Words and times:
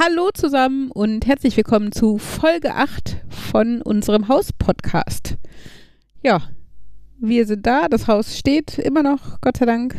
Hallo 0.00 0.30
zusammen 0.32 0.92
und 0.92 1.26
herzlich 1.26 1.56
willkommen 1.56 1.90
zu 1.90 2.18
Folge 2.18 2.72
8 2.72 3.16
von 3.30 3.82
unserem 3.82 4.28
Haus-Podcast. 4.28 5.36
Ja, 6.22 6.40
wir 7.18 7.44
sind 7.46 7.66
da, 7.66 7.88
das 7.88 8.06
Haus 8.06 8.38
steht 8.38 8.78
immer 8.78 9.02
noch, 9.02 9.40
Gott 9.40 9.56
sei 9.56 9.66
Dank. 9.66 9.96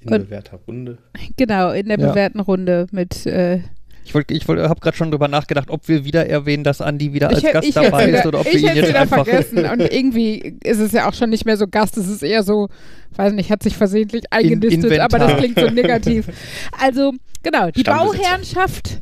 In 0.00 0.12
und, 0.12 0.24
bewährter 0.24 0.58
Runde. 0.68 0.98
Genau, 1.38 1.70
in 1.70 1.88
der 1.88 1.98
ja. 1.98 2.08
bewährten 2.10 2.40
Runde 2.40 2.86
mit 2.90 3.24
äh, 3.24 3.62
ich, 4.04 4.14
wollt, 4.14 4.30
ich 4.30 4.46
wollt, 4.46 4.60
habe 4.60 4.80
gerade 4.80 4.96
schon 4.96 5.10
drüber 5.10 5.28
nachgedacht, 5.28 5.70
ob 5.70 5.88
wir 5.88 6.04
wieder 6.04 6.28
erwähnen, 6.28 6.62
dass 6.62 6.80
Andi 6.80 7.12
wieder 7.12 7.28
als 7.28 7.38
ich, 7.38 7.52
Gast 7.52 7.66
ich 7.66 7.74
dabei 7.74 8.10
ist 8.10 8.26
oder 8.26 8.40
ob 8.40 8.46
wir 8.46 8.52
ihn 8.52 8.66
jetzt 8.74 8.88
wieder 8.88 9.00
einfach 9.00 9.24
vergessen. 9.24 9.64
Und 9.70 9.80
irgendwie 9.80 10.58
ist 10.62 10.78
es 10.78 10.92
ja 10.92 11.08
auch 11.08 11.14
schon 11.14 11.30
nicht 11.30 11.46
mehr 11.46 11.56
so 11.56 11.66
Gast, 11.66 11.96
es 11.96 12.08
ist 12.08 12.22
eher 12.22 12.42
so, 12.42 12.68
weiß 13.16 13.32
nicht, 13.32 13.50
hat 13.50 13.62
sich 13.62 13.76
versehentlich 13.76 14.24
eingenistet, 14.30 14.92
In 14.92 15.00
aber 15.00 15.18
das 15.18 15.36
klingt 15.38 15.58
so 15.58 15.68
negativ. 15.68 16.26
Also 16.78 17.12
genau, 17.42 17.70
die 17.70 17.82
Bauherrschaft 17.82 19.00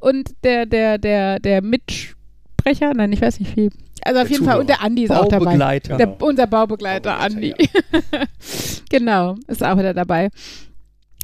und 0.00 0.30
der 0.44 0.66
der 0.66 0.98
der 0.98 1.38
der 1.38 1.62
Mitsprecher, 1.62 2.92
nein, 2.94 3.12
ich 3.12 3.22
weiß 3.22 3.40
nicht 3.40 3.56
wie. 3.56 3.70
Also 4.04 4.20
auf 4.20 4.24
der 4.24 4.32
jeden 4.32 4.44
Zuhörer. 4.44 4.50
Fall 4.50 4.60
und 4.60 4.68
der 4.68 4.82
Andi 4.82 5.04
ist 5.04 5.12
auch 5.12 5.28
dabei. 5.28 5.78
Der, 5.80 6.22
unser 6.22 6.46
Baubegleiter, 6.46 7.16
Baubegleiter 7.16 7.20
Andi. 7.20 7.54
Ja. 7.58 8.20
genau, 8.90 9.36
ist 9.46 9.64
auch 9.64 9.78
wieder 9.78 9.94
dabei. 9.94 10.28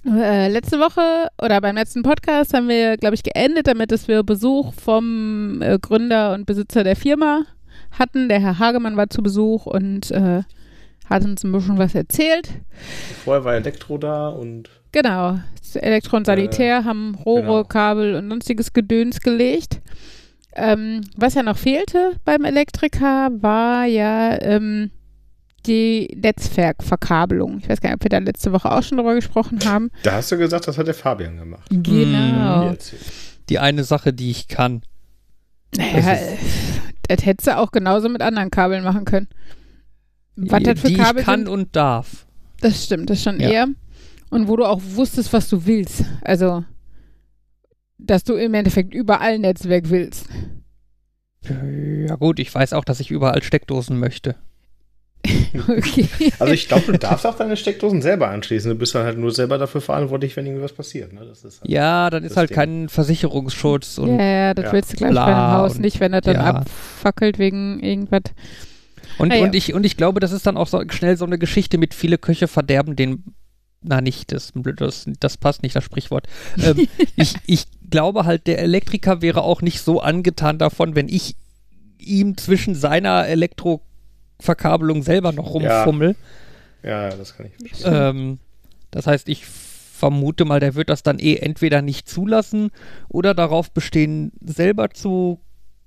Äh, 0.06 0.48
letzte 0.48 0.78
Woche 0.78 1.28
oder 1.42 1.60
beim 1.60 1.76
letzten 1.76 2.02
Podcast 2.02 2.54
haben 2.54 2.68
wir, 2.68 2.96
glaube 2.96 3.14
ich, 3.14 3.22
geendet 3.22 3.66
damit, 3.66 3.90
dass 3.90 4.08
wir 4.08 4.22
Besuch 4.22 4.72
vom 4.74 5.60
äh, 5.60 5.78
Gründer 5.78 6.34
und 6.34 6.46
Besitzer 6.46 6.84
der 6.84 6.96
Firma 6.96 7.42
hatten. 7.98 8.28
Der 8.28 8.40
Herr 8.40 8.58
Hagemann 8.58 8.96
war 8.96 9.10
zu 9.10 9.22
Besuch 9.22 9.66
und 9.66 10.10
äh, 10.10 10.42
hat 11.08 11.24
uns 11.24 11.42
ein 11.42 11.52
bisschen 11.52 11.78
was 11.78 11.94
erzählt. 11.94 12.48
Vorher 13.24 13.44
war 13.44 13.54
Elektro 13.54 13.98
da 13.98 14.28
und. 14.28 14.70
Genau, 14.92 15.38
Elektro 15.74 16.16
und 16.16 16.26
Sanitär 16.26 16.78
äh, 16.78 16.84
haben 16.84 17.14
Rohre, 17.14 17.42
genau. 17.42 17.64
Kabel 17.64 18.14
und 18.14 18.30
sonstiges 18.30 18.72
Gedöns 18.72 19.20
gelegt. 19.20 19.80
Ähm, 20.54 21.02
was 21.16 21.34
ja 21.34 21.42
noch 21.42 21.58
fehlte 21.58 22.12
beim 22.24 22.44
Elektriker 22.44 23.30
war 23.40 23.84
ja 23.84 24.40
ähm, 24.40 24.90
die 25.66 26.16
Netzwerkverkabelung. 26.20 27.58
Ich 27.58 27.68
weiß 27.68 27.80
gar 27.80 27.90
nicht, 27.90 27.96
ob 27.96 28.04
wir 28.04 28.10
da 28.10 28.18
letzte 28.18 28.52
Woche 28.52 28.70
auch 28.70 28.82
schon 28.82 28.98
drüber 28.98 29.14
gesprochen 29.14 29.58
haben. 29.64 29.90
Da 30.02 30.12
hast 30.12 30.32
du 30.32 30.38
gesagt, 30.38 30.68
das 30.68 30.78
hat 30.78 30.86
der 30.86 30.94
Fabian 30.94 31.36
gemacht. 31.36 31.68
Genau. 31.70 32.74
Die 33.48 33.58
eine 33.58 33.84
Sache, 33.84 34.12
die 34.12 34.30
ich 34.30 34.48
kann. 34.48 34.82
Naja, 35.76 36.00
das, 36.00 36.20
das 37.08 37.26
hättest 37.26 37.48
du 37.48 37.56
auch 37.56 37.72
genauso 37.72 38.08
mit 38.08 38.22
anderen 38.22 38.50
Kabeln 38.50 38.84
machen 38.84 39.04
können. 39.04 39.28
Was 40.36 40.62
das 40.62 40.80
für 40.80 40.88
die 40.88 40.94
Kabel 40.94 41.20
ich 41.20 41.26
kann 41.26 41.40
sind, 41.40 41.48
und 41.48 41.74
darf. 41.74 42.26
Das 42.60 42.84
stimmt, 42.84 43.10
das 43.10 43.22
schon 43.22 43.40
ja. 43.40 43.50
eher. 43.50 43.68
Und 44.30 44.48
wo 44.48 44.56
du 44.56 44.64
auch 44.64 44.80
wusstest, 44.82 45.32
was 45.32 45.48
du 45.48 45.66
willst. 45.66 46.04
Also, 46.22 46.64
dass 47.98 48.24
du 48.24 48.34
im 48.34 48.54
Endeffekt 48.54 48.94
überall 48.94 49.38
Netzwerk 49.38 49.90
willst. 49.90 50.28
Ja 51.42 52.16
gut, 52.16 52.38
ich 52.38 52.54
weiß 52.54 52.72
auch, 52.72 52.84
dass 52.84 53.00
ich 53.00 53.10
überall 53.10 53.42
Steckdosen 53.42 53.98
möchte. 53.98 54.36
okay. 55.68 56.08
Also 56.38 56.52
ich 56.52 56.68
glaube, 56.68 56.92
du 56.92 56.98
darfst 56.98 57.26
auch 57.26 57.36
deine 57.36 57.56
Steckdosen 57.56 58.02
selber 58.02 58.28
anschließen. 58.28 58.70
Du 58.70 58.76
bist 58.76 58.94
dann 58.94 59.04
halt 59.04 59.18
nur 59.18 59.32
selber 59.32 59.58
dafür 59.58 59.80
verantwortlich, 59.80 60.36
wenn 60.36 60.46
irgendwas 60.46 60.72
passiert. 60.72 61.12
Ne? 61.12 61.20
Halt 61.20 61.60
ja, 61.64 62.10
dann 62.10 62.24
ist 62.24 62.36
halt 62.36 62.50
Ding. 62.50 62.56
kein 62.56 62.88
Versicherungsschutz. 62.88 63.98
Und 63.98 64.18
ja, 64.18 64.24
ja, 64.24 64.54
das 64.54 64.66
ja. 64.66 64.72
willst 64.72 64.92
du 64.92 64.96
gleich 64.96 65.14
bei 65.14 65.24
einem 65.24 65.52
Haus 65.52 65.78
nicht, 65.78 66.00
wenn 66.00 66.12
er 66.12 66.20
dann 66.20 66.36
ja. 66.36 66.44
abfackelt 66.44 67.38
wegen 67.38 67.80
irgendwas. 67.80 68.22
Und, 69.18 69.32
ja. 69.32 69.42
und, 69.42 69.54
ich, 69.54 69.74
und 69.74 69.84
ich 69.84 69.96
glaube, 69.96 70.20
das 70.20 70.32
ist 70.32 70.46
dann 70.46 70.56
auch 70.56 70.68
so 70.68 70.82
schnell 70.90 71.16
so 71.16 71.24
eine 71.24 71.38
Geschichte 71.38 71.78
mit 71.78 71.94
viele 71.94 72.18
Köche 72.18 72.48
verderben 72.48 72.96
den 72.96 73.24
na 73.80 74.00
nicht, 74.00 74.32
das, 74.32 74.52
das, 74.54 75.06
das 75.20 75.36
passt 75.36 75.62
nicht, 75.62 75.76
das 75.76 75.84
Sprichwort. 75.84 76.26
Ähm, 76.60 76.88
ich, 77.16 77.34
ich 77.46 77.66
glaube 77.88 78.24
halt, 78.24 78.46
der 78.46 78.58
Elektriker 78.58 79.22
wäre 79.22 79.42
auch 79.42 79.62
nicht 79.62 79.80
so 79.80 80.00
angetan 80.00 80.58
davon, 80.58 80.96
wenn 80.96 81.08
ich 81.08 81.36
ihm 81.98 82.36
zwischen 82.36 82.74
seiner 82.74 83.26
Elektro 83.26 83.82
Verkabelung 84.40 85.02
selber 85.02 85.32
noch 85.32 85.54
rumfummel. 85.54 86.16
Ja, 86.82 87.08
ja 87.08 87.16
das 87.16 87.36
kann 87.36 87.46
ich 87.46 87.68
verstehen. 87.68 87.92
Ähm, 87.94 88.38
das 88.90 89.06
heißt, 89.06 89.28
ich 89.28 89.44
vermute 89.46 90.44
mal, 90.44 90.60
der 90.60 90.74
wird 90.74 90.90
das 90.90 91.02
dann 91.02 91.18
eh 91.18 91.36
entweder 91.36 91.82
nicht 91.82 92.08
zulassen 92.08 92.70
oder 93.08 93.34
darauf 93.34 93.70
bestehen, 93.72 94.32
selber 94.40 94.90
zu 94.90 95.40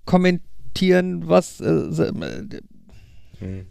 kommentieren, 0.06 1.28
was. 1.28 1.62
Äh, 1.62 1.70
äh, 1.70 2.12
hm. 3.40 3.66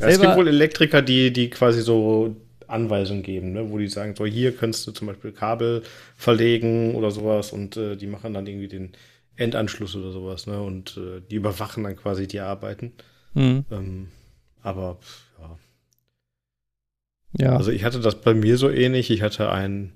ja, 0.00 0.06
es 0.06 0.20
gibt 0.20 0.36
wohl 0.36 0.48
Elektriker, 0.48 1.02
die, 1.02 1.32
die 1.32 1.50
quasi 1.50 1.82
so 1.82 2.34
Anweisungen 2.66 3.22
geben, 3.22 3.52
ne? 3.52 3.70
wo 3.70 3.78
die 3.78 3.88
sagen, 3.88 4.14
so 4.16 4.26
hier 4.26 4.56
kannst 4.56 4.86
du 4.86 4.92
zum 4.92 5.06
Beispiel 5.06 5.32
Kabel 5.32 5.82
verlegen 6.16 6.94
oder 6.94 7.10
sowas 7.10 7.52
und 7.52 7.76
äh, 7.76 7.96
die 7.96 8.06
machen 8.06 8.34
dann 8.34 8.46
irgendwie 8.46 8.68
den 8.68 8.92
Endanschluss 9.36 9.94
oder 9.94 10.10
sowas, 10.10 10.46
ne? 10.46 10.60
Und 10.60 10.96
äh, 10.96 11.22
die 11.30 11.36
überwachen 11.36 11.84
dann 11.84 11.96
quasi 11.96 12.26
die 12.26 12.40
Arbeiten. 12.40 12.92
Mhm. 13.34 13.64
Ähm, 13.70 14.08
aber 14.62 14.98
ja. 15.38 15.58
Ja. 17.38 17.56
Also 17.56 17.70
ich 17.70 17.84
hatte 17.84 18.00
das 18.00 18.20
bei 18.20 18.34
mir 18.34 18.56
so 18.58 18.70
ähnlich. 18.70 19.10
Ich 19.10 19.22
hatte 19.22 19.50
einen 19.50 19.92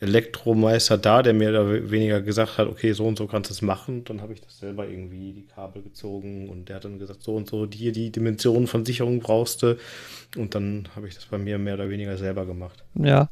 Elektromeister 0.00 0.96
da, 0.96 1.22
der 1.22 1.34
mir 1.34 1.50
da 1.50 1.90
weniger 1.90 2.20
gesagt 2.20 2.58
hat, 2.58 2.68
okay, 2.68 2.92
so 2.92 3.06
und 3.06 3.18
so 3.18 3.26
kannst 3.26 3.50
du 3.50 3.54
es 3.54 3.62
machen. 3.62 4.04
Dann 4.04 4.22
habe 4.22 4.32
ich 4.32 4.40
das 4.40 4.58
selber 4.58 4.86
irgendwie 4.86 5.32
die 5.32 5.46
Kabel 5.46 5.82
gezogen 5.82 6.48
und 6.48 6.68
der 6.68 6.76
hat 6.76 6.84
dann 6.84 7.00
gesagt, 7.00 7.22
so 7.22 7.34
und 7.34 7.48
so, 7.48 7.66
hier 7.72 7.90
die 7.90 8.12
Dimensionen 8.12 8.68
von 8.68 8.84
Sicherung 8.84 9.18
brauchst 9.18 9.62
du. 9.62 9.76
Und 10.36 10.54
dann 10.54 10.88
habe 10.94 11.08
ich 11.08 11.14
das 11.14 11.26
bei 11.26 11.38
mir 11.38 11.58
mehr 11.58 11.74
oder 11.74 11.90
weniger 11.90 12.16
selber 12.16 12.46
gemacht. 12.46 12.84
Ja, 12.94 13.28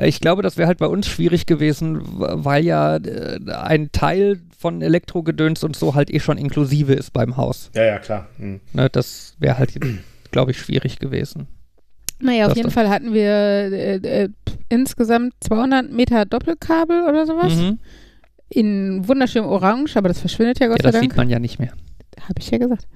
ich 0.00 0.20
glaube, 0.20 0.42
das 0.42 0.56
wäre 0.56 0.68
halt 0.68 0.78
bei 0.78 0.86
uns 0.86 1.06
schwierig 1.06 1.44
gewesen, 1.44 2.00
weil 2.02 2.64
ja 2.64 2.96
äh, 2.96 3.38
ein 3.50 3.92
Teil 3.92 4.40
von 4.56 4.80
Elektrogedöns 4.80 5.64
und 5.64 5.76
so 5.76 5.94
halt 5.94 6.10
eh 6.10 6.20
schon 6.20 6.38
inklusive 6.38 6.94
ist 6.94 7.12
beim 7.12 7.36
Haus. 7.36 7.70
Ja, 7.74 7.84
ja, 7.84 7.98
klar. 7.98 8.28
Mhm. 8.38 8.60
Ne, 8.72 8.88
das 8.88 9.36
wäre 9.38 9.58
halt, 9.58 9.78
glaube 10.30 10.52
ich, 10.52 10.58
schwierig 10.58 10.98
gewesen. 10.98 11.46
Naja, 12.18 12.46
auf 12.46 12.56
jeden 12.56 12.70
Fall 12.70 12.88
hatten 12.88 13.12
wir 13.12 13.30
äh, 13.30 13.96
äh, 13.96 14.28
insgesamt 14.68 15.34
200 15.40 15.90
Meter 15.90 16.24
Doppelkabel 16.24 17.04
oder 17.08 17.26
sowas. 17.26 17.54
Mhm. 17.54 17.78
In 18.48 19.08
wunderschönem 19.08 19.48
Orange, 19.48 19.96
aber 19.96 20.08
das 20.08 20.20
verschwindet 20.20 20.60
ja 20.60 20.68
Gott 20.68 20.78
ja, 20.78 20.84
sei 20.84 20.92
Dank. 20.92 21.04
Das 21.04 21.10
sieht 21.10 21.16
man 21.16 21.28
ja 21.28 21.38
nicht 21.38 21.58
mehr. 21.58 21.72
Habe 22.20 22.38
ich 22.38 22.50
ja 22.50 22.58
gesagt. 22.58 22.86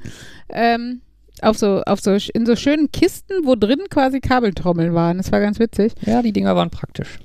Ähm, 0.48 1.00
auf 1.42 1.58
so, 1.58 1.82
auf 1.82 2.00
so, 2.00 2.16
in 2.34 2.46
so 2.46 2.56
schönen 2.56 2.90
Kisten, 2.92 3.44
wo 3.44 3.56
drin 3.56 3.80
quasi 3.90 4.20
Kabeltrommeln 4.20 4.94
waren. 4.94 5.18
Das 5.18 5.32
war 5.32 5.40
ganz 5.40 5.58
witzig. 5.58 5.92
Ja, 6.06 6.22
die 6.22 6.32
Dinger 6.32 6.54
waren 6.56 6.70
praktisch. 6.70 7.18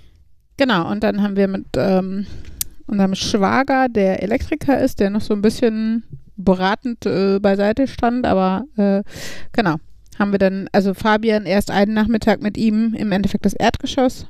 Genau, 0.57 0.89
und 0.89 1.03
dann 1.03 1.21
haben 1.21 1.35
wir 1.35 1.47
mit 1.47 1.65
ähm, 1.75 2.25
unserem 2.87 3.15
Schwager, 3.15 3.89
der 3.89 4.23
Elektriker 4.23 4.79
ist, 4.79 4.99
der 4.99 5.09
noch 5.09 5.21
so 5.21 5.33
ein 5.33 5.41
bisschen 5.41 6.03
beratend 6.37 7.05
äh, 7.05 7.39
beiseite 7.39 7.87
stand, 7.87 8.25
aber 8.25 8.65
äh, 8.77 9.03
genau, 9.51 9.75
haben 10.17 10.31
wir 10.31 10.39
dann, 10.39 10.69
also 10.71 10.93
Fabian 10.93 11.45
erst 11.45 11.71
einen 11.71 11.93
Nachmittag 11.93 12.41
mit 12.41 12.57
ihm 12.57 12.93
im 12.93 13.11
Endeffekt 13.11 13.45
das 13.45 13.53
Erdgeschoss 13.53 14.27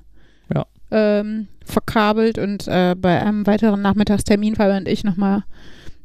ja. 0.54 0.66
ähm, 0.92 1.48
verkabelt 1.64 2.38
und 2.38 2.68
äh, 2.68 2.96
bei 2.98 3.22
einem 3.22 3.46
weiteren 3.48 3.82
Nachmittagstermin 3.82 4.56
Fabian 4.56 4.80
und 4.80 4.88
ich 4.88 5.04
nochmal 5.04 5.44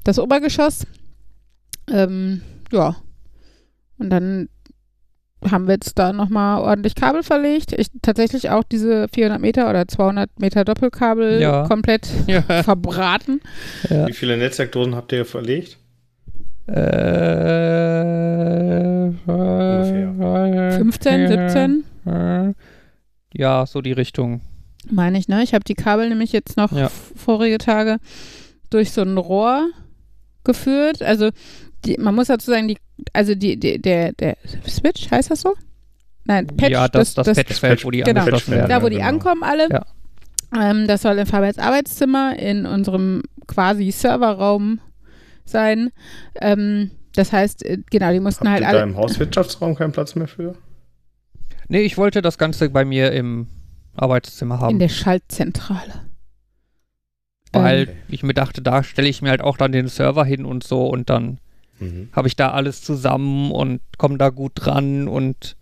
das 0.04 0.18
Obergeschoss. 0.18 0.86
Ähm, 1.90 2.42
ja. 2.72 2.96
Und 3.98 4.10
dann 4.10 4.48
haben 5.48 5.66
wir 5.66 5.74
jetzt 5.74 5.98
da 5.98 6.12
nochmal 6.12 6.60
ordentlich 6.60 6.94
Kabel 6.94 7.22
verlegt. 7.22 7.72
Ich 7.72 7.88
tatsächlich 8.02 8.50
auch 8.50 8.62
diese 8.62 9.08
400 9.08 9.40
Meter 9.40 9.70
oder 9.70 9.88
200 9.88 10.38
Meter 10.38 10.64
Doppelkabel 10.64 11.40
ja. 11.40 11.66
komplett 11.66 12.08
ja. 12.26 12.42
verbraten. 12.62 13.40
Ja. 13.88 14.06
Wie 14.06 14.12
viele 14.12 14.36
Netzwerkdosen 14.36 14.94
habt 14.94 15.12
ihr 15.12 15.24
verlegt? 15.24 15.78
Äh, 16.70 18.10
Ungefähr. 19.26 20.72
15, 20.72 21.28
17? 21.28 21.84
Ja, 23.32 23.66
so 23.66 23.80
die 23.80 23.92
Richtung. 23.92 24.40
Meine 24.90 25.18
ich, 25.18 25.28
ne? 25.28 25.42
Ich 25.42 25.54
habe 25.54 25.64
die 25.64 25.74
Kabel 25.74 26.08
nämlich 26.08 26.32
jetzt 26.32 26.56
noch 26.56 26.72
ja. 26.72 26.88
vorige 26.88 27.58
Tage 27.58 27.98
durch 28.70 28.92
so 28.92 29.02
ein 29.02 29.18
Rohr 29.18 29.68
geführt. 30.44 31.02
Also 31.02 31.30
die, 31.84 31.96
man 31.98 32.14
muss 32.14 32.28
dazu 32.28 32.50
sagen, 32.50 32.68
die, 32.68 32.78
also 33.12 33.34
die, 33.34 33.58
die, 33.58 33.80
der, 33.80 34.12
der 34.12 34.36
Switch, 34.66 35.10
heißt 35.10 35.30
das 35.30 35.42
so? 35.42 35.54
Nein, 36.24 36.46
Patch. 36.46 36.70
Ja, 36.70 36.88
das, 36.88 37.14
das, 37.14 37.26
das, 37.26 37.36
das 37.36 37.46
Patchfeld, 37.46 37.84
wo 37.84 37.90
die 37.90 38.00
genau. 38.00 38.20
angeschlossen 38.20 38.52
werden. 38.52 38.68
Da, 38.68 38.82
wo 38.82 38.88
die 38.88 38.96
genau. 38.96 39.08
ankommen 39.08 39.42
alle. 39.42 39.68
Ja. 39.70 39.82
Ähm, 40.54 40.86
das 40.86 41.02
soll 41.02 41.18
in 41.18 41.26
Fabians 41.26 41.58
Arbeitszimmer 41.58 42.38
in 42.38 42.66
unserem 42.66 43.22
quasi 43.46 43.90
Serverraum 43.90 44.80
sein. 45.50 45.90
Ähm, 46.40 46.90
das 47.14 47.32
heißt, 47.32 47.64
äh, 47.64 47.78
genau, 47.90 48.12
die 48.12 48.20
mussten 48.20 48.48
Habt 48.48 48.56
halt 48.56 48.64
alle. 48.64 48.78
Da 48.78 48.84
im 48.84 48.96
Hauswirtschaftsraum 48.96 49.74
keinen 49.74 49.92
Platz 49.92 50.14
mehr 50.14 50.28
für? 50.28 50.54
Nee, 51.68 51.82
ich 51.82 51.98
wollte 51.98 52.22
das 52.22 52.38
Ganze 52.38 52.70
bei 52.70 52.84
mir 52.84 53.12
im 53.12 53.46
Arbeitszimmer 53.94 54.60
haben. 54.60 54.72
In 54.72 54.78
der 54.78 54.88
Schaltzentrale. 54.88 56.10
Weil 57.52 57.88
ähm. 57.88 57.96
ich 58.08 58.22
mir 58.22 58.34
dachte, 58.34 58.62
da 58.62 58.82
stelle 58.82 59.08
ich 59.08 59.22
mir 59.22 59.30
halt 59.30 59.40
auch 59.40 59.56
dann 59.56 59.72
den 59.72 59.88
Server 59.88 60.24
hin 60.24 60.44
und 60.44 60.64
so 60.64 60.86
und 60.86 61.10
dann 61.10 61.38
mhm. 61.80 62.08
habe 62.12 62.28
ich 62.28 62.36
da 62.36 62.52
alles 62.52 62.82
zusammen 62.82 63.50
und 63.50 63.80
komme 63.98 64.18
da 64.18 64.30
gut 64.30 64.52
dran 64.54 65.08
und 65.08 65.56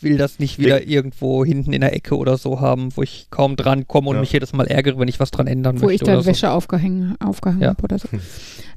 will 0.00 0.16
das 0.18 0.38
nicht 0.38 0.58
wieder 0.58 0.82
ich 0.82 0.90
irgendwo 0.90 1.44
hinten 1.44 1.72
in 1.72 1.80
der 1.80 1.94
Ecke 1.94 2.16
oder 2.16 2.36
so 2.36 2.60
haben, 2.60 2.94
wo 2.96 3.02
ich 3.02 3.28
kaum 3.30 3.56
dran 3.56 3.88
komme 3.88 4.10
und 4.10 4.16
ja. 4.16 4.20
mich 4.20 4.32
jedes 4.32 4.52
Mal 4.52 4.66
ärgere, 4.66 4.98
wenn 4.98 5.08
ich 5.08 5.20
was 5.20 5.30
dran 5.30 5.46
ändern 5.46 5.80
wo 5.80 5.86
möchte. 5.86 6.06
Wo 6.06 6.10
ich 6.10 6.14
dann 6.16 6.26
Wäsche 6.26 6.46
so. 6.46 6.52
aufgehangen, 6.52 7.16
aufgehangen 7.20 7.62
ja. 7.62 7.68
habe 7.68 7.82
oder 7.82 7.98
so. 7.98 8.08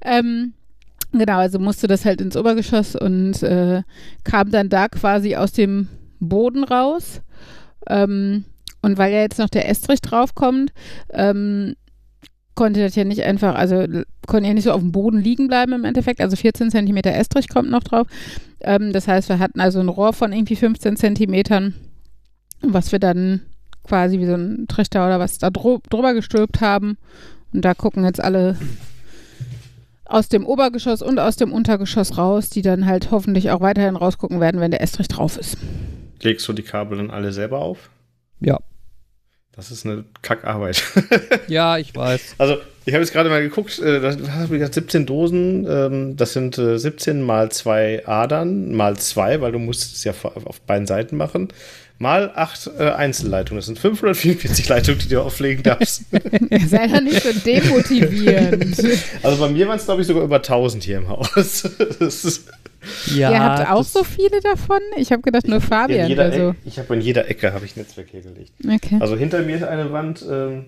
Ähm, 0.04 0.54
genau, 1.12 1.38
also 1.38 1.60
musste 1.60 1.88
das 1.88 2.06
halt 2.06 2.22
ins 2.22 2.38
Obergeschoss 2.38 2.96
und 2.96 3.42
äh, 3.44 3.84
kam 4.24 4.52
dann 4.52 4.70
da 4.70 4.88
quasi 4.88 5.36
aus 5.36 5.52
dem 5.52 5.88
Boden 6.20 6.64
raus. 6.64 7.22
Ähm, 7.88 8.46
und 8.82 8.98
weil 8.98 9.12
ja 9.12 9.20
jetzt 9.20 9.40
noch 9.40 9.50
der 9.50 9.70
Estrich 9.70 10.02
draufkommt, 10.02 10.72
ähm, 11.12 11.76
konnte 12.56 12.82
das 12.82 12.96
ja 12.96 13.04
nicht 13.04 13.24
einfach, 13.24 13.56
also 13.56 13.86
konnte 14.28 14.48
ja 14.48 14.54
nicht 14.54 14.64
so 14.64 14.72
auf 14.72 14.82
dem 14.82 14.92
Boden 14.92 15.20
liegen 15.20 15.48
bleiben 15.48 15.74
im 15.74 15.86
Endeffekt. 15.86 16.22
Also 16.22 16.36
14 16.36 16.72
Zentimeter 16.72 17.14
Estrich 17.14 17.50
kommt 17.50 17.70
noch 17.70 17.84
drauf. 17.84 18.08
Ähm, 18.62 18.94
das 18.94 19.08
heißt, 19.08 19.30
wir 19.30 19.40
hatten 19.40 19.62
also 19.62 19.80
ein 19.80 19.90
Rohr 19.90 20.14
von 20.14 20.34
irgendwie 20.34 20.56
15 20.56 20.98
Zentimetern, 20.98 21.76
was 22.62 22.92
wir 22.92 23.00
dann 23.00 23.42
quasi 23.84 24.20
wie 24.20 24.26
so 24.26 24.34
ein 24.34 24.68
Trichter 24.68 25.06
oder 25.06 25.20
was 25.20 25.38
da 25.38 25.50
drüber 25.50 26.14
gestülpt 26.14 26.60
haben. 26.60 26.98
Und 27.54 27.64
da 27.64 27.74
gucken 27.74 28.04
jetzt 28.04 28.22
alle 28.22 28.58
aus 30.10 30.30
dem 30.30 30.46
Obergeschoss 30.46 31.02
und 31.02 31.20
aus 31.20 31.36
dem 31.36 31.52
Untergeschoss 31.52 32.18
raus, 32.18 32.50
die 32.50 32.62
dann 32.62 32.86
halt 32.86 33.12
hoffentlich 33.12 33.52
auch 33.52 33.62
weiterhin 33.62 33.96
rausgucken 33.96 34.40
werden, 34.40 34.62
wenn 34.62 34.72
der 34.72 34.82
Estrich 34.82 35.08
drauf 35.08 35.38
ist. 35.38 35.58
Legst 36.22 36.48
du 36.48 36.54
die 36.54 36.64
Kabel 36.64 36.98
dann 36.98 37.12
alle 37.12 37.32
selber 37.32 37.60
auf? 37.60 37.90
Ja. 38.40 38.60
Das 39.58 39.72
ist 39.72 39.86
eine 39.86 40.06
Kackarbeit. 40.22 40.84
ja, 41.48 41.78
ich 41.78 41.96
weiß. 41.96 42.36
Also, 42.38 42.58
ich 42.86 42.94
habe 42.94 43.04
jetzt 43.04 43.12
gerade 43.12 43.30
mal 43.30 43.42
geguckt, 43.42 43.80
äh, 43.80 44.00
das 44.00 44.16
habe 44.30 44.44
ich 44.44 44.60
gesagt, 44.60 44.76
17 44.76 45.06
Dosen, 45.08 45.66
ähm, 45.68 46.16
das 46.16 46.34
sind 46.34 46.58
äh, 46.60 46.78
17 46.78 47.22
mal 47.22 47.52
zwei 47.52 48.06
Adern, 48.06 48.76
mal 48.76 48.98
zwei, 48.98 49.42
weil 49.42 49.52
du 49.52 49.60
musst 49.60 49.96
es 49.96 50.04
ja 50.04 50.14
auf 50.46 50.62
beiden 50.62 50.86
Seiten 50.86 51.18
machen, 51.18 51.50
mal 52.00 52.32
acht 52.36 52.70
äh, 52.78 52.92
Einzelleitungen. 52.92 53.60
Das 53.60 53.66
sind 53.66 53.80
544 53.80 54.70
Leitungen, 54.70 55.00
die 55.00 55.10
du 55.10 55.22
auflegen 55.22 55.64
darfst. 55.64 56.04
Sei 56.68 56.88
doch 56.88 57.02
nicht 57.02 57.24
so 57.24 57.32
demotivierend. 57.34 58.78
Also 59.24 59.44
bei 59.44 59.50
mir 59.50 59.68
waren 59.68 59.78
es, 59.78 59.86
glaube 59.86 60.02
ich, 60.02 60.08
sogar 60.08 60.24
über 60.24 60.38
1000 60.38 60.84
hier 60.84 60.98
im 60.98 61.08
Haus. 61.08 61.68
Das 62.00 62.24
ist 62.24 62.48
ja, 63.14 63.32
Ihr 63.32 63.44
habt 63.44 63.70
auch 63.70 63.84
so 63.84 64.04
viele 64.04 64.40
davon? 64.42 64.80
Ich 64.98 65.12
habe 65.12 65.22
gedacht, 65.22 65.48
nur 65.48 65.62
Fabian 65.62 66.12
oder 66.12 66.32
so. 66.32 66.56
Ich 66.66 66.80
habe 66.80 66.94
in 66.96 67.02
jeder 67.02 67.30
Ecke 67.30 67.54
habe 67.54 67.66
ich 67.66 67.76
Netzwerk 67.76 68.14
hergelegt. 68.14 68.54
Okay. 68.64 68.98
Also 69.00 69.18
hinter 69.18 69.42
mir 69.42 69.58
ist 69.58 69.64
eine 69.64 69.92
Wand, 69.92 70.24
ähm, 70.30 70.68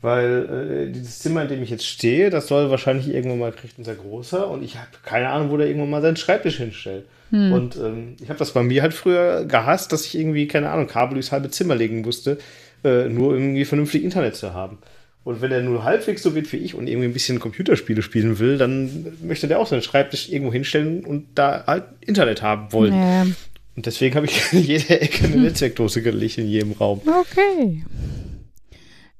weil 0.00 0.88
äh, 0.88 0.92
dieses 0.92 1.20
Zimmer, 1.20 1.42
in 1.42 1.48
dem 1.48 1.62
ich 1.62 1.70
jetzt 1.70 1.86
stehe, 1.86 2.30
das 2.30 2.48
soll 2.48 2.70
wahrscheinlich 2.70 3.08
irgendwann 3.08 3.38
mal 3.38 3.52
kriegt 3.52 3.78
unser 3.78 3.94
Großer 3.94 4.48
und 4.48 4.62
ich 4.62 4.76
habe 4.76 4.88
keine 5.04 5.30
Ahnung, 5.30 5.50
wo 5.50 5.56
der 5.56 5.66
irgendwann 5.66 5.90
mal 5.90 6.02
seinen 6.02 6.16
Schreibtisch 6.16 6.58
hinstellt. 6.58 7.06
Hm. 7.32 7.52
Und 7.52 7.76
ähm, 7.76 8.16
ich 8.22 8.28
habe 8.28 8.38
das 8.38 8.52
bei 8.52 8.62
mir 8.62 8.82
halt 8.82 8.94
früher 8.94 9.44
gehasst, 9.46 9.90
dass 9.92 10.04
ich 10.04 10.16
irgendwie, 10.16 10.46
keine 10.46 10.70
Ahnung, 10.70 10.86
Kabel 10.86 11.14
durchs 11.14 11.32
halbe 11.32 11.50
Zimmer 11.50 11.74
legen 11.74 12.02
musste, 12.02 12.38
äh, 12.84 13.08
nur 13.08 13.34
irgendwie 13.34 13.64
vernünftig 13.64 14.04
Internet 14.04 14.36
zu 14.36 14.52
haben. 14.52 14.78
Und 15.24 15.40
wenn 15.40 15.52
er 15.52 15.62
nur 15.62 15.84
halbwegs 15.84 16.22
so 16.22 16.34
wird 16.34 16.52
wie 16.52 16.58
ich 16.58 16.74
und 16.74 16.88
irgendwie 16.88 17.08
ein 17.08 17.12
bisschen 17.12 17.40
Computerspiele 17.40 18.02
spielen 18.02 18.38
will, 18.38 18.58
dann 18.58 19.16
möchte 19.22 19.48
der 19.48 19.60
auch 19.60 19.66
seinen 19.66 19.82
Schreibtisch 19.82 20.28
irgendwo 20.28 20.52
hinstellen 20.52 21.04
und 21.04 21.26
da 21.36 21.64
halt 21.66 21.84
Internet 22.00 22.42
haben 22.42 22.72
wollen. 22.72 22.92
Ja. 22.92 23.26
Und 23.74 23.86
deswegen 23.86 24.14
habe 24.14 24.26
ich 24.26 24.42
in 24.52 24.60
jeder 24.60 25.00
Ecke 25.00 25.24
eine 25.24 25.36
Netzwerkdose 25.42 26.02
gelegt 26.02 26.38
in 26.38 26.48
jedem 26.48 26.72
Raum. 26.72 27.00
Okay. 27.06 27.84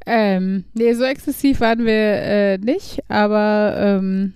Ähm, 0.05 0.65
nee, 0.75 0.93
so 0.95 1.05
exzessiv 1.05 1.61
waren 1.61 1.85
wir 1.87 1.95
äh, 1.95 2.59
nicht, 2.59 2.99
aber 3.09 3.75
ähm, 3.79 4.35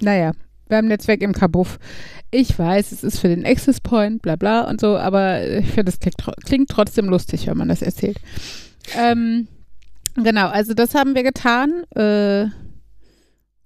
naja, 0.00 0.32
wir 0.68 0.76
haben 0.78 0.88
Netzwerk 0.88 1.20
im 1.20 1.32
Kabuff. 1.32 1.78
Ich 2.34 2.58
weiß, 2.58 2.92
es 2.92 3.04
ist 3.04 3.20
für 3.20 3.28
den 3.28 3.46
Access 3.46 3.80
Point, 3.80 4.22
bla 4.22 4.36
bla 4.36 4.62
und 4.62 4.80
so, 4.80 4.96
aber 4.96 5.46
ich 5.46 5.70
finde, 5.70 5.90
es 5.90 6.00
klingt, 6.00 6.16
klingt, 6.44 6.70
trotzdem 6.70 7.06
lustig, 7.06 7.46
wenn 7.46 7.56
man 7.56 7.68
das 7.68 7.82
erzählt. 7.82 8.18
Ähm, 8.96 9.46
Genau, 10.16 10.48
also 10.48 10.74
das 10.74 10.94
haben 10.94 11.14
wir 11.14 11.22
getan. 11.22 11.84
Äh, 11.94 12.46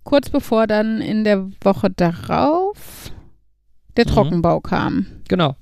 kurz 0.03 0.31
bevor 0.31 0.67
dann 0.67 1.01
in 1.01 1.25
der 1.25 1.51
Woche 1.63 1.91
darauf 1.91 3.13
der 3.97 4.07
mhm. 4.07 4.11
Trockenbau 4.11 4.61
kam. 4.61 5.07
Genau. 5.29 5.57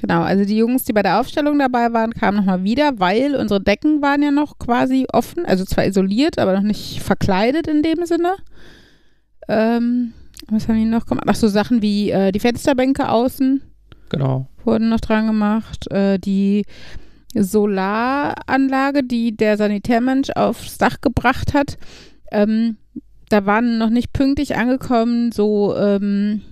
Genau, 0.00 0.22
also 0.22 0.46
die 0.46 0.56
Jungs, 0.56 0.84
die 0.84 0.94
bei 0.94 1.02
der 1.02 1.20
Aufstellung 1.20 1.58
dabei 1.58 1.92
waren, 1.92 2.14
kamen 2.14 2.38
nochmal 2.38 2.64
wieder, 2.64 2.98
weil 2.98 3.36
unsere 3.36 3.60
Decken 3.60 4.00
waren 4.00 4.22
ja 4.22 4.30
noch 4.30 4.58
quasi 4.58 5.06
offen, 5.12 5.44
also 5.44 5.66
zwar 5.66 5.84
isoliert, 5.84 6.38
aber 6.38 6.54
noch 6.54 6.62
nicht 6.62 7.02
verkleidet 7.02 7.66
in 7.66 7.82
dem 7.82 8.06
Sinne. 8.06 8.36
Ähm, 9.46 10.14
was 10.48 10.68
haben 10.68 10.76
die 10.76 10.84
noch 10.84 11.06
gemacht? 11.06 11.26
Ach 11.28 11.34
so, 11.34 11.48
Sachen 11.48 11.82
wie 11.82 12.10
äh, 12.10 12.32
die 12.32 12.40
Fensterbänke 12.40 13.08
außen. 13.08 13.62
Genau. 14.08 14.48
Wurden 14.64 14.88
noch 14.88 15.00
dran 15.00 15.26
gemacht. 15.26 15.90
Äh, 15.90 16.18
die 16.18 16.64
Solaranlage, 17.34 19.04
die 19.04 19.36
der 19.36 19.56
Sanitärmensch 19.56 20.30
aufs 20.30 20.78
Dach 20.78 21.00
gebracht 21.00 21.54
hat. 21.54 21.78
Ähm, 22.32 22.76
da 23.28 23.46
waren 23.46 23.78
noch 23.78 23.90
nicht 23.90 24.12
pünktlich 24.12 24.56
angekommen 24.56 25.30
so 25.30 25.76
ähm, 25.76 26.42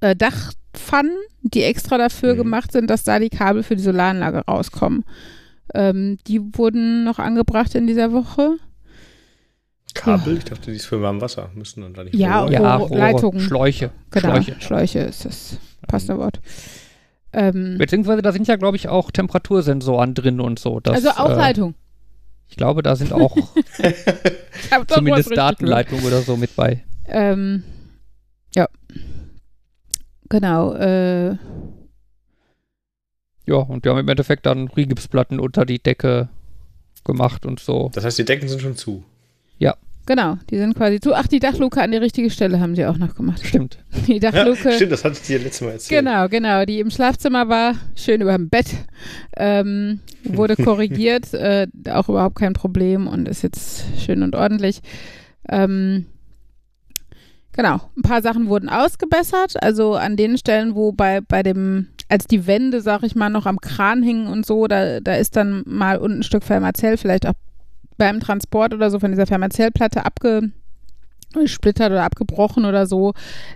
äh, 0.00 0.14
Dachpfannen, 0.14 1.16
die 1.42 1.62
extra 1.62 1.96
dafür 1.96 2.34
mhm. 2.34 2.38
gemacht 2.38 2.72
sind, 2.72 2.90
dass 2.90 3.04
da 3.04 3.18
die 3.18 3.30
Kabel 3.30 3.62
für 3.62 3.76
die 3.76 3.82
Solaranlage 3.82 4.44
rauskommen. 4.46 5.04
Ähm, 5.74 6.18
die 6.26 6.40
wurden 6.56 7.04
noch 7.04 7.18
angebracht 7.18 7.74
in 7.74 7.86
dieser 7.86 8.12
Woche. 8.12 8.56
Kabel? 9.96 10.38
Ich 10.38 10.44
dachte, 10.44 10.70
die 10.70 10.76
ist 10.76 10.86
für 10.86 11.02
warm 11.02 11.20
Wasser. 11.20 11.50
Müssen 11.54 11.82
dann 11.82 11.94
da 11.94 12.04
nicht 12.04 12.14
Ja, 12.14 12.42
Rohre. 12.42 12.52
ja 12.52 12.76
Rohre, 12.76 12.96
Leitungen. 12.98 13.40
Schläuche. 13.40 13.90
Genau, 14.10 14.40
Schläuche, 14.42 14.60
Schläuche 14.60 14.98
ist 15.00 15.24
das 15.24 15.58
passende 15.88 16.18
Wort. 16.18 16.40
Ähm, 17.32 17.76
Beziehungsweise 17.78 18.22
da 18.22 18.32
sind 18.32 18.48
ja, 18.48 18.56
glaube 18.56 18.76
ich, 18.76 18.88
auch 18.88 19.10
Temperatursensoren 19.10 20.14
drin 20.14 20.40
und 20.40 20.58
so. 20.58 20.80
Dass, 20.80 21.04
also 21.04 21.10
auch 21.10 21.30
äh, 21.30 21.34
Leitung. 21.34 21.74
Ich 22.48 22.56
glaube, 22.56 22.82
da 22.82 22.96
sind 22.96 23.12
auch 23.12 23.36
zumindest 24.88 25.36
Datenleitungen 25.36 26.04
oder 26.04 26.22
so 26.22 26.36
mit 26.36 26.54
bei. 26.54 26.84
Ähm, 27.08 27.64
ja. 28.54 28.68
Genau. 30.28 30.74
Äh, 30.74 31.36
ja, 33.48 33.56
und 33.56 33.84
die 33.84 33.88
haben 33.88 33.98
im 33.98 34.08
Endeffekt 34.08 34.46
dann 34.46 34.68
Rigipsplatten 34.68 35.38
unter 35.38 35.64
die 35.66 35.78
Decke 35.80 36.28
gemacht 37.04 37.46
und 37.46 37.60
so. 37.60 37.90
Das 37.94 38.04
heißt, 38.04 38.18
die 38.18 38.24
Decken 38.24 38.48
sind 38.48 38.60
schon 38.60 38.76
zu. 38.76 39.04
Genau, 40.06 40.38
die 40.50 40.56
sind 40.56 40.76
quasi 40.76 41.00
zu. 41.00 41.14
Ach, 41.14 41.26
die 41.26 41.40
Dachluke 41.40 41.82
an 41.82 41.90
die 41.90 41.96
richtige 41.96 42.30
Stelle 42.30 42.60
haben 42.60 42.76
sie 42.76 42.86
auch 42.86 42.96
noch 42.96 43.16
gemacht. 43.16 43.44
Stimmt. 43.44 43.78
Die 44.06 44.20
Dachluke. 44.20 44.70
Ja, 44.70 44.72
stimmt, 44.72 44.92
das 44.92 45.04
hatte 45.04 45.16
ich 45.20 45.26
dir 45.26 45.40
letztes 45.40 45.62
Mal 45.62 45.72
erzählt. 45.72 46.04
Genau, 46.04 46.28
genau. 46.28 46.64
Die 46.64 46.78
im 46.78 46.90
Schlafzimmer 46.90 47.48
war, 47.48 47.74
schön 47.96 48.20
über 48.20 48.36
dem 48.36 48.48
Bett, 48.48 48.66
ähm, 49.36 49.98
wurde 50.22 50.54
korrigiert, 50.64 51.34
äh, 51.34 51.66
auch 51.90 52.08
überhaupt 52.08 52.36
kein 52.36 52.52
Problem 52.52 53.08
und 53.08 53.26
ist 53.26 53.42
jetzt 53.42 53.84
schön 53.98 54.22
und 54.22 54.36
ordentlich. 54.36 54.80
Ähm, 55.48 56.06
genau, 57.52 57.80
ein 57.96 58.02
paar 58.02 58.22
Sachen 58.22 58.46
wurden 58.46 58.68
ausgebessert. 58.68 59.60
Also 59.60 59.94
an 59.94 60.16
den 60.16 60.38
Stellen, 60.38 60.76
wo 60.76 60.92
bei, 60.92 61.20
bei 61.20 61.42
dem, 61.42 61.88
als 62.08 62.28
die 62.28 62.46
Wände, 62.46 62.80
sag 62.80 63.02
ich 63.02 63.16
mal, 63.16 63.30
noch 63.30 63.46
am 63.46 63.60
Kran 63.60 64.04
hingen 64.04 64.28
und 64.28 64.46
so, 64.46 64.68
da, 64.68 65.00
da 65.00 65.16
ist 65.16 65.34
dann 65.34 65.64
mal 65.66 65.98
unten 65.98 66.20
ein 66.20 66.22
Stück 66.22 66.44
Fermazell 66.44 66.96
vielleicht 66.96 67.26
auch 67.26 67.34
beim 67.96 68.20
Transport 68.20 68.74
oder 68.74 68.90
so 68.90 68.98
von 68.98 69.10
dieser 69.10 69.26
Fermazellplatte 69.26 70.04
abgesplittert 70.04 71.90
oder 71.90 72.04
abgebrochen 72.04 72.64
oder 72.64 72.86
so. 72.86 73.12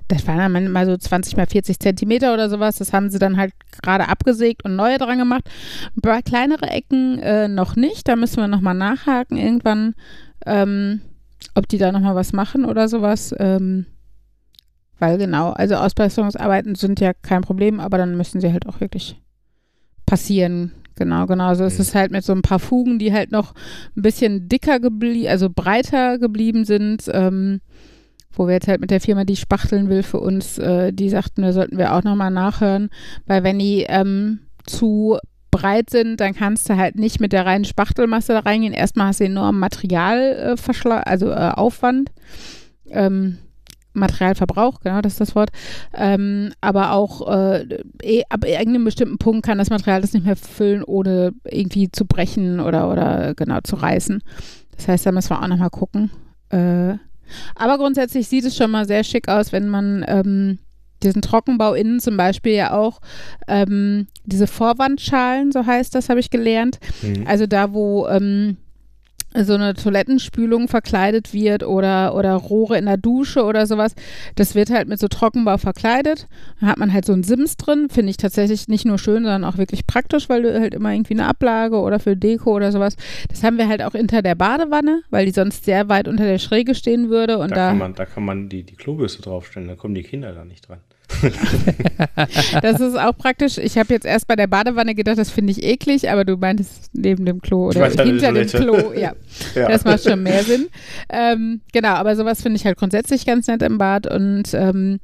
Das 0.09 0.26
waren 0.26 0.52
dann 0.52 0.73
mal 0.73 0.87
so 0.87 0.97
20 0.97 1.37
mal 1.37 1.47
40 1.47 1.78
Zentimeter 1.78 2.32
oder 2.32 2.49
sowas. 2.49 2.76
Das 2.76 2.92
haben 2.92 3.11
sie 3.11 3.18
dann 3.18 3.37
halt 3.37 3.52
gerade 3.82 4.09
abgesägt 4.09 4.64
und 4.64 4.76
neue 4.76 4.99
dran 4.99 5.18
gemacht. 5.18 5.44
Bei 5.94 6.23
kleineren 6.23 6.68
Ecken 6.68 7.18
äh, 7.18 7.49
noch 7.49 7.76
nicht. 7.76 8.09
Da 8.09 8.16
müssen 8.16 8.38
wir 8.38 8.49
nochmal 8.49 8.75
nachhaken 8.75 9.37
irgendwann, 9.37 9.94
ähm, 10.47 11.00
ob 11.54 11.68
die 11.68 11.78
da 11.78 11.92
nochmal 11.92 12.14
was 12.14 12.32
machen 12.32 12.64
oder 12.64 12.88
sowas. 12.88 13.35
Ähm, 13.38 13.87
weil 14.99 15.16
genau, 15.16 15.50
also 15.52 15.76
Ausbesserungsarbeiten 15.76 16.75
sind 16.75 17.00
ja 17.00 17.12
kein 17.14 17.40
Problem, 17.40 17.80
aber 17.80 17.97
dann 17.97 18.16
müssen 18.16 18.40
sie 18.40 18.52
halt 18.52 18.66
auch 18.66 18.80
wirklich 18.80 19.18
passieren 20.04 20.73
Genau, 20.97 21.26
genau. 21.26 21.47
Also 21.47 21.64
es 21.64 21.75
mhm. 21.75 21.80
ist 21.82 21.94
halt 21.94 22.11
mit 22.11 22.25
so 22.25 22.32
ein 22.32 22.42
paar 22.42 22.59
Fugen, 22.59 22.99
die 22.99 23.12
halt 23.12 23.32
noch 23.32 23.54
ein 23.97 24.02
bisschen 24.02 24.49
dicker 24.49 24.80
geblieben, 24.80 25.28
also 25.28 25.49
breiter 25.49 26.18
geblieben 26.18 26.64
sind, 26.64 27.11
ähm, 27.12 27.61
wo 28.32 28.47
wir 28.47 28.54
jetzt 28.54 28.68
halt 28.68 28.80
mit 28.80 28.90
der 28.90 29.00
Firma, 29.00 29.25
die 29.25 29.37
spachteln 29.37 29.88
will 29.88 30.02
für 30.02 30.20
uns, 30.20 30.59
äh, 30.59 30.92
die 30.92 31.09
sagten, 31.09 31.42
da 31.42 31.52
sollten 31.52 31.78
wir 31.78 31.94
auch 31.94 32.02
nochmal 32.02 32.30
nachhören, 32.30 32.90
weil 33.26 33.42
wenn 33.42 33.59
die 33.59 33.87
ähm, 33.88 34.40
zu 34.66 35.18
breit 35.50 35.90
sind, 35.90 36.20
dann 36.20 36.35
kannst 36.35 36.68
du 36.68 36.76
halt 36.76 36.97
nicht 36.97 37.20
mit 37.20 37.32
der 37.32 37.44
reinen 37.44 37.64
Spachtelmasse 37.64 38.32
da 38.32 38.40
reingehen. 38.40 38.73
Erstmal 38.73 39.09
hast 39.09 39.20
du 39.20 39.25
enorm 39.25 39.59
Material, 39.59 40.56
äh, 40.56 40.90
also 41.04 41.30
äh, 41.30 41.50
Aufwand. 41.54 42.11
Ähm, 42.88 43.38
Materialverbrauch, 43.92 44.80
genau, 44.80 45.00
das 45.00 45.14
ist 45.14 45.20
das 45.20 45.35
Wort. 45.35 45.50
Ähm, 45.94 46.52
aber 46.61 46.92
auch 46.92 47.28
äh, 47.28 47.66
eh, 48.02 48.23
ab 48.28 48.44
irgendeinem 48.44 48.85
bestimmten 48.85 49.18
Punkt 49.18 49.44
kann 49.44 49.59
das 49.59 49.70
Material 49.70 50.00
das 50.00 50.12
nicht 50.12 50.26
mehr 50.26 50.37
füllen, 50.37 50.85
ohne 50.85 51.32
irgendwie 51.44 51.90
zu 51.90 52.04
brechen 52.04 52.61
oder, 52.61 52.90
oder 52.90 53.35
genau 53.35 53.61
zu 53.62 53.76
reißen. 53.76 54.23
Das 54.76 54.88
heißt, 54.88 55.06
da 55.06 55.12
müssen 55.12 55.30
wir 55.30 55.42
auch 55.42 55.49
nochmal 55.49 55.70
gucken. 55.70 56.11
Äh, 56.50 56.94
aber 57.54 57.78
grundsätzlich 57.78 58.28
sieht 58.28 58.44
es 58.44 58.56
schon 58.56 58.70
mal 58.70 58.87
sehr 58.87 59.04
schick 59.04 59.28
aus, 59.28 59.52
wenn 59.52 59.68
man 59.68 60.04
ähm, 60.09 60.59
diesen 61.02 61.23
Trockenbau 61.23 61.75
innen 61.75 62.00
zum 62.00 62.16
Beispiel 62.16 62.52
ja 62.52 62.73
auch 62.73 63.00
ähm, 63.49 64.06
diese 64.25 64.47
Vorwandschalen, 64.47 65.52
so 65.52 65.64
heißt 65.64 65.94
das, 65.94 66.09
habe 66.09 66.20
ich 66.20 66.30
gelernt. 66.30 66.78
Mhm. 67.02 67.26
Also 67.26 67.47
da, 67.47 67.73
wo 67.73 68.06
ähm, 68.09 68.56
so 69.34 69.54
eine 69.54 69.75
Toilettenspülung 69.75 70.68
verkleidet 70.68 71.32
wird 71.32 71.62
oder, 71.62 72.14
oder 72.14 72.34
Rohre 72.34 72.78
in 72.78 72.87
der 72.87 72.96
Dusche 72.96 73.44
oder 73.44 73.66
sowas. 73.66 73.94
Das 74.34 74.54
wird 74.54 74.70
halt 74.70 74.88
mit 74.88 74.99
so 74.99 75.08
Trockenbau 75.08 75.56
verkleidet. 75.56 76.26
Da 76.60 76.66
hat 76.66 76.78
man 76.78 76.92
halt 76.92 77.04
so 77.04 77.12
einen 77.12 77.22
Sims 77.22 77.56
drin. 77.56 77.88
Finde 77.90 78.10
ich 78.10 78.16
tatsächlich 78.16 78.68
nicht 78.68 78.84
nur 78.84 78.99
schön, 78.99 79.22
sondern 79.22 79.44
auch 79.44 79.56
wirklich 79.56 79.87
praktisch, 79.87 80.28
weil 80.28 80.42
du 80.42 80.60
halt 80.60 80.75
immer 80.75 80.92
irgendwie 80.92 81.14
eine 81.14 81.26
Ablage 81.26 81.78
oder 81.78 82.00
für 82.00 82.16
Deko 82.16 82.54
oder 82.54 82.72
sowas. 82.72 82.96
Das 83.28 83.44
haben 83.44 83.56
wir 83.56 83.68
halt 83.68 83.82
auch 83.82 83.92
hinter 83.92 84.22
der 84.22 84.34
Badewanne, 84.34 85.02
weil 85.10 85.26
die 85.26 85.32
sonst 85.32 85.64
sehr 85.64 85.88
weit 85.88 86.08
unter 86.08 86.25
der 86.25 86.38
Schräge 86.38 86.75
stehen 86.75 87.08
würde. 87.08 87.38
Und 87.38 87.52
da, 87.52 87.54
da 87.54 87.68
kann 87.68 87.78
man, 87.78 87.94
da 87.94 88.06
kann 88.06 88.25
man 88.25 88.49
die, 88.49 88.64
die 88.64 88.75
Klobürste 88.75 89.22
draufstellen, 89.22 89.68
da 89.68 89.76
kommen 89.76 89.94
die 89.94 90.02
Kinder 90.02 90.32
da 90.32 90.44
nicht 90.44 90.68
dran. 90.68 90.78
das 92.62 92.81
ist 92.81 92.97
auch 92.97 93.17
praktisch. 93.17 93.59
Ich 93.59 93.76
habe 93.79 93.93
jetzt 93.93 94.07
erst 94.07 94.26
bei 94.26 94.37
der 94.37 94.47
Badewanne 94.47 94.95
gedacht, 94.95 95.19
das 95.19 95.31
finde 95.31 95.52
ich 95.52 95.62
eklig, 95.62 96.11
aber 96.11 96.25
du 96.25 96.37
meintest 96.37 96.90
neben 96.93 97.25
dem 97.25 97.40
Klo 97.40 97.69
oder 97.69 97.88
hinter 97.88 98.33
dem 98.33 98.47
Klo. 98.47 98.93
Ja. 98.93 99.12
ja. 99.55 99.69
das 99.69 99.85
macht 99.85 100.05
schon 100.05 100.23
mehr 100.23 100.43
Sinn. 100.45 100.69
Ähm, 101.09 101.61
genau, 101.73 101.95
aber 101.95 102.17
sowas 102.17 102.43
finde 102.43 102.57
ich 102.57 102.64
halt 102.64 102.79
grundsätzlich 102.79 103.26
ganz 103.26 103.47
nett 103.47 103.62
im 103.62 103.79
Bad 103.79 104.07
und 104.07 104.55
ähm, 104.55 105.00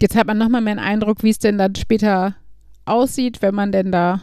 jetzt 0.00 0.16
hat 0.16 0.26
man 0.26 0.38
nochmal 0.38 0.60
mehr 0.60 0.72
einen 0.72 0.80
Eindruck, 0.80 1.22
wie 1.22 1.30
es 1.30 1.38
denn 1.38 1.58
dann 1.58 1.74
später 1.74 2.36
aussieht, 2.84 3.42
wenn 3.42 3.54
man 3.54 3.72
denn 3.72 3.92
da 3.92 4.22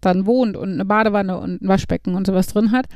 dann 0.00 0.26
wohnt 0.26 0.56
und 0.56 0.72
eine 0.72 0.84
Badewanne 0.84 1.38
und 1.38 1.62
ein 1.62 1.68
Waschbecken 1.68 2.14
und 2.14 2.26
sowas 2.26 2.48
drin 2.48 2.72
hat. 2.72 2.86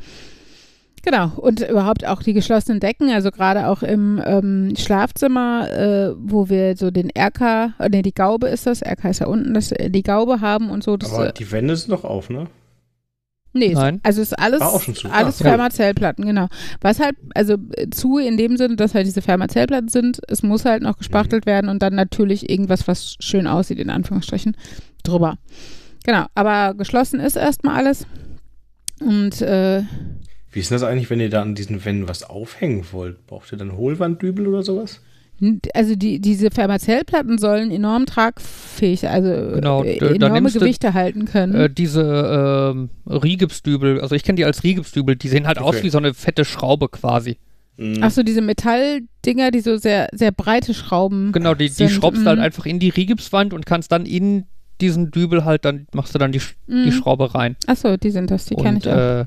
Genau, 1.05 1.33
und 1.37 1.61
überhaupt 1.69 2.07
auch 2.07 2.23
die 2.23 2.33
geschlossenen 2.33 2.79
Decken, 2.79 3.11
also 3.11 3.33
gerade 3.33 3.67
auch 3.67 3.83
im 3.83 4.23
ähm, 4.25 4.75
Schlafzimmer, 4.77 5.69
äh, 5.71 6.15
wo 6.17 6.49
wir 6.49 6.77
so 6.77 6.93
den 6.93 7.11
Erker, 7.11 7.75
äh, 7.81 7.89
ne, 7.89 8.03
die 8.03 8.15
Gaube 8.15 8.47
ist 8.47 8.67
das, 8.67 8.83
Erker 8.83 9.11
ist 9.11 9.19
ja 9.19 9.27
unten, 9.27 9.53
dass 9.53 9.73
äh, 9.73 9.91
die 9.91 10.05
Gaube 10.05 10.41
haben 10.41 10.71
und 10.71 10.85
so. 10.85 10.97
Das, 10.97 11.13
Aber 11.13 11.29
äh, 11.29 11.33
die 11.33 11.51
Wände 11.51 11.75
sind 11.77 11.91
noch 11.91 12.05
auf, 12.05 12.31
ne? 12.31 12.47
Nee, 13.55 13.75
Nein. 13.75 14.01
also 14.03 14.23
ist 14.23 14.39
alles, 14.39 14.63
alles 14.63 15.05
ah, 15.05 15.45
Fermazellplatten, 15.45 16.25
genau. 16.25 16.49
Was 16.81 17.01
halt, 17.01 17.17
also 17.35 17.57
zu 17.91 18.17
in 18.17 18.39
dem 18.39 18.57
Sinne, 18.57 18.77
dass 18.77 18.95
halt 18.95 19.07
diese 19.07 19.21
Fermazellplatten 19.21 19.89
sind, 19.89 20.21
es 20.29 20.43
muss 20.43 20.65
halt 20.65 20.83
noch 20.83 20.97
gespachtelt 20.97 21.45
mhm. 21.45 21.51
werden 21.51 21.69
und 21.69 21.83
dann 21.83 21.95
natürlich 21.95 22.49
irgendwas, 22.49 22.89
was 22.89 23.17
schön 23.21 23.47
aussieht, 23.47 23.79
in 23.79 23.91
Anführungsstrichen, 23.91 24.57
drüber. 25.03 25.37
Genau, 26.05 26.27
aber 26.35 26.75
geschlossen 26.75 27.21
ist 27.21 27.37
erstmal 27.37 27.77
alles. 27.77 28.07
Und 29.01 29.43
äh, 29.43 29.83
wie 30.53 30.61
ist 30.61 30.71
das 30.71 30.83
eigentlich, 30.83 31.11
wenn 31.11 31.21
ihr 31.21 31.31
da 31.31 31.43
an 31.43 31.55
diesen 31.55 31.85
Wänden 31.85 32.09
was 32.09 32.23
aufhängen 32.23 32.85
wollt? 32.93 33.27
Braucht 33.27 33.51
ihr 33.53 33.59
dann 33.59 33.77
Hohlwanddübel 33.77 34.47
oder 34.47 34.63
sowas? 34.63 35.01
Also 35.75 35.97
die, 35.97 36.21
diese 36.21 36.53
Fermazellplatten 36.53 37.39
sollen 37.39 37.73
enorm 37.73 38.07
tragfähig, 38.07 39.09
also 39.09 39.55
genau, 39.57 39.83
äh, 39.83 39.97
enorme 40.15 40.53
Gewichte 40.53 40.95
halten 40.95 41.25
können. 41.25 41.55
Äh, 41.55 41.71
diese 41.71 42.89
äh, 43.09 43.13
Rigipsdübel, 43.13 44.01
also 44.01 44.15
ich 44.15 44.23
kenne 44.23 44.37
die 44.37 44.45
als 44.45 44.63
Rigipsdübel, 44.63 45.17
die 45.17 45.29
sehen 45.29 45.49
halt 45.49 45.59
okay. 45.59 45.67
aus 45.67 45.83
wie 45.83 45.89
so 45.89 45.99
eine 45.99 46.15
fette 46.15 46.45
Schraube 46.45 46.89
quasi. 46.89 47.39
Mhm. 47.77 48.05
Achso, 48.05 48.23
diese 48.23 48.41
Metalldinger, 48.41 49.51
die 49.51 49.61
so 49.61 49.79
sehr, 49.79 50.09
sehr 50.13 50.31
breite 50.31 50.75
Schrauben. 50.75 51.33
Genau, 51.33 51.55
die, 51.55 51.71
die 51.71 51.89
schraubst 51.89 52.23
mhm. 52.23 52.29
halt 52.29 52.39
einfach 52.39 52.67
in 52.67 52.79
die 52.79 52.91
Rigipswand 52.91 53.53
und 53.53 53.67
kannst 53.67 53.91
dann 53.91 54.07
in 54.07 54.45
diesen 54.81 55.11
Dübel 55.11 55.45
halt, 55.45 55.65
dann 55.65 55.87
machst 55.93 56.15
du 56.15 56.19
dann 56.19 56.31
die, 56.31 56.41
mhm. 56.69 56.85
die 56.85 56.93
Schraube 56.93 57.35
rein. 57.35 57.57
Achso, 57.67 57.97
die 57.97 58.11
sind 58.11 58.31
das, 58.31 58.45
die 58.45 58.55
kenne 58.55 58.79
ich 58.79 58.89
auch. 58.89 59.23
Äh, 59.23 59.25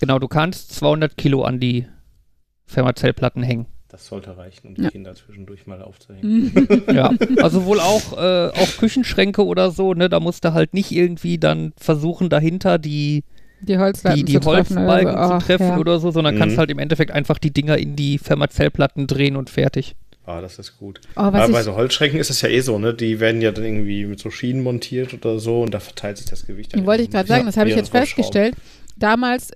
Genau, 0.00 0.18
du 0.18 0.28
kannst 0.28 0.74
200 0.74 1.16
Kilo 1.16 1.42
an 1.42 1.60
die 1.60 1.86
Fermazellplatten 2.66 3.42
hängen. 3.42 3.66
Das 3.88 4.06
sollte 4.06 4.36
reichen, 4.36 4.68
um 4.68 4.74
die 4.76 4.82
ja. 4.82 4.90
Kinder 4.90 5.14
zwischendurch 5.14 5.66
mal 5.66 5.82
aufzuhängen. 5.82 6.84
ja, 6.94 7.12
also 7.42 7.64
wohl 7.64 7.80
auch, 7.80 8.16
äh, 8.16 8.48
auch 8.48 8.76
Küchenschränke 8.78 9.44
oder 9.44 9.72
so, 9.72 9.94
ne? 9.94 10.08
Da 10.08 10.20
musst 10.20 10.44
du 10.44 10.54
halt 10.54 10.74
nicht 10.74 10.92
irgendwie 10.92 11.38
dann 11.38 11.72
versuchen, 11.76 12.30
dahinter 12.30 12.78
die, 12.78 13.24
die, 13.60 13.76
die, 14.14 14.24
die 14.24 14.38
Holzbalken 14.38 15.12
treffen, 15.12 15.40
zu 15.40 15.46
treffen 15.46 15.68
ja. 15.68 15.78
oder 15.78 15.98
so, 15.98 16.12
sondern 16.12 16.36
mhm. 16.36 16.38
kannst 16.38 16.56
halt 16.56 16.70
im 16.70 16.78
Endeffekt 16.78 17.10
einfach 17.10 17.38
die 17.38 17.52
Dinger 17.52 17.78
in 17.78 17.96
die 17.96 18.18
Fermazellplatten 18.18 19.08
drehen 19.08 19.34
und 19.34 19.50
fertig. 19.50 19.96
Ah, 20.24 20.40
das 20.40 20.60
ist 20.60 20.78
gut. 20.78 21.00
Oh, 21.16 21.22
Aber 21.22 21.48
bei 21.48 21.62
so 21.62 21.74
Holzschränken 21.74 22.20
ist 22.20 22.30
es 22.30 22.40
ja 22.42 22.48
eh 22.48 22.60
so, 22.60 22.78
ne? 22.78 22.94
Die 22.94 23.18
werden 23.18 23.42
ja 23.42 23.50
dann 23.50 23.64
irgendwie 23.64 24.04
mit 24.04 24.20
so 24.20 24.30
Schienen 24.30 24.62
montiert 24.62 25.12
oder 25.12 25.40
so 25.40 25.62
und 25.62 25.74
da 25.74 25.80
verteilt 25.80 26.18
sich 26.18 26.26
das 26.26 26.46
Gewicht. 26.46 26.74
Dann 26.74 26.86
wollte 26.86 27.02
ich 27.02 27.10
gerade 27.10 27.26
sagen, 27.26 27.44
das 27.44 27.56
habe 27.56 27.68
ich 27.68 27.76
jetzt 27.76 27.90
festgestellt. 27.90 28.54
Damals 28.96 29.50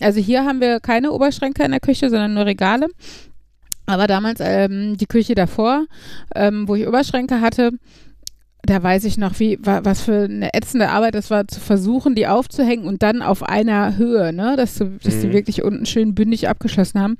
also 0.00 0.20
hier 0.20 0.44
haben 0.44 0.60
wir 0.60 0.80
keine 0.80 1.12
Oberschränke 1.12 1.64
in 1.64 1.70
der 1.70 1.80
Küche, 1.80 2.10
sondern 2.10 2.34
nur 2.34 2.46
Regale. 2.46 2.88
Aber 3.86 4.06
damals 4.06 4.40
ähm, 4.42 4.96
die 4.96 5.06
Küche 5.06 5.34
davor, 5.34 5.86
ähm, 6.34 6.68
wo 6.68 6.74
ich 6.74 6.86
Oberschränke 6.86 7.40
hatte, 7.40 7.72
da 8.62 8.82
weiß 8.82 9.04
ich 9.04 9.16
noch, 9.16 9.38
wie, 9.40 9.58
was 9.62 10.02
für 10.02 10.24
eine 10.24 10.52
ätzende 10.52 10.90
Arbeit 10.90 11.14
das 11.14 11.30
war, 11.30 11.48
zu 11.48 11.58
versuchen, 11.58 12.14
die 12.14 12.26
aufzuhängen 12.26 12.86
und 12.86 13.02
dann 13.02 13.22
auf 13.22 13.42
einer 13.42 13.96
Höhe, 13.96 14.32
ne, 14.32 14.56
dass, 14.56 14.76
du, 14.76 14.98
dass 15.02 15.14
mhm. 15.14 15.20
die 15.22 15.32
wirklich 15.32 15.62
unten 15.62 15.86
schön 15.86 16.14
bündig 16.14 16.48
abgeschlossen 16.48 17.00
haben. 17.00 17.16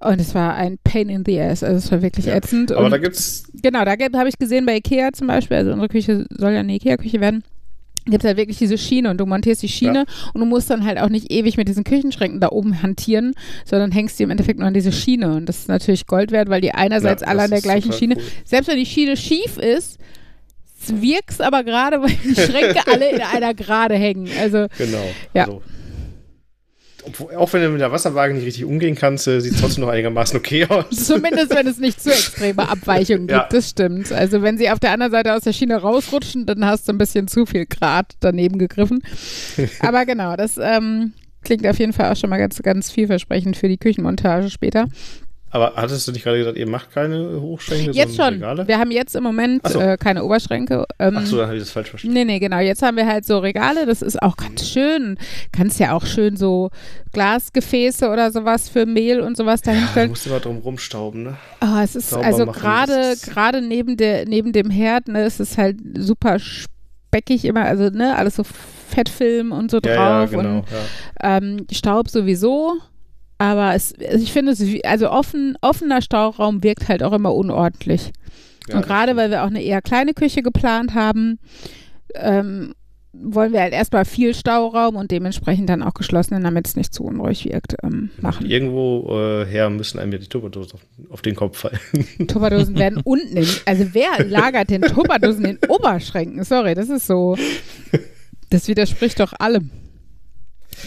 Und 0.00 0.20
es 0.20 0.34
war 0.34 0.54
ein 0.54 0.78
Pain 0.82 1.08
in 1.08 1.24
the 1.24 1.38
Ass, 1.40 1.62
also 1.62 1.76
es 1.76 1.92
war 1.92 2.02
wirklich 2.02 2.26
ja, 2.26 2.34
ätzend. 2.34 2.72
Aber 2.72 2.86
und 2.86 2.90
da 2.90 2.98
gibt's. 2.98 3.44
Genau, 3.62 3.84
da 3.84 3.92
habe 3.92 4.28
ich 4.28 4.38
gesehen 4.38 4.66
bei 4.66 4.76
Ikea 4.76 5.12
zum 5.12 5.26
Beispiel, 5.28 5.58
also 5.58 5.70
unsere 5.72 5.88
Küche 5.88 6.26
soll 6.30 6.52
ja 6.52 6.60
eine 6.60 6.74
Ikea-Küche 6.74 7.20
werden 7.20 7.44
gibt 8.06 8.24
es 8.24 8.26
halt 8.26 8.36
wirklich 8.36 8.58
diese 8.58 8.78
Schiene 8.78 9.10
und 9.10 9.18
du 9.18 9.26
montierst 9.26 9.62
die 9.62 9.68
Schiene 9.68 10.04
ja. 10.06 10.30
und 10.32 10.40
du 10.40 10.46
musst 10.46 10.70
dann 10.70 10.84
halt 10.84 10.98
auch 10.98 11.08
nicht 11.08 11.30
ewig 11.30 11.56
mit 11.56 11.68
diesen 11.68 11.84
Küchenschränken 11.84 12.40
da 12.40 12.48
oben 12.48 12.82
hantieren, 12.82 13.34
sondern 13.64 13.92
hängst 13.92 14.18
die 14.18 14.22
im 14.22 14.30
Endeffekt 14.30 14.58
nur 14.58 14.68
an 14.68 14.74
diese 14.74 14.92
Schiene 14.92 15.34
und 15.34 15.46
das 15.46 15.58
ist 15.58 15.68
natürlich 15.68 16.06
Gold 16.06 16.32
wert, 16.32 16.48
weil 16.48 16.60
die 16.60 16.72
einerseits 16.72 17.22
ja, 17.22 17.28
alle 17.28 17.42
an 17.42 17.50
der 17.50 17.60
gleichen 17.60 17.92
Schiene, 17.92 18.16
cool. 18.16 18.22
selbst 18.44 18.68
wenn 18.68 18.78
die 18.78 18.86
Schiene 18.86 19.16
schief 19.16 19.58
ist, 19.58 19.98
wirkst 20.86 21.42
aber 21.42 21.62
gerade, 21.62 22.00
weil 22.00 22.16
die 22.24 22.34
Schränke 22.34 22.80
alle 22.86 23.10
in 23.10 23.20
einer 23.20 23.54
Gerade 23.54 23.94
hängen. 23.94 24.28
Also, 24.40 24.66
genau. 24.78 25.04
Ja. 25.34 25.44
Also 25.44 25.62
auch 27.36 27.52
wenn 27.52 27.62
du 27.62 27.68
mit 27.70 27.80
der 27.80 27.92
Wasserwaage 27.92 28.34
nicht 28.34 28.44
richtig 28.44 28.64
umgehen 28.64 28.94
kannst, 28.94 29.26
äh, 29.26 29.40
sieht 29.40 29.54
es 29.54 29.60
trotzdem 29.60 29.84
noch 29.84 29.90
einigermaßen 29.90 30.36
okay 30.38 30.66
aus. 30.66 30.90
Zumindest, 30.90 31.54
wenn 31.54 31.66
es 31.66 31.78
nicht 31.78 32.00
zu 32.02 32.10
extreme 32.10 32.68
Abweichungen 32.68 33.26
gibt, 33.26 33.30
ja. 33.30 33.48
das 33.50 33.70
stimmt. 33.70 34.12
Also 34.12 34.42
wenn 34.42 34.58
sie 34.58 34.70
auf 34.70 34.78
der 34.78 34.92
anderen 34.92 35.12
Seite 35.12 35.34
aus 35.34 35.42
der 35.42 35.52
Schiene 35.52 35.76
rausrutschen, 35.76 36.46
dann 36.46 36.64
hast 36.64 36.88
du 36.88 36.92
ein 36.92 36.98
bisschen 36.98 37.28
zu 37.28 37.46
viel 37.46 37.66
Grad 37.66 38.14
daneben 38.20 38.58
gegriffen. 38.58 39.02
Aber 39.80 40.06
genau, 40.06 40.36
das 40.36 40.58
ähm, 40.58 41.12
klingt 41.42 41.66
auf 41.66 41.78
jeden 41.78 41.92
Fall 41.92 42.12
auch 42.12 42.16
schon 42.16 42.30
mal 42.30 42.38
ganz, 42.38 42.60
ganz 42.62 42.90
vielversprechend 42.90 43.56
für 43.56 43.68
die 43.68 43.78
Küchenmontage 43.78 44.50
später. 44.50 44.86
Aber 45.52 45.72
hattest 45.76 46.06
du 46.06 46.12
nicht 46.12 46.22
gerade 46.22 46.38
gesagt, 46.38 46.56
ihr 46.56 46.68
macht 46.68 46.92
keine 46.92 47.40
Hochschränke, 47.40 47.90
Jetzt 47.90 48.16
schon. 48.16 48.34
Regale? 48.34 48.68
Wir 48.68 48.78
haben 48.78 48.90
jetzt 48.90 49.16
im 49.16 49.24
Moment 49.24 49.66
so. 49.66 49.80
äh, 49.80 49.96
keine 49.96 50.24
Oberschränke. 50.24 50.86
Ähm, 50.98 51.16
Ach 51.18 51.26
so, 51.26 51.36
dann 51.38 51.46
habe 51.46 51.56
ich 51.56 51.62
das 51.62 51.72
falsch 51.72 51.90
verstanden. 51.90 52.14
Nee, 52.14 52.24
nee, 52.24 52.38
genau. 52.38 52.58
Jetzt 52.58 52.82
haben 52.82 52.96
wir 52.96 53.06
halt 53.06 53.26
so 53.26 53.38
Regale. 53.38 53.84
Das 53.86 54.00
ist 54.00 54.22
auch 54.22 54.36
ganz 54.36 54.68
schön. 54.68 55.18
Kannst 55.52 55.80
ja 55.80 55.92
auch 55.92 56.06
schön 56.06 56.36
so 56.36 56.70
Glasgefäße 57.12 58.08
oder 58.08 58.30
sowas 58.30 58.68
für 58.68 58.86
Mehl 58.86 59.20
und 59.20 59.36
sowas 59.36 59.62
dahinstellen. 59.62 60.08
Ja, 60.08 60.10
musst 60.10 60.26
du 60.26 60.30
mal 60.30 60.40
drum 60.40 60.58
rumstauben, 60.58 61.24
ne? 61.24 61.36
Oh, 61.60 61.80
es 61.82 61.96
ist 61.96 62.10
Sauber 62.10 62.24
also 62.24 62.46
gerade 62.46 63.16
gerade 63.22 63.60
neben 63.60 63.96
der 63.96 64.26
neben 64.26 64.52
dem 64.52 64.70
Herd, 64.70 65.08
ne, 65.08 65.22
es 65.22 65.40
ist 65.40 65.58
halt 65.58 65.76
super 65.98 66.38
speckig 66.38 67.44
immer, 67.44 67.64
also 67.64 67.90
ne, 67.90 68.16
alles 68.16 68.36
so 68.36 68.44
Fettfilm 68.44 69.52
und 69.52 69.70
so 69.70 69.80
drauf 69.80 69.94
ja, 69.94 70.20
ja, 70.20 70.26
genau, 70.26 70.58
und 70.58 70.64
ja. 70.70 71.36
Ähm, 71.38 71.66
Staub 71.72 72.08
sowieso. 72.08 72.74
Aber 73.40 73.74
es, 73.74 73.94
also 73.98 74.22
ich 74.22 74.34
finde, 74.34 74.52
es, 74.52 74.62
also 74.84 75.10
offen, 75.10 75.56
offener 75.62 76.02
Stauraum 76.02 76.62
wirkt 76.62 76.90
halt 76.90 77.02
auch 77.02 77.14
immer 77.14 77.34
unordentlich. 77.34 78.12
Ja, 78.68 78.76
und 78.76 78.86
gerade 78.86 79.16
weil 79.16 79.30
wir 79.30 79.42
auch 79.42 79.46
eine 79.46 79.62
eher 79.62 79.80
kleine 79.80 80.12
Küche 80.12 80.42
geplant 80.42 80.94
haben, 80.94 81.38
ähm, 82.16 82.74
wollen 83.14 83.54
wir 83.54 83.62
halt 83.62 83.72
erstmal 83.72 84.04
viel 84.04 84.34
Stauraum 84.34 84.96
und 84.96 85.10
dementsprechend 85.10 85.70
dann 85.70 85.82
auch 85.82 85.94
geschlossenen, 85.94 86.44
damit 86.44 86.68
es 86.68 86.76
nicht 86.76 86.92
zu 86.92 87.02
unruhig 87.02 87.46
wirkt, 87.46 87.76
ähm, 87.82 88.10
machen. 88.20 88.44
Irgendwo 88.44 89.08
äh, 89.08 89.46
her 89.46 89.70
müssen 89.70 89.98
einem 89.98 90.12
ja 90.12 90.18
die 90.18 90.28
Tupperdosen 90.28 90.74
auf, 90.74 90.80
auf, 91.08 91.22
den 91.22 91.34
Kopf 91.34 91.60
fallen. 91.60 91.78
Tupperdosen 92.28 92.78
werden 92.78 93.00
unten 93.04 93.38
in, 93.38 93.48
also 93.64 93.86
wer 93.94 94.22
lagert 94.22 94.68
denn 94.68 94.82
Tupperdosen 94.82 95.46
in 95.46 95.58
Oberschränken? 95.66 96.44
Sorry, 96.44 96.74
das 96.74 96.90
ist 96.90 97.06
so, 97.06 97.38
das 98.50 98.68
widerspricht 98.68 99.18
doch 99.18 99.32
allem. 99.38 99.70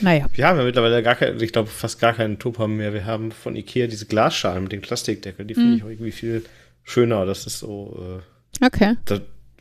Naja. 0.01 0.27
Wir 0.33 0.47
haben 0.47 0.57
ja 0.57 0.65
mittlerweile 0.65 1.03
gar 1.03 1.15
keine, 1.15 1.41
ich 1.43 1.51
glaube 1.51 1.69
fast 1.69 1.99
gar 1.99 2.13
keinen 2.13 2.39
Tupper 2.39 2.67
mehr. 2.67 2.93
Wir 2.93 3.05
haben 3.05 3.31
von 3.31 3.55
Ikea 3.55 3.87
diese 3.87 4.05
Glasschalen 4.05 4.63
mit 4.63 4.71
dem 4.71 4.81
Plastikdeckel. 4.81 5.45
Die 5.45 5.53
finde 5.53 5.71
mm. 5.71 5.75
ich 5.75 5.83
auch 5.83 5.89
irgendwie 5.89 6.11
viel 6.11 6.43
schöner. 6.83 7.25
Das 7.25 7.45
ist 7.45 7.59
so. 7.59 8.21
Äh, 8.61 8.65
okay. 8.65 8.95
Da, 9.05 9.19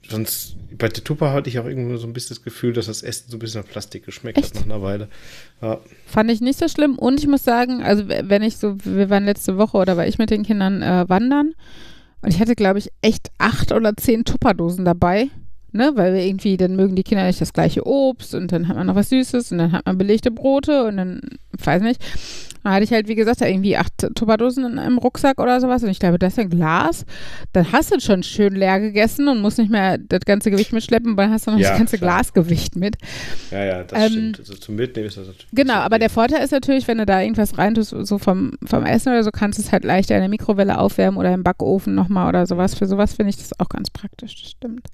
sonst, 0.09 0.57
bei 0.77 0.89
der 0.89 1.05
Tupper 1.05 1.33
hatte 1.33 1.49
ich 1.49 1.59
auch 1.59 1.67
irgendwie 1.67 1.97
so 1.97 2.07
ein 2.07 2.13
bisschen 2.13 2.37
das 2.37 2.45
Gefühl, 2.45 2.73
dass 2.73 2.87
das 2.87 3.03
Essen 3.03 3.31
so 3.31 3.37
ein 3.37 3.41
bisschen 3.41 3.63
nach 3.63 3.69
Plastik 3.69 4.05
geschmeckt 4.05 4.39
Echt? 4.39 4.55
hat 4.55 4.67
nach 4.67 4.75
einer 4.75 4.83
Weile. 4.83 5.09
Ja. 5.61 5.81
Fand 6.07 6.31
ich 6.31 6.41
nicht 6.41 6.59
so 6.59 6.69
schlimm. 6.69 6.99
Und 6.99 7.21
ich 7.21 7.27
muss 7.27 7.45
sagen, 7.45 7.83
also 7.83 8.09
wenn 8.09 8.43
ich 8.43 8.57
so, 8.57 8.77
wir 8.85 9.11
waren 9.11 9.25
letzte 9.25 9.59
Woche 9.59 9.77
oder 9.77 9.97
war 9.97 10.07
ich 10.07 10.19
mit 10.19 10.31
den 10.31 10.43
Kindern 10.43 10.83
äh, 10.83 11.09
wandern 11.09 11.55
und 12.23 12.33
ich 12.33 12.41
hatte, 12.41 12.55
glaube 12.55 12.79
ich, 12.79 12.91
echt 13.03 13.31
acht 13.39 13.73
oder 13.73 13.97
zehn 13.97 14.25
Tupperdosen 14.25 14.85
dabei 14.85 15.29
ne, 15.73 15.93
weil 15.95 16.15
wir 16.15 16.25
irgendwie, 16.25 16.57
dann 16.57 16.77
mögen 16.77 16.97
die 16.97 17.03
Kinder 17.03 17.27
nicht 17.27 17.41
das 17.41 17.53
gleiche 17.53 17.87
Obst 17.87 18.35
und 18.35 18.53
dann 18.53 18.69
hat 18.69 18.77
man 18.77 18.87
noch 18.87 18.95
was 18.95 19.09
Süßes 19.09 19.53
und 19.53 19.59
dann 19.59 19.73
hat 19.73 19.87
man 19.87 19.99
belegte 19.99 20.31
Brote 20.31 20.85
und 20.85 20.97
dann, 20.97 21.21
weiß 21.65 21.83
nicht. 21.83 22.01
Da 22.65 22.75
hatte 22.75 22.85
ich 22.85 22.93
halt, 22.93 23.09
wie 23.09 23.17
gesagt, 23.17 23.41
irgendwie 23.41 23.77
acht 23.77 23.93
Tupperdosen 24.15 24.65
in 24.65 24.79
einem 24.79 24.99
Rucksack 24.99 25.41
oder 25.41 25.61
sowas 25.61 25.83
und 25.83 25.89
ich 25.89 25.99
glaube, 25.99 26.19
das 26.19 26.35
ist 26.35 26.39
ein 26.39 26.51
Glas. 26.51 27.05
Dann 27.53 27.73
hast 27.73 27.93
du 27.93 27.99
schon 27.99 28.23
schön 28.23 28.55
leer 28.55 28.79
gegessen 28.79 29.27
und 29.27 29.41
musst 29.41 29.59
nicht 29.59 29.71
mehr 29.71 29.99
das 29.99 30.21
ganze 30.21 30.51
Gewicht 30.53 30.73
mitschleppen, 30.73 31.17
weil 31.17 31.27
dann 31.27 31.35
hast 31.35 31.49
du 31.49 31.51
noch 31.51 31.59
ja, 31.59 31.71
das 31.71 31.79
ganze 31.79 31.99
klar. 31.99 32.19
Glasgewicht 32.19 32.77
mit. 32.77 32.99
Ja, 33.51 33.65
ja, 33.65 33.83
das 33.83 34.01
ähm, 34.01 34.11
stimmt. 34.11 34.39
Also 34.39 34.55
zum 34.55 34.77
Mitnehmen 34.77 35.09
ist 35.09 35.17
das 35.17 35.27
natürlich. 35.27 35.51
Genau, 35.53 35.75
aber 35.75 35.99
der 35.99 36.11
Vorteil 36.11 36.45
ist 36.45 36.53
natürlich, 36.53 36.87
wenn 36.87 36.99
du 36.99 37.07
da 37.07 37.21
irgendwas 37.21 37.59
reintust, 37.59 37.97
so 38.03 38.19
vom, 38.19 38.53
vom 38.65 38.87
Essen 38.87 39.09
oder 39.09 39.25
so, 39.25 39.33
kannst 39.33 39.59
du 39.59 39.63
es 39.63 39.73
halt 39.73 39.83
leichter 39.83 40.15
in 40.15 40.21
der 40.21 40.31
Mikrowelle 40.31 40.79
aufwärmen 40.79 41.19
oder 41.19 41.35
im 41.35 41.43
Backofen 41.43 41.97
nochmal 41.97 42.29
oder 42.29 42.47
sowas. 42.47 42.77
Für 42.77 42.87
sowas 42.87 43.15
finde 43.15 43.31
ich 43.31 43.39
das 43.39 43.59
auch 43.59 43.69
ganz 43.69 43.91
praktisch, 43.91 44.41
das 44.41 44.51
stimmt. 44.51 44.87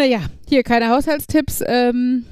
Naja, 0.00 0.20
hier 0.48 0.62
keine 0.62 0.88
Haushaltstipps. 0.88 1.62
Ähm, 1.66 2.24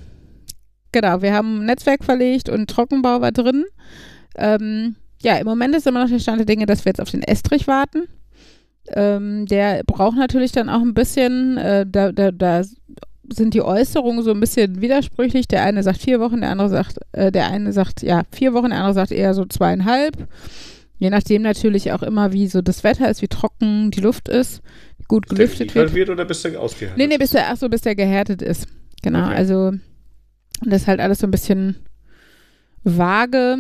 genau, 0.90 1.20
wir 1.20 1.34
haben 1.34 1.66
Netzwerk 1.66 2.02
verlegt 2.02 2.48
und 2.48 2.70
Trockenbau 2.70 3.20
war 3.20 3.30
drin. 3.30 3.66
Ähm, 4.37 4.96
ja, 5.20 5.37
im 5.37 5.44
Moment 5.44 5.75
ist 5.76 5.87
immer 5.87 6.02
noch 6.02 6.08
der 6.08 6.18
Stand 6.18 6.38
der 6.38 6.46
Dinge, 6.46 6.64
dass 6.64 6.87
wir 6.87 6.90
jetzt 6.92 7.00
auf 7.02 7.10
den 7.10 7.22
Estrich 7.22 7.66
warten. 7.66 8.04
Ähm, 8.94 9.44
der 9.44 9.82
braucht 9.84 10.16
natürlich 10.16 10.50
dann 10.50 10.70
auch 10.70 10.80
ein 10.80 10.94
bisschen, 10.94 11.58
äh, 11.58 11.84
da, 11.87 12.10
da, 12.10 12.30
da 12.30 12.62
sind 13.30 13.52
die 13.52 13.60
Äußerungen 13.60 14.22
so 14.22 14.30
ein 14.30 14.40
bisschen 14.40 14.80
widersprüchlich. 14.80 15.46
Der 15.46 15.62
eine 15.62 15.82
sagt 15.82 16.00
vier 16.00 16.20
Wochen, 16.20 16.40
der 16.40 16.48
andere 16.48 16.70
sagt, 16.70 17.00
äh, 17.12 17.30
der 17.30 17.48
eine 17.48 17.75
sagt 17.75 18.00
ja 18.00 18.22
vier 18.32 18.54
Wochen, 18.54 18.70
der 18.70 18.78
andere 18.78 18.94
sagt 18.94 19.12
eher 19.12 19.34
so 19.34 19.44
zweieinhalb. 19.44 20.26
Je 20.98 21.10
nachdem 21.10 21.42
natürlich 21.42 21.92
auch 21.92 22.02
immer, 22.02 22.32
wie 22.32 22.48
so 22.48 22.62
das 22.62 22.82
Wetter 22.82 23.10
ist, 23.10 23.20
wie 23.20 23.28
trocken 23.28 23.90
die 23.90 24.00
Luft 24.00 24.30
ist, 24.30 24.62
gut 25.09 25.29
bis 25.29 25.37
gelüftet 25.37 25.75
wird. 25.75 25.95
wird. 25.95 26.11
Oder 26.11 26.25
bis 26.25 26.43
der 26.43 26.61
ausgehärtet 26.61 26.99
Nee, 26.99 27.07
nee, 27.07 27.19
bis 27.19 27.31
der, 27.31 27.50
ach 27.50 27.57
so, 27.57 27.69
bis 27.69 27.83
der 27.83 27.95
gehärtet 27.95 28.43
ist. 28.43 28.69
Genau, 29.03 29.27
okay. 29.27 29.35
also 29.35 29.73
das 30.62 30.83
ist 30.83 30.88
halt 30.88 31.00
alles 31.00 31.19
so 31.19 31.27
ein 31.27 31.31
bisschen 31.31 31.77
vage. 32.85 33.57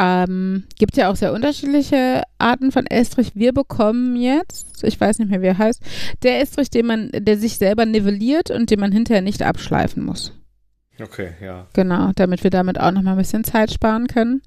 Ähm, 0.00 0.64
gibt 0.78 0.96
ja 0.96 1.10
auch 1.10 1.16
sehr 1.16 1.32
unterschiedliche 1.32 2.22
Arten 2.38 2.70
von 2.70 2.86
Estrich. 2.86 3.32
Wir 3.34 3.52
bekommen 3.52 4.14
jetzt, 4.14 4.84
ich 4.84 5.00
weiß 5.00 5.18
nicht 5.18 5.30
mehr, 5.30 5.42
wie 5.42 5.46
er 5.46 5.58
heißt, 5.58 5.82
der 6.22 6.40
Estrich, 6.40 6.70
den 6.70 6.86
man, 6.86 7.10
der 7.12 7.36
sich 7.36 7.58
selber 7.58 7.84
nivelliert 7.84 8.50
und 8.50 8.70
den 8.70 8.78
man 8.78 8.92
hinterher 8.92 9.22
nicht 9.22 9.42
abschleifen 9.42 10.04
muss. 10.04 10.32
Okay, 11.00 11.30
ja. 11.42 11.66
Genau, 11.72 12.12
damit 12.14 12.44
wir 12.44 12.50
damit 12.50 12.78
auch 12.78 12.92
nochmal 12.92 13.14
ein 13.14 13.18
bisschen 13.18 13.44
Zeit 13.44 13.72
sparen 13.72 14.06
können. 14.06 14.42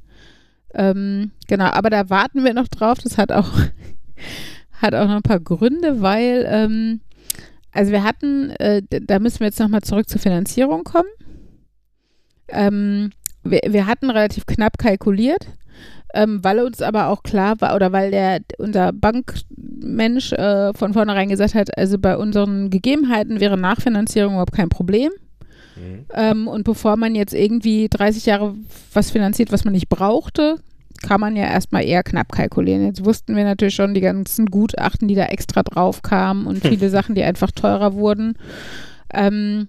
Ähm, 0.74 1.32
genau, 1.48 1.66
aber 1.66 1.90
da 1.90 2.10
warten 2.10 2.46
wir 2.46 2.54
noch 2.54 2.70
drauf. 2.70 3.00
Das 3.00 3.18
hat 3.18 3.32
auch, 3.34 3.52
hat 4.82 4.96
auch 4.96 5.08
noch 5.08 5.18
ein 5.18 5.22
paar 5.22 5.40
Gründe, 5.40 6.02
weil, 6.02 6.46
ähm, 6.48 7.02
also 7.72 7.92
wir 7.92 8.04
hatten, 8.04 8.52
äh, 8.52 8.82
da 8.90 9.20
müssen 9.20 9.40
wir 9.40 9.48
jetzt 9.48 9.60
nochmal 9.60 9.82
zurück 9.82 10.10
zur 10.10 10.20
Finanzierung 10.20 10.84
kommen. 10.84 11.10
Ähm, 12.50 13.12
wir, 13.44 13.62
wir 13.68 13.86
hatten 13.88 14.10
relativ 14.10 14.46
knapp 14.46 14.78
kalkuliert, 14.78 15.48
ähm, 16.14 16.44
weil 16.44 16.60
uns 16.60 16.82
aber 16.82 17.08
auch 17.08 17.24
klar 17.24 17.60
war, 17.62 17.76
oder 17.76 17.92
weil 17.92 18.12
der, 18.12 18.42
unser 18.58 18.92
Bankmensch 18.92 20.34
äh, 20.34 20.74
von 20.74 20.94
vornherein 20.94 21.30
gesagt 21.30 21.56
hat, 21.56 21.78
also 21.78 21.98
bei 21.98 22.18
unseren 22.18 22.70
Gegebenheiten 22.70 23.40
wäre 23.40 23.58
Nachfinanzierung 23.58 24.34
überhaupt 24.34 24.54
kein 24.54 24.70
Problem. 24.70 25.12
Mhm. 25.76 26.06
Ähm, 26.14 26.48
und 26.48 26.64
bevor 26.64 26.98
man 26.98 27.16
jetzt 27.16 27.34
irgendwie 27.34 27.88
30 27.90 28.26
Jahre 28.26 28.56
was 28.94 29.12
finanziert, 29.12 29.52
was 29.52 29.64
man 29.64 29.74
nicht 29.74 29.90
brauchte, 29.90 30.58
kann 31.02 31.22
man 31.22 31.36
ja 31.36 31.46
erstmal 31.46 31.84
eher 31.84 32.04
knapp 32.04 32.32
kalkulieren. 32.32 32.86
Jetzt 32.86 33.06
wussten 33.06 33.36
wir 33.36 33.44
natürlich 33.44 33.76
schon 33.76 33.94
die 33.94 34.02
ganzen 34.02 34.48
Gutachten, 34.48 35.08
die 35.08 35.16
da 35.16 35.26
extra 35.26 35.64
drauf 35.64 36.02
kamen 36.02 36.48
und 36.48 36.60
viele 36.68 36.90
Sachen, 36.90 37.16
die 37.16 37.24
einfach 37.24 37.52
teurer 37.52 37.94
wurden. 37.94 38.36
Ähm, 39.14 39.68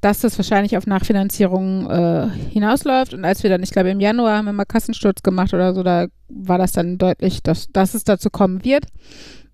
dass 0.00 0.20
das 0.20 0.36
wahrscheinlich 0.36 0.76
auf 0.76 0.86
Nachfinanzierung 0.86 1.88
äh, 1.88 2.28
hinausläuft. 2.50 3.14
Und 3.14 3.24
als 3.24 3.44
wir 3.44 3.50
dann, 3.50 3.62
ich 3.62 3.70
glaube, 3.70 3.90
im 3.90 4.00
Januar 4.00 4.38
haben 4.38 4.46
wir 4.46 4.52
mal 4.52 4.64
Kassensturz 4.64 5.22
gemacht 5.22 5.54
oder 5.54 5.74
so, 5.74 5.84
da 5.84 6.08
war 6.28 6.58
das 6.58 6.72
dann 6.72 6.98
deutlich, 6.98 7.40
dass, 7.44 7.68
dass 7.68 7.94
es 7.94 8.02
dazu 8.02 8.28
kommen 8.28 8.64
wird. 8.64 8.86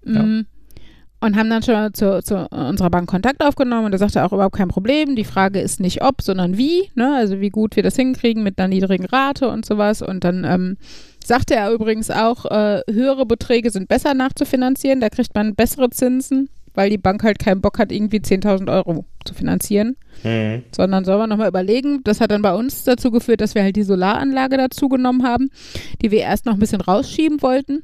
Ja. 0.07 0.23
Mm. 0.23 0.47
Und 1.21 1.37
haben 1.37 1.51
dann 1.51 1.65
schon 1.65 1.93
zu, 1.95 2.23
zu, 2.23 2.47
unserer 2.51 2.91
Bank 2.91 3.09
Kontakt 3.09 3.43
aufgenommen 3.45 3.87
und 3.87 3.93
da 3.93 3.99
sagte 3.99 4.25
auch 4.25 4.33
überhaupt 4.33 4.55
kein 4.55 4.69
Problem. 4.69 5.17
Die 5.17 5.25
Frage 5.25 5.61
ist 5.61 5.81
nicht 5.81 6.03
ob, 6.03 6.23
sondern 6.23 6.57
wie, 6.57 6.91
ne? 6.95 7.13
Also 7.17 7.41
wie 7.41 7.51
gut 7.51 7.75
wir 7.75 7.83
das 7.83 7.97
hinkriegen 7.97 8.45
mit 8.45 8.59
einer 8.59 8.69
niedrigen 8.69 9.05
Rate 9.05 9.49
und 9.49 9.67
sowas. 9.67 10.01
Und 10.01 10.23
dann 10.23 10.45
ähm, 10.45 10.77
sagte 11.25 11.57
er 11.57 11.73
übrigens 11.73 12.11
auch, 12.11 12.45
äh, 12.45 12.83
höhere 12.89 13.27
Beträge 13.27 13.71
sind 13.71 13.89
besser 13.89 14.15
nachzufinanzieren, 14.15 15.01
da 15.01 15.09
kriegt 15.09 15.35
man 15.35 15.57
bessere 15.57 15.91
Zinsen 15.91 16.51
weil 16.79 16.91
die 16.91 16.99
Bank 16.99 17.25
halt 17.25 17.41
keinen 17.41 17.61
Bock 17.61 17.81
hat, 17.81 17.91
irgendwie 17.91 18.19
10.000 18.19 18.73
Euro 18.73 19.05
zu 19.25 19.35
finanzieren. 19.35 19.97
Mhm. 20.23 20.63
Sondern 20.71 21.05
soll 21.05 21.19
man 21.19 21.29
nochmal 21.29 21.49
überlegen. 21.49 22.05
Das 22.05 22.21
hat 22.21 22.31
dann 22.31 22.41
bei 22.41 22.55
uns 22.55 22.85
dazu 22.85 23.11
geführt, 23.11 23.41
dass 23.41 23.57
wir 23.57 23.65
halt 23.65 23.75
die 23.75 23.83
Solaranlage 23.83 24.57
dazu 24.57 24.89
genommen 24.89 25.25
haben, 25.25 25.51
die 26.01 26.13
wir 26.13 26.21
erst 26.21 26.47
noch 26.47 26.55
ein 26.55 26.61
bisschen 26.61 26.81
rausschieben 26.81 27.43
wollten. 27.43 27.83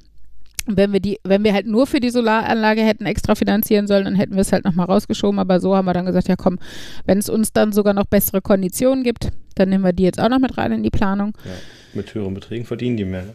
Wenn 0.66 0.92
wir 0.92 1.00
die, 1.00 1.18
wenn 1.24 1.44
wir 1.44 1.52
halt 1.52 1.66
nur 1.66 1.86
für 1.86 2.00
die 2.00 2.10
Solaranlage 2.10 2.82
hätten 2.82 3.04
extra 3.06 3.34
finanzieren 3.34 3.86
sollen, 3.86 4.04
dann 4.04 4.14
hätten 4.14 4.34
wir 4.34 4.40
es 4.40 4.52
halt 4.52 4.64
nochmal 4.64 4.86
rausgeschoben. 4.86 5.38
Aber 5.38 5.60
so 5.60 5.76
haben 5.76 5.84
wir 5.84 5.92
dann 5.92 6.06
gesagt, 6.06 6.28
ja 6.28 6.36
komm, 6.36 6.58
wenn 7.04 7.18
es 7.18 7.28
uns 7.28 7.52
dann 7.52 7.72
sogar 7.72 7.92
noch 7.92 8.06
bessere 8.06 8.40
Konditionen 8.40 9.04
gibt, 9.04 9.30
dann 9.54 9.68
nehmen 9.68 9.84
wir 9.84 9.92
die 9.92 10.04
jetzt 10.04 10.20
auch 10.20 10.28
noch 10.28 10.38
mit 10.38 10.56
rein 10.56 10.72
in 10.72 10.82
die 10.82 10.90
Planung. 10.90 11.36
Ja, 11.44 11.50
mit 11.94 12.14
höheren 12.14 12.34
Beträgen 12.34 12.64
verdienen 12.64 12.96
die 12.96 13.04
mehr. 13.04 13.24
Ne? 13.24 13.34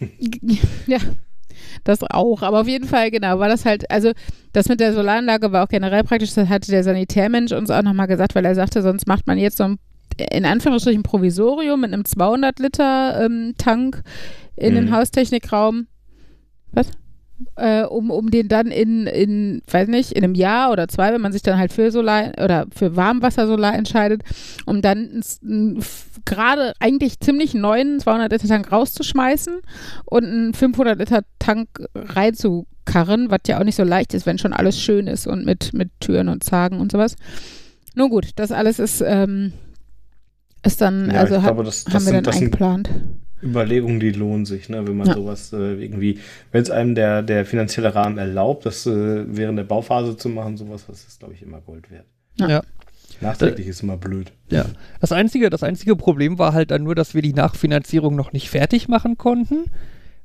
ja, 0.86 0.98
das 1.84 2.02
auch. 2.02 2.42
Aber 2.42 2.60
auf 2.60 2.68
jeden 2.68 2.86
Fall, 2.86 3.10
genau, 3.10 3.38
war 3.38 3.48
das 3.48 3.64
halt, 3.64 3.90
also 3.90 4.12
das 4.52 4.68
mit 4.68 4.80
der 4.80 4.92
Solaranlage 4.94 5.52
war 5.52 5.64
auch 5.64 5.68
generell 5.68 6.04
praktisch. 6.04 6.34
Das 6.34 6.48
hatte 6.48 6.70
der 6.70 6.84
Sanitärmensch 6.84 7.52
uns 7.52 7.70
auch 7.70 7.82
nochmal 7.82 8.06
gesagt, 8.06 8.34
weil 8.34 8.44
er 8.44 8.54
sagte, 8.54 8.82
sonst 8.82 9.06
macht 9.06 9.26
man 9.26 9.38
jetzt 9.38 9.58
so 9.58 9.64
ein, 9.64 9.78
in 10.30 10.44
Anführungsstrichen, 10.44 11.02
Provisorium 11.02 11.80
mit 11.80 11.92
einem 11.92 12.04
200 12.04 12.58
Liter 12.58 13.24
ähm, 13.24 13.54
Tank 13.58 14.02
in 14.56 14.72
mhm. 14.72 14.76
den 14.76 14.92
Haustechnikraum. 14.92 15.86
Was? 16.72 16.90
äh, 17.56 17.82
um, 17.82 18.10
um 18.10 18.30
den 18.30 18.48
dann 18.48 18.68
in, 18.68 19.06
in, 19.06 19.62
weiß 19.70 19.88
nicht, 19.88 20.12
in 20.12 20.24
einem 20.24 20.34
Jahr 20.34 20.72
oder 20.72 20.88
zwei, 20.88 21.12
wenn 21.12 21.20
man 21.20 21.32
sich 21.32 21.42
dann 21.42 21.58
halt 21.58 21.72
für 21.72 21.90
Solar 21.90 22.32
oder 22.42 22.66
für 22.74 22.96
Warmwassersolar 22.96 23.74
entscheidet, 23.74 24.22
um 24.66 24.82
dann 24.82 25.22
gerade 26.24 26.72
eigentlich 26.80 27.20
ziemlich 27.20 27.54
neuen 27.54 28.00
200 28.00 28.32
Liter 28.32 28.48
Tank 28.48 28.72
rauszuschmeißen 28.72 29.60
und 30.04 30.24
einen 30.24 30.54
500 30.54 30.98
Liter 30.98 31.22
Tank 31.38 31.68
reinzukarren, 31.94 33.30
was 33.30 33.40
ja 33.46 33.60
auch 33.60 33.64
nicht 33.64 33.76
so 33.76 33.84
leicht 33.84 34.14
ist, 34.14 34.26
wenn 34.26 34.38
schon 34.38 34.52
alles 34.52 34.78
schön 34.78 35.06
ist 35.06 35.26
und 35.26 35.44
mit, 35.44 35.72
mit 35.72 35.90
Türen 36.00 36.28
und 36.28 36.42
Zagen 36.42 36.80
und 36.80 36.92
sowas. 36.92 37.16
Nun 37.94 38.10
gut, 38.10 38.30
das 38.36 38.52
alles 38.52 38.78
ist, 38.78 39.00
ähm, 39.00 39.52
ist 40.64 40.80
dann, 40.80 41.10
ja, 41.10 41.20
also 41.20 41.36
hat, 41.36 41.44
glaube, 41.44 41.64
das, 41.64 41.84
das 41.84 41.94
haben 41.94 42.04
wir 42.06 42.12
sind, 42.12 42.26
dann 42.26 42.34
eingeplant. 42.34 42.88
Sind, 42.88 43.17
Überlegungen, 43.42 44.00
die 44.00 44.10
lohnen 44.10 44.44
sich, 44.44 44.68
ne? 44.68 44.86
wenn 44.86 44.96
man 44.96 45.06
ja. 45.06 45.14
sowas 45.14 45.52
äh, 45.52 45.74
irgendwie, 45.82 46.18
wenn 46.50 46.62
es 46.62 46.70
einem 46.70 46.94
der, 46.94 47.22
der 47.22 47.46
finanzielle 47.46 47.94
Rahmen 47.94 48.18
erlaubt, 48.18 48.66
das 48.66 48.86
äh, 48.86 49.24
während 49.26 49.58
der 49.58 49.64
Bauphase 49.64 50.16
zu 50.16 50.28
machen, 50.28 50.56
sowas, 50.56 50.86
das 50.86 51.04
ist, 51.04 51.20
glaube 51.20 51.34
ich, 51.34 51.42
immer 51.42 51.60
Gold 51.60 51.90
wert. 51.90 52.06
Ja. 52.36 52.48
ja. 52.48 52.62
Nachträglich 53.20 53.66
ist 53.66 53.82
immer 53.82 53.96
blöd. 53.96 54.32
Ja. 54.50 54.64
Das 55.00 55.12
einzige, 55.12 55.50
das 55.50 55.62
einzige 55.62 55.96
Problem 55.96 56.38
war 56.38 56.52
halt 56.52 56.70
dann 56.70 56.84
nur, 56.84 56.94
dass 56.94 57.14
wir 57.14 57.22
die 57.22 57.32
Nachfinanzierung 57.32 58.14
noch 58.14 58.32
nicht 58.32 58.48
fertig 58.48 58.88
machen 58.88 59.18
konnten, 59.18 59.64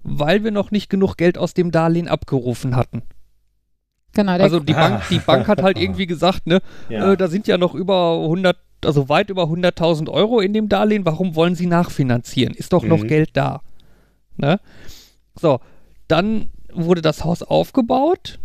weil 0.04 0.43
wir 0.43 0.52
noch 0.52 0.69
nicht 0.69 0.89
genug 0.89 1.15
Geld 1.17 1.38
aus 1.38 1.54
dem 1.54 1.71
Darlehen 1.71 2.08
abgerufen 2.08 2.76
hatten. 2.76 3.02
Genau, 4.13 4.34
also 4.34 4.60
die 4.60 4.73
Bank, 4.73 5.02
die 5.10 5.19
Bank 5.19 5.47
hat 5.47 5.63
halt 5.63 5.78
irgendwie 5.82 6.06
gesagt, 6.06 6.45
ne, 6.45 6.62
ja. 6.88 7.13
äh, 7.13 7.17
da 7.17 7.28
sind 7.28 7.47
ja 7.47 7.58
noch 7.58 7.73
über 7.73 8.21
100 8.21 8.58
also 8.86 9.10
weit 9.10 9.30
über 9.30 9.43
100.000 9.43 10.10
Euro 10.10 10.39
in 10.39 10.54
dem 10.54 10.69
Darlehen. 10.69 11.06
Warum 11.06 11.36
wollen 11.36 11.56
Sie 11.56 11.65
nachfinanzieren? 11.65 12.54
Ist 12.54 12.74
doch 12.74 12.84
mhm. 12.84 12.89
noch 12.89 13.08
Geld 13.08 13.32
da. 13.34 13.62
Ne? 14.38 14.60
So, 15.39 15.60
dann 16.08 16.50
wurde 16.72 17.02
das 17.02 17.24
Haus 17.24 17.43
aufgebaut 17.43 18.39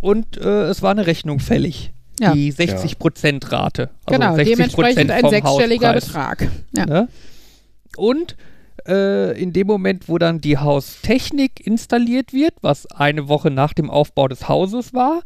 und 0.00 0.36
äh, 0.36 0.64
es 0.64 0.82
war 0.82 0.90
eine 0.90 1.06
Rechnung 1.06 1.40
fällig. 1.40 1.92
Ja. 2.20 2.34
Die 2.34 2.52
60% 2.52 3.50
Rate. 3.50 3.90
Also 4.04 4.18
genau, 4.18 4.34
60 4.34 4.56
dementsprechend 4.56 5.10
ein 5.10 5.28
sechsstelliger 5.28 5.94
Betrag. 5.94 6.48
Ja. 6.76 6.86
Ne? 6.86 7.08
Und 7.96 8.36
äh, 8.86 9.40
in 9.40 9.52
dem 9.52 9.66
Moment, 9.66 10.08
wo 10.08 10.18
dann 10.18 10.40
die 10.40 10.58
Haustechnik 10.58 11.66
installiert 11.66 12.32
wird, 12.32 12.54
was 12.60 12.86
eine 12.86 13.28
Woche 13.28 13.50
nach 13.50 13.72
dem 13.72 13.90
Aufbau 13.90 14.28
des 14.28 14.48
Hauses 14.48 14.92
war, 14.92 15.22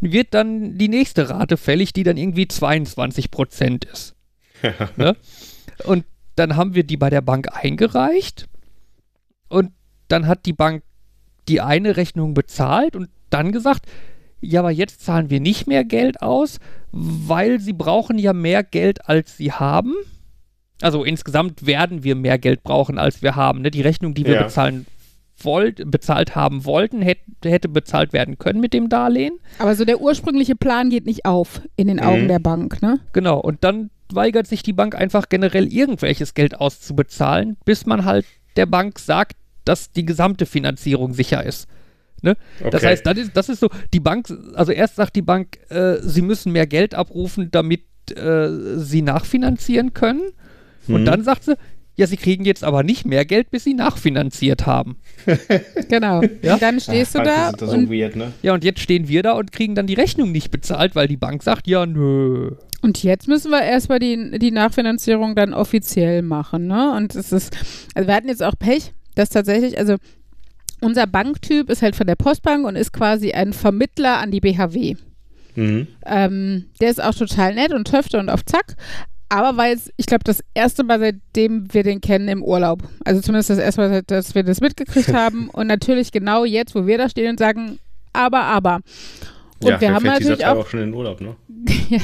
wird 0.00 0.34
dann 0.34 0.78
die 0.78 0.88
nächste 0.88 1.30
Rate 1.30 1.56
fällig, 1.56 1.92
die 1.92 2.02
dann 2.02 2.16
irgendwie 2.16 2.48
22 2.48 3.30
Prozent 3.30 3.84
ist. 3.84 4.14
ne? 4.96 5.16
Und 5.84 6.04
dann 6.36 6.56
haben 6.56 6.74
wir 6.74 6.84
die 6.84 6.96
bei 6.96 7.10
der 7.10 7.22
Bank 7.22 7.48
eingereicht 7.52 8.46
und 9.48 9.72
dann 10.08 10.26
hat 10.26 10.46
die 10.46 10.52
Bank 10.52 10.82
die 11.48 11.60
eine 11.60 11.96
Rechnung 11.96 12.34
bezahlt 12.34 12.96
und 12.96 13.08
dann 13.30 13.52
gesagt, 13.52 13.86
ja, 14.40 14.60
aber 14.60 14.70
jetzt 14.70 15.04
zahlen 15.04 15.30
wir 15.30 15.40
nicht 15.40 15.66
mehr 15.66 15.84
Geld 15.84 16.22
aus, 16.22 16.58
weil 16.92 17.60
sie 17.60 17.72
brauchen 17.72 18.18
ja 18.18 18.32
mehr 18.32 18.62
Geld, 18.62 19.08
als 19.08 19.36
sie 19.36 19.52
haben. 19.52 19.94
Also 20.82 21.04
insgesamt 21.04 21.66
werden 21.66 22.04
wir 22.04 22.16
mehr 22.16 22.38
Geld 22.38 22.62
brauchen, 22.62 22.98
als 22.98 23.22
wir 23.22 23.34
haben. 23.34 23.62
Ne? 23.62 23.70
Die 23.70 23.80
Rechnung, 23.80 24.14
die 24.14 24.26
wir 24.26 24.34
ja. 24.34 24.42
bezahlen, 24.42 24.86
wollt, 25.38 25.90
bezahlt 25.90 26.34
haben 26.34 26.64
wollten, 26.64 27.02
hätte, 27.02 27.22
hätte 27.44 27.68
bezahlt 27.68 28.12
werden 28.12 28.38
können 28.38 28.60
mit 28.60 28.72
dem 28.72 28.88
Darlehen. 28.88 29.38
Aber 29.58 29.74
so 29.74 29.84
der 29.84 30.00
ursprüngliche 30.00 30.56
Plan 30.56 30.90
geht 30.90 31.06
nicht 31.06 31.24
auf 31.24 31.62
in 31.76 31.88
den 31.88 32.00
Augen 32.00 32.24
mhm. 32.24 32.28
der 32.28 32.38
Bank, 32.38 32.82
ne? 32.82 33.00
Genau, 33.12 33.38
und 33.38 33.62
dann 33.64 33.90
weigert 34.12 34.46
sich 34.46 34.62
die 34.62 34.72
Bank 34.72 34.94
einfach 34.94 35.28
generell 35.28 35.72
irgendwelches 35.72 36.34
Geld 36.34 36.58
auszubezahlen, 36.58 37.56
bis 37.64 37.86
man 37.86 38.04
halt 38.04 38.24
der 38.56 38.66
Bank 38.66 38.98
sagt, 38.98 39.36
dass 39.64 39.90
die 39.90 40.04
gesamte 40.04 40.46
Finanzierung 40.46 41.12
sicher 41.12 41.44
ist. 41.44 41.68
Ne? 42.22 42.36
Okay. 42.60 42.70
Das 42.70 42.84
heißt, 42.84 43.06
das 43.06 43.18
ist, 43.18 43.36
das 43.36 43.48
ist 43.48 43.60
so, 43.60 43.68
die 43.92 44.00
Bank, 44.00 44.26
also 44.54 44.72
erst 44.72 44.96
sagt 44.96 45.16
die 45.16 45.22
Bank, 45.22 45.58
äh, 45.68 45.96
sie 46.00 46.22
müssen 46.22 46.52
mehr 46.52 46.66
Geld 46.66 46.94
abrufen, 46.94 47.50
damit 47.50 47.82
äh, 48.16 48.48
sie 48.76 49.02
nachfinanzieren 49.02 49.92
können. 49.92 50.30
Mhm. 50.86 50.94
Und 50.94 51.04
dann 51.04 51.24
sagt 51.24 51.44
sie, 51.44 51.56
ja, 51.96 52.06
sie 52.06 52.18
kriegen 52.18 52.44
jetzt 52.44 52.62
aber 52.62 52.82
nicht 52.82 53.06
mehr 53.06 53.24
Geld, 53.24 53.50
bis 53.50 53.64
sie 53.64 53.74
nachfinanziert 53.74 54.66
haben. 54.66 54.98
genau. 55.88 56.22
Ja? 56.42 56.54
Und 56.54 56.62
dann 56.62 56.78
stehst 56.78 57.14
ja, 57.14 57.20
du 57.20 57.26
da. 57.26 57.66
und, 57.66 57.88
so 57.88 57.90
weird, 57.90 58.16
ne? 58.16 58.32
Ja, 58.42 58.52
und 58.52 58.64
jetzt 58.64 58.80
stehen 58.80 59.08
wir 59.08 59.22
da 59.22 59.32
und 59.32 59.50
kriegen 59.50 59.74
dann 59.74 59.86
die 59.86 59.94
Rechnung 59.94 60.30
nicht 60.30 60.50
bezahlt, 60.50 60.94
weil 60.94 61.08
die 61.08 61.16
Bank 61.16 61.42
sagt, 61.42 61.66
ja, 61.66 61.86
nö. 61.86 62.52
Und 62.82 63.02
jetzt 63.02 63.28
müssen 63.28 63.50
wir 63.50 63.62
erstmal 63.62 63.98
die, 63.98 64.38
die 64.38 64.50
Nachfinanzierung 64.50 65.34
dann 65.34 65.54
offiziell 65.54 66.20
machen, 66.20 66.66
ne? 66.66 66.92
Und 66.94 67.14
es 67.14 67.32
ist, 67.32 67.56
also 67.94 68.06
wir 68.06 68.14
hatten 68.14 68.28
jetzt 68.28 68.42
auch 68.42 68.58
Pech, 68.58 68.92
dass 69.14 69.30
tatsächlich, 69.30 69.78
also 69.78 69.96
unser 70.82 71.06
Banktyp 71.06 71.70
ist 71.70 71.80
halt 71.80 71.96
von 71.96 72.06
der 72.06 72.16
Postbank 72.16 72.66
und 72.66 72.76
ist 72.76 72.92
quasi 72.92 73.32
ein 73.32 73.54
Vermittler 73.54 74.18
an 74.18 74.30
die 74.30 74.40
BHW. 74.40 74.96
Mhm. 75.54 75.86
Ähm, 76.04 76.66
der 76.80 76.90
ist 76.90 77.02
auch 77.02 77.14
total 77.14 77.54
nett 77.54 77.72
und 77.72 77.88
töfte 77.88 78.18
und 78.18 78.28
auf 78.28 78.44
Zack. 78.44 78.76
Aber 79.28 79.56
war 79.56 79.68
jetzt, 79.68 79.92
ich 79.96 80.06
glaube, 80.06 80.24
das 80.24 80.42
erste 80.54 80.84
Mal, 80.84 81.00
seitdem 81.00 81.72
wir 81.72 81.82
den 81.82 82.00
kennen, 82.00 82.28
im 82.28 82.42
Urlaub. 82.42 82.82
Also 83.04 83.20
zumindest 83.20 83.50
das 83.50 83.58
erste 83.58 83.80
Mal, 83.80 84.02
dass 84.02 84.34
wir 84.34 84.44
das 84.44 84.60
mitgekriegt 84.60 85.08
haben. 85.12 85.50
Und 85.50 85.66
natürlich 85.66 86.12
genau 86.12 86.44
jetzt, 86.44 86.74
wo 86.74 86.86
wir 86.86 86.98
da 86.98 87.08
stehen 87.08 87.30
und 87.30 87.38
sagen, 87.38 87.78
aber, 88.12 88.42
aber. 88.42 88.80
Und 89.60 89.70
ja, 89.70 89.80
wir 89.80 89.94
haben 89.94 90.04
natürlich 90.04 90.44
auch, 90.44 90.58
auch 90.58 90.66
schon 90.68 90.80
in 90.80 90.90
den 90.90 90.94
Urlaub, 90.94 91.20
ne? 91.20 91.34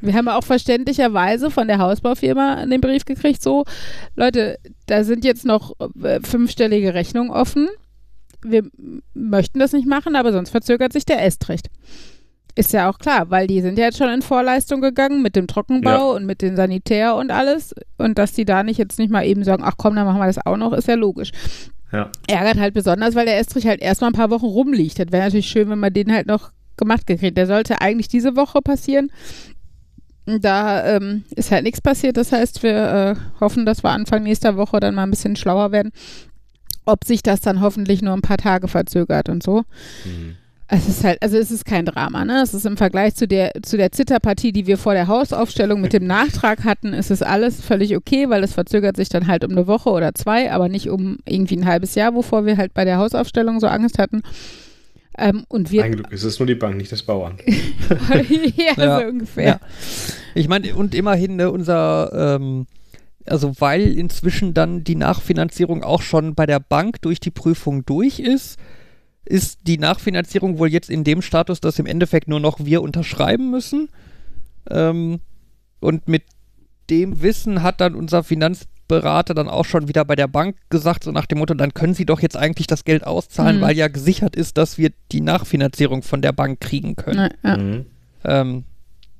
wir 0.00 0.14
haben 0.14 0.28
auch 0.28 0.42
verständlicherweise 0.42 1.50
von 1.50 1.68
der 1.68 1.78
Hausbaufirma 1.78 2.66
den 2.66 2.80
Brief 2.80 3.04
gekriegt, 3.04 3.42
so, 3.42 3.64
Leute, 4.16 4.58
da 4.86 5.04
sind 5.04 5.24
jetzt 5.24 5.44
noch 5.44 5.74
äh, 6.02 6.20
fünfstellige 6.22 6.94
Rechnungen 6.94 7.30
offen. 7.30 7.68
Wir 8.42 8.64
möchten 9.14 9.60
das 9.60 9.72
nicht 9.72 9.86
machen, 9.86 10.16
aber 10.16 10.32
sonst 10.32 10.50
verzögert 10.50 10.92
sich 10.92 11.06
der 11.06 11.24
Estrich. 11.24 11.62
Ist 12.56 12.72
ja 12.72 12.88
auch 12.88 12.98
klar, 12.98 13.30
weil 13.30 13.48
die 13.48 13.60
sind 13.60 13.78
ja 13.78 13.86
jetzt 13.86 13.98
schon 13.98 14.08
in 14.08 14.22
Vorleistung 14.22 14.80
gegangen 14.80 15.22
mit 15.22 15.34
dem 15.34 15.48
Trockenbau 15.48 15.90
ja. 15.90 16.16
und 16.16 16.24
mit 16.24 16.40
dem 16.40 16.54
Sanitär 16.54 17.16
und 17.16 17.32
alles. 17.32 17.74
Und 17.98 18.16
dass 18.16 18.32
die 18.32 18.44
da 18.44 18.62
nicht 18.62 18.78
jetzt 18.78 18.98
nicht 18.98 19.10
mal 19.10 19.24
eben 19.24 19.42
sagen, 19.42 19.64
ach 19.64 19.74
komm, 19.76 19.96
dann 19.96 20.06
machen 20.06 20.20
wir 20.20 20.26
das 20.26 20.44
auch 20.46 20.56
noch, 20.56 20.72
ist 20.72 20.86
ja 20.86 20.94
logisch. 20.94 21.32
Ja. 21.90 22.10
Ärgert 22.28 22.58
halt 22.58 22.74
besonders, 22.74 23.16
weil 23.16 23.26
der 23.26 23.38
Estrich 23.38 23.66
halt 23.66 23.80
erstmal 23.80 24.10
ein 24.10 24.14
paar 24.14 24.30
Wochen 24.30 24.46
rumliegt. 24.46 24.98
Das 24.98 25.10
wäre 25.10 25.24
natürlich 25.24 25.48
schön, 25.48 25.68
wenn 25.68 25.80
man 25.80 25.92
den 25.92 26.12
halt 26.12 26.28
noch 26.28 26.52
gemacht 26.76 27.06
gekriegt. 27.06 27.36
Der 27.36 27.46
sollte 27.46 27.80
eigentlich 27.80 28.08
diese 28.08 28.36
Woche 28.36 28.60
passieren. 28.62 29.10
Da 30.26 30.96
ähm, 30.96 31.24
ist 31.34 31.50
halt 31.50 31.64
nichts 31.64 31.80
passiert. 31.80 32.16
Das 32.16 32.32
heißt, 32.32 32.62
wir 32.62 33.16
äh, 33.16 33.40
hoffen, 33.40 33.66
dass 33.66 33.82
wir 33.82 33.90
Anfang 33.90 34.22
nächster 34.22 34.56
Woche 34.56 34.80
dann 34.80 34.94
mal 34.94 35.02
ein 35.02 35.10
bisschen 35.10 35.36
schlauer 35.36 35.70
werden, 35.72 35.92
ob 36.84 37.04
sich 37.04 37.22
das 37.22 37.40
dann 37.40 37.60
hoffentlich 37.60 38.00
nur 38.00 38.14
ein 38.14 38.22
paar 38.22 38.38
Tage 38.38 38.68
verzögert 38.68 39.28
und 39.28 39.42
so. 39.42 39.62
Mhm. 40.04 40.36
Es 40.74 40.88
ist 40.88 41.04
halt, 41.04 41.22
also 41.22 41.36
es 41.36 41.52
ist 41.52 41.64
kein 41.64 41.86
Drama, 41.86 42.24
ne? 42.24 42.42
Es 42.42 42.52
ist 42.52 42.66
im 42.66 42.76
Vergleich 42.76 43.14
zu 43.14 43.28
der, 43.28 43.52
zu 43.62 43.76
der 43.76 43.92
Zitterpartie, 43.92 44.50
die 44.50 44.66
wir 44.66 44.76
vor 44.76 44.94
der 44.94 45.06
Hausaufstellung 45.06 45.80
mit 45.80 45.92
dem 45.92 46.04
Nachtrag 46.04 46.64
hatten, 46.64 46.92
ist 46.92 47.12
es 47.12 47.22
alles 47.22 47.60
völlig 47.60 47.96
okay, 47.96 48.28
weil 48.28 48.42
es 48.42 48.54
verzögert 48.54 48.96
sich 48.96 49.08
dann 49.08 49.28
halt 49.28 49.44
um 49.44 49.52
eine 49.52 49.68
Woche 49.68 49.90
oder 49.90 50.16
zwei, 50.16 50.50
aber 50.50 50.68
nicht 50.68 50.90
um 50.90 51.18
irgendwie 51.26 51.56
ein 51.56 51.66
halbes 51.66 51.94
Jahr, 51.94 52.14
wovor 52.14 52.44
wir 52.44 52.56
halt 52.56 52.74
bei 52.74 52.84
der 52.84 52.98
Hausaufstellung 52.98 53.60
so 53.60 53.68
Angst 53.68 54.00
hatten. 54.00 54.22
Ähm, 55.16 55.44
und 55.48 55.70
wir, 55.70 55.84
Ein 55.84 55.92
Glück 55.92 56.10
ist 56.10 56.24
es 56.24 56.40
nur 56.40 56.46
die 56.46 56.56
Bank, 56.56 56.76
nicht 56.76 56.90
das 56.90 57.04
Bauern. 57.04 57.38
ja, 58.56 58.72
ja, 58.76 59.00
so 59.00 59.06
ungefähr. 59.06 59.44
Ja. 59.44 59.60
Ich 60.34 60.48
meine, 60.48 60.74
und 60.74 60.92
immerhin 60.92 61.36
ne, 61.36 61.52
unser, 61.52 62.36
ähm, 62.40 62.66
also 63.26 63.52
weil 63.60 63.96
inzwischen 63.96 64.54
dann 64.54 64.82
die 64.82 64.96
Nachfinanzierung 64.96 65.84
auch 65.84 66.02
schon 66.02 66.34
bei 66.34 66.46
der 66.46 66.58
Bank 66.58 67.00
durch 67.02 67.20
die 67.20 67.30
Prüfung 67.30 67.86
durch 67.86 68.18
ist, 68.18 68.58
ist 69.24 69.60
die 69.62 69.78
Nachfinanzierung 69.78 70.58
wohl 70.58 70.68
jetzt 70.68 70.90
in 70.90 71.04
dem 71.04 71.22
Status, 71.22 71.60
dass 71.60 71.78
im 71.78 71.86
Endeffekt 71.86 72.28
nur 72.28 72.40
noch 72.40 72.58
wir 72.60 72.82
unterschreiben 72.82 73.50
müssen. 73.50 73.88
Ähm, 74.70 75.20
und 75.80 76.08
mit 76.08 76.24
dem 76.90 77.22
Wissen 77.22 77.62
hat 77.62 77.80
dann 77.80 77.94
unser 77.94 78.22
Finanzberater 78.22 79.34
dann 79.34 79.48
auch 79.48 79.64
schon 79.64 79.88
wieder 79.88 80.04
bei 80.04 80.16
der 80.16 80.28
Bank 80.28 80.56
gesagt, 80.68 81.04
so 81.04 81.12
nach 81.12 81.26
dem 81.26 81.38
Motto, 81.38 81.54
dann 81.54 81.72
können 81.72 81.94
Sie 81.94 82.04
doch 82.04 82.20
jetzt 82.20 82.36
eigentlich 82.36 82.66
das 82.66 82.84
Geld 82.84 83.06
auszahlen, 83.06 83.58
mhm. 83.58 83.60
weil 83.62 83.76
ja 83.76 83.88
gesichert 83.88 84.36
ist, 84.36 84.58
dass 84.58 84.76
wir 84.76 84.90
die 85.12 85.20
Nachfinanzierung 85.20 86.02
von 86.02 86.20
der 86.20 86.32
Bank 86.32 86.60
kriegen 86.60 86.96
können. 86.96 87.30
Ja, 87.42 87.56
mhm. 87.56 87.86
ähm, 88.24 88.64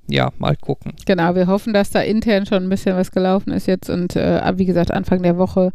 ja 0.06 0.32
mal 0.38 0.56
gucken. 0.56 0.92
Genau, 1.06 1.34
wir 1.34 1.46
hoffen, 1.46 1.72
dass 1.72 1.90
da 1.90 2.00
intern 2.00 2.44
schon 2.44 2.64
ein 2.64 2.68
bisschen 2.68 2.96
was 2.96 3.10
gelaufen 3.10 3.52
ist 3.52 3.66
jetzt 3.66 3.88
und 3.88 4.16
äh, 4.16 4.52
wie 4.56 4.66
gesagt, 4.66 4.90
Anfang 4.90 5.22
der 5.22 5.38
Woche 5.38 5.72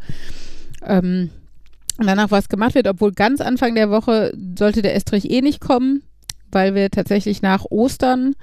ähm, 0.85 1.31
danach 2.07 2.31
was 2.31 2.49
gemacht 2.49 2.75
wird, 2.75 2.87
obwohl 2.87 3.11
ganz 3.11 3.41
Anfang 3.41 3.75
der 3.75 3.89
Woche 3.89 4.33
sollte 4.57 4.81
der 4.81 4.95
Estrich 4.95 5.29
eh 5.29 5.41
nicht 5.41 5.59
kommen, 5.59 6.03
weil 6.51 6.75
wir 6.75 6.89
tatsächlich 6.89 7.41
nach 7.41 7.65
Ostern 7.69 8.35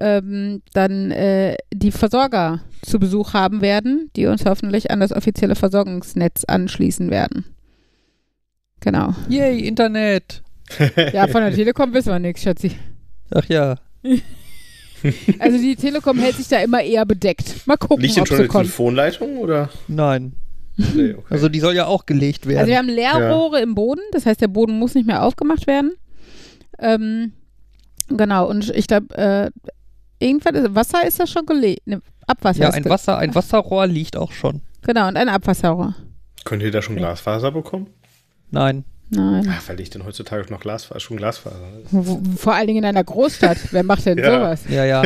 ähm, 0.00 0.62
dann 0.72 1.10
äh, 1.10 1.56
die 1.72 1.92
Versorger 1.92 2.60
zu 2.82 2.98
Besuch 2.98 3.34
haben 3.34 3.60
werden, 3.60 4.10
die 4.16 4.26
uns 4.26 4.44
hoffentlich 4.44 4.90
an 4.90 5.00
das 5.00 5.12
offizielle 5.12 5.54
Versorgungsnetz 5.54 6.44
anschließen 6.44 7.10
werden. 7.10 7.44
Genau. 8.80 9.14
Yay, 9.28 9.60
Internet! 9.60 10.42
ja, 11.12 11.26
von 11.28 11.42
der 11.42 11.54
Telekom 11.54 11.92
wissen 11.92 12.10
wir 12.10 12.18
nichts, 12.18 12.42
Schatzi. 12.42 12.72
Ach 13.30 13.44
ja. 13.48 13.76
Also 15.38 15.58
die 15.58 15.76
Telekom 15.76 16.18
hält 16.18 16.36
sich 16.36 16.48
da 16.48 16.60
immer 16.60 16.82
eher 16.82 17.04
bedeckt. 17.04 17.66
Mal 17.66 17.76
gucken, 17.76 18.02
Liegt 18.02 18.16
denn 18.16 18.26
schon 18.26 18.36
so 18.36 18.42
eine 18.42 18.52
Telefonleitung 18.52 19.36
oder? 19.38 19.68
Nein. 19.88 20.34
Nee, 20.94 21.14
okay. 21.14 21.26
Also 21.28 21.48
die 21.48 21.60
soll 21.60 21.74
ja 21.74 21.86
auch 21.86 22.06
gelegt 22.06 22.46
werden. 22.46 22.60
Also 22.60 22.70
wir 22.70 22.78
haben 22.78 22.88
Leerrohre 22.88 23.58
ja. 23.58 23.62
im 23.62 23.74
Boden, 23.74 24.00
das 24.12 24.26
heißt, 24.26 24.40
der 24.40 24.48
Boden 24.48 24.78
muss 24.78 24.94
nicht 24.94 25.06
mehr 25.06 25.22
aufgemacht 25.22 25.66
werden. 25.66 25.92
Ähm, 26.78 27.32
genau, 28.08 28.48
und 28.48 28.70
ich 28.70 28.86
glaube, 28.86 29.14
äh, 29.16 29.50
irgendwann 30.18 30.54
ist, 30.54 30.74
Wasser 30.74 31.06
ist 31.06 31.18
ja 31.18 31.26
schon 31.26 31.46
gelegt. 31.46 31.86
Ne, 31.86 32.00
Abwasser 32.26 32.62
Ja, 32.62 32.70
ein, 32.70 32.84
Wasser, 32.86 33.18
ein 33.18 33.34
Wasserrohr 33.34 33.86
liegt 33.86 34.16
auch 34.16 34.32
schon. 34.32 34.62
Genau, 34.82 35.08
und 35.08 35.16
ein 35.16 35.28
Abwasserrohr. 35.28 35.94
Könnt 36.44 36.62
ihr 36.62 36.70
da 36.70 36.82
schon 36.82 36.96
Glasfaser 36.96 37.52
bekommen? 37.52 37.88
Nein. 38.50 38.84
Nein. 39.14 39.46
Ach, 39.50 39.62
wer 39.66 39.76
liegt 39.76 39.94
denn 39.94 40.06
heutzutage 40.06 40.50
noch 40.50 40.60
Glasfaser, 40.60 40.98
schon 40.98 41.18
Glasfaser? 41.18 41.56
Vor 42.36 42.54
allen 42.54 42.66
Dingen 42.66 42.78
in 42.78 42.84
einer 42.86 43.04
Großstadt. 43.04 43.58
Wer 43.70 43.82
macht 43.82 44.06
denn 44.06 44.16
ja. 44.18 44.32
sowas? 44.32 44.62
Ja, 44.70 44.86
ja. 44.86 45.02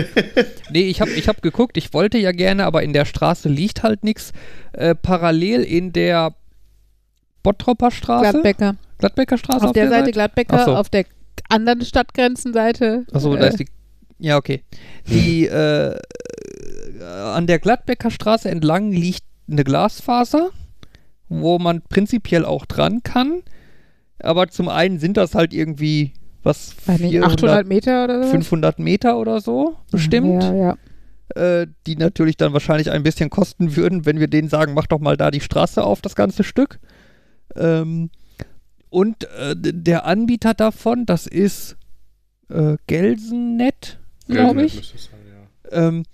Nee, 0.70 0.82
ich 0.82 1.00
habe 1.00 1.10
ich 1.10 1.26
hab 1.26 1.42
geguckt, 1.42 1.76
ich 1.76 1.92
wollte 1.92 2.16
ja 2.16 2.30
gerne, 2.30 2.66
aber 2.66 2.84
in 2.84 2.92
der 2.92 3.04
Straße 3.04 3.48
liegt 3.48 3.82
halt 3.82 4.04
nichts. 4.04 4.32
Äh, 4.72 4.94
parallel 4.94 5.62
in 5.62 5.92
der 5.92 6.34
Bottropper 7.42 7.90
Straße. 7.90 8.30
Gladbecker. 8.30 8.76
Gladbecker 8.98 9.38
Straße. 9.38 9.62
Auf, 9.62 9.66
auf 9.68 9.72
der, 9.72 9.88
der, 9.88 9.98
Seite 9.98 10.12
Gladbecker, 10.12 10.64
so. 10.64 10.76
auf 10.76 10.88
der 10.88 11.04
anderen 11.48 11.84
Stadtgrenzenseite. 11.84 13.06
Achso, 13.12 13.34
äh. 13.34 13.40
da 13.40 13.46
ist 13.46 13.58
die. 13.58 13.66
Ja, 14.20 14.36
okay. 14.36 14.62
Die, 15.08 15.46
äh, 15.46 15.98
an 17.02 17.48
der 17.48 17.58
Gladbecker 17.58 18.12
Straße 18.12 18.48
entlang 18.48 18.92
liegt 18.92 19.24
eine 19.50 19.64
Glasfaser, 19.64 20.50
wo 21.28 21.58
man 21.58 21.82
prinzipiell 21.82 22.44
auch 22.44 22.66
dran 22.66 23.02
kann 23.02 23.42
aber 24.18 24.48
zum 24.48 24.68
einen 24.68 24.98
sind 24.98 25.16
das 25.16 25.34
halt 25.34 25.52
irgendwie, 25.52 26.12
was, 26.42 26.72
400, 26.72 27.32
800 27.32 27.66
Meter 27.66 28.04
oder 28.04 28.24
so? 28.24 28.30
500 28.30 28.78
Meter 28.78 29.18
oder 29.18 29.40
so, 29.40 29.76
bestimmt. 29.90 30.42
Ja, 30.42 30.54
ja. 30.54 30.76
Äh, 31.34 31.66
die 31.86 31.96
natürlich 31.96 32.36
dann 32.36 32.52
wahrscheinlich 32.52 32.90
ein 32.90 33.02
bisschen 33.02 33.30
kosten 33.30 33.76
würden, 33.76 34.06
wenn 34.06 34.20
wir 34.20 34.28
denen 34.28 34.48
sagen, 34.48 34.74
mach 34.74 34.86
doch 34.86 35.00
mal 35.00 35.16
da 35.16 35.30
die 35.30 35.40
Straße 35.40 35.82
auf, 35.82 36.00
das 36.00 36.14
ganze 36.14 36.44
Stück. 36.44 36.78
Ähm, 37.56 38.10
und 38.90 39.24
äh, 39.24 39.56
der 39.56 40.06
Anbieter 40.06 40.54
davon, 40.54 41.04
das 41.04 41.26
ist 41.26 41.76
äh, 42.48 42.76
Gelsennet, 42.86 43.98
glaube 44.28 44.64
ich. 44.64 44.94
Sein, 44.96 45.20
ja. 45.70 45.88
ähm, 45.88 46.04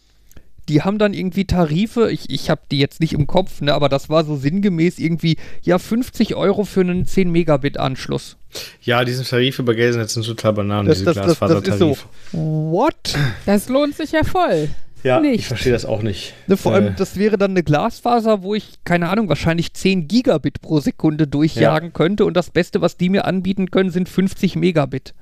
die 0.68 0.82
haben 0.82 0.98
dann 0.98 1.14
irgendwie 1.14 1.44
Tarife, 1.44 2.10
ich, 2.10 2.30
ich 2.30 2.50
habe 2.50 2.62
die 2.70 2.78
jetzt 2.78 3.00
nicht 3.00 3.12
im 3.12 3.26
Kopf, 3.26 3.60
ne, 3.60 3.74
aber 3.74 3.88
das 3.88 4.08
war 4.08 4.24
so 4.24 4.36
sinngemäß 4.36 4.98
irgendwie, 4.98 5.36
ja, 5.62 5.78
50 5.78 6.34
Euro 6.34 6.64
für 6.64 6.80
einen 6.80 7.06
10 7.06 7.30
Megabit 7.30 7.78
Anschluss. 7.78 8.36
Ja, 8.82 9.04
diese 9.04 9.24
Tarife 9.24 9.62
bei 9.62 9.74
Gelsenkirchen 9.74 10.22
sind 10.22 10.36
total 10.36 10.52
Bananen, 10.52 10.88
das, 10.88 10.98
diese 10.98 11.14
das, 11.14 11.38
das, 11.38 11.62
das 11.62 11.68
ist 11.68 11.78
so, 11.78 11.96
what? 12.32 13.14
Das 13.46 13.68
lohnt 13.68 13.96
sich 13.96 14.12
ja 14.12 14.24
voll. 14.24 14.68
Ja, 15.02 15.20
nicht. 15.20 15.40
ich 15.40 15.46
verstehe 15.46 15.72
das 15.72 15.84
auch 15.84 16.02
nicht. 16.02 16.32
Ne, 16.46 16.56
vor 16.56 16.74
allem, 16.74 16.88
äh, 16.88 16.94
das 16.96 17.16
wäre 17.16 17.36
dann 17.36 17.52
eine 17.52 17.64
Glasfaser, 17.64 18.42
wo 18.42 18.54
ich, 18.54 18.84
keine 18.84 19.08
Ahnung, 19.08 19.28
wahrscheinlich 19.28 19.74
10 19.74 20.06
Gigabit 20.06 20.62
pro 20.62 20.78
Sekunde 20.78 21.26
durchjagen 21.26 21.88
ja. 21.88 21.92
könnte 21.92 22.24
und 22.24 22.36
das 22.36 22.50
Beste, 22.50 22.80
was 22.80 22.96
die 22.96 23.08
mir 23.08 23.24
anbieten 23.24 23.70
können, 23.70 23.90
sind 23.90 24.08
50 24.08 24.54
Megabit. 24.56 25.14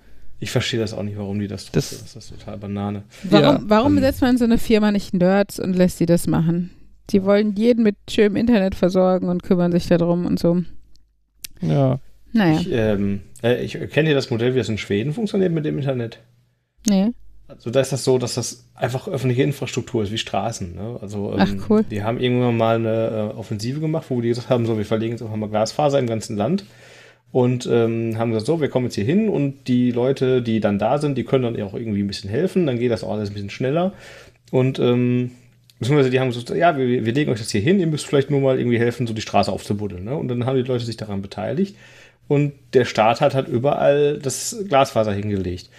Ich 0.42 0.50
verstehe 0.50 0.80
das 0.80 0.94
auch 0.94 1.02
nicht, 1.02 1.18
warum 1.18 1.38
die 1.38 1.48
das 1.48 1.66
tun. 1.66 1.72
Das, 1.74 1.90
das 1.90 2.16
ist 2.16 2.30
total 2.30 2.56
Banane. 2.56 3.02
Warum, 3.24 3.44
ja. 3.44 3.60
warum 3.66 3.96
um, 3.96 4.00
setzt 4.00 4.22
man 4.22 4.38
so 4.38 4.44
eine 4.44 4.56
Firma 4.56 4.90
nicht 4.90 5.12
Nerds 5.12 5.60
und 5.60 5.76
lässt 5.76 5.98
sie 5.98 6.06
das 6.06 6.26
machen? 6.26 6.70
Die 7.10 7.24
wollen 7.24 7.54
jeden 7.56 7.84
mit 7.84 7.96
schönem 8.08 8.36
Internet 8.36 8.74
versorgen 8.74 9.28
und 9.28 9.42
kümmern 9.42 9.70
sich 9.70 9.86
darum 9.86 10.24
und 10.24 10.38
so. 10.38 10.62
Ja. 11.60 12.00
Naja. 12.32 12.60
Ich, 12.60 12.72
ähm, 12.72 13.20
äh, 13.42 13.62
ich 13.62 13.78
kenne 13.90 14.10
ja 14.10 14.14
das 14.14 14.30
Modell, 14.30 14.54
wie 14.54 14.58
das 14.58 14.68
in 14.68 14.78
Schweden 14.78 15.12
funktioniert 15.12 15.52
mit 15.52 15.64
dem 15.64 15.78
Internet. 15.78 16.20
Nee. 16.88 17.12
Also 17.48 17.70
da 17.70 17.80
ist 17.80 17.92
das 17.92 18.04
so, 18.04 18.16
dass 18.16 18.34
das 18.34 18.64
einfach 18.74 19.08
öffentliche 19.08 19.42
Infrastruktur 19.42 20.04
ist, 20.04 20.12
wie 20.12 20.18
Straßen. 20.18 20.74
Ne? 20.74 20.98
Also 21.02 21.32
ähm, 21.32 21.38
Ach, 21.40 21.68
cool. 21.68 21.84
die 21.90 22.02
haben 22.02 22.20
irgendwann 22.20 22.56
mal 22.56 22.76
eine 22.76 23.32
äh, 23.34 23.36
Offensive 23.36 23.80
gemacht, 23.80 24.06
wo 24.08 24.20
die 24.20 24.28
gesagt 24.28 24.48
haben, 24.48 24.64
so, 24.64 24.78
wir 24.78 24.86
verlegen 24.86 25.12
jetzt 25.12 25.22
einfach 25.22 25.36
mal 25.36 25.48
Glasfaser 25.48 25.98
im 25.98 26.06
ganzen 26.06 26.36
Land 26.36 26.64
und 27.32 27.66
ähm, 27.70 28.18
haben 28.18 28.30
gesagt, 28.30 28.46
so, 28.46 28.60
wir 28.60 28.68
kommen 28.68 28.86
jetzt 28.86 28.94
hier 28.94 29.04
hin 29.04 29.28
und 29.28 29.68
die 29.68 29.90
Leute, 29.90 30.42
die 30.42 30.60
dann 30.60 30.78
da 30.78 30.98
sind, 30.98 31.16
die 31.16 31.24
können 31.24 31.44
dann 31.44 31.62
auch 31.62 31.74
irgendwie 31.74 32.02
ein 32.02 32.08
bisschen 32.08 32.30
helfen, 32.30 32.66
dann 32.66 32.78
geht 32.78 32.90
das 32.90 33.04
auch 33.04 33.12
alles 33.12 33.30
ein 33.30 33.34
bisschen 33.34 33.50
schneller 33.50 33.92
und 34.50 34.78
ähm, 34.78 35.30
beziehungsweise 35.78 36.10
die 36.10 36.20
haben 36.20 36.28
gesagt, 36.28 36.50
ja, 36.50 36.76
wir, 36.76 37.04
wir 37.04 37.12
legen 37.12 37.30
euch 37.32 37.38
das 37.38 37.50
hier 37.50 37.60
hin, 37.60 37.80
ihr 37.80 37.86
müsst 37.86 38.06
vielleicht 38.06 38.30
nur 38.30 38.40
mal 38.40 38.58
irgendwie 38.58 38.78
helfen, 38.78 39.06
so 39.06 39.14
die 39.14 39.22
Straße 39.22 39.50
aufzubuddeln. 39.50 40.04
Ne? 40.04 40.16
Und 40.16 40.28
dann 40.28 40.46
haben 40.46 40.56
die 40.56 40.62
Leute 40.62 40.84
sich 40.84 40.96
daran 40.96 41.22
beteiligt 41.22 41.76
und 42.28 42.52
der 42.74 42.84
Staat 42.84 43.20
hat 43.20 43.34
halt 43.34 43.48
überall 43.48 44.18
das 44.18 44.64
Glasfaser 44.68 45.12
hingelegt. 45.12 45.70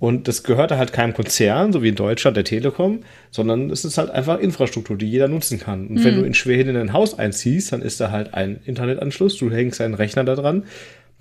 Und 0.00 0.28
das 0.28 0.44
gehörte 0.44 0.78
halt 0.78 0.94
keinem 0.94 1.12
Konzern, 1.12 1.74
so 1.74 1.82
wie 1.82 1.90
in 1.90 1.94
Deutschland 1.94 2.34
der 2.34 2.44
Telekom, 2.44 3.00
sondern 3.30 3.68
es 3.68 3.84
ist 3.84 3.98
halt 3.98 4.08
einfach 4.08 4.40
Infrastruktur, 4.40 4.96
die 4.96 5.08
jeder 5.08 5.28
nutzen 5.28 5.60
kann. 5.60 5.88
Und 5.88 5.96
mhm. 5.96 6.04
wenn 6.04 6.14
du 6.16 6.22
in 6.22 6.32
Schweden 6.32 6.70
in 6.70 6.76
ein 6.78 6.94
Haus 6.94 7.18
einziehst, 7.18 7.72
dann 7.72 7.82
ist 7.82 8.00
da 8.00 8.10
halt 8.10 8.32
ein 8.32 8.60
Internetanschluss, 8.64 9.36
du 9.36 9.50
hängst 9.50 9.78
einen 9.82 9.92
Rechner 9.92 10.24
da 10.24 10.36
dran, 10.36 10.62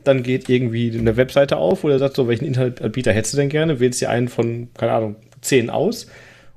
dann 0.03 0.23
geht 0.23 0.49
irgendwie 0.49 0.97
eine 0.97 1.17
Webseite 1.17 1.57
auf, 1.57 1.83
wo 1.83 1.89
er 1.89 1.99
sagt, 1.99 2.15
so 2.15 2.27
welchen 2.27 2.45
Internetanbieter 2.45 3.13
hättest 3.13 3.33
du 3.33 3.37
denn 3.37 3.49
gerne, 3.49 3.79
wählst 3.79 4.01
dir 4.01 4.09
einen 4.09 4.27
von, 4.27 4.69
keine 4.77 4.91
Ahnung, 4.93 5.15
zehn 5.41 5.69
aus 5.69 6.07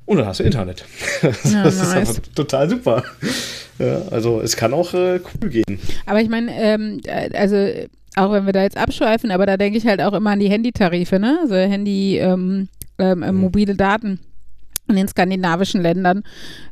und 0.07 0.19
dann 0.19 0.27
hast 0.27 0.41
du 0.41 0.45
Internet. 0.45 0.85
das 1.23 1.53
ja, 1.53 1.65
ist 1.65 1.95
nice. 1.95 2.23
total 2.35 2.71
super. 2.71 3.05
Ja, 3.79 4.03
also 4.11 4.41
es 4.41 4.57
kann 4.57 4.75
auch 4.75 4.95
äh, 4.95 5.21
cool 5.21 5.51
gehen. 5.51 5.79
Aber 6.07 6.21
ich 6.21 6.29
meine, 6.29 6.53
ähm, 6.55 7.01
äh, 7.05 7.31
also 7.37 7.57
auch 8.17 8.33
wenn 8.33 8.47
wir 8.47 8.53
da 8.53 8.63
jetzt 8.63 8.77
abschweifen, 8.77 9.31
aber 9.31 9.47
da 9.47 9.57
denke 9.57 9.79
ich 9.79 9.87
halt 9.87 10.01
auch 10.03 10.13
immer 10.13 10.31
an 10.31 10.41
die 10.41 10.51
Handytarife, 10.51 11.19
ne? 11.19 11.39
Also 11.41 11.55
Handy, 11.55 12.19
ähm, 12.19 12.69
ähm, 12.99 13.21
mhm. 13.21 13.41
mobile 13.41 13.75
Daten 13.75 14.21
in 14.89 14.97
den 14.97 15.09
skandinavischen 15.09 15.81
Ländern, 15.81 16.23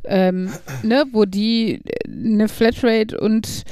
ähm, 0.05 0.51
ne, 0.83 1.05
wo 1.13 1.25
die 1.25 1.83
eine 2.07 2.49
Flatrate 2.49 3.19
und 3.19 3.65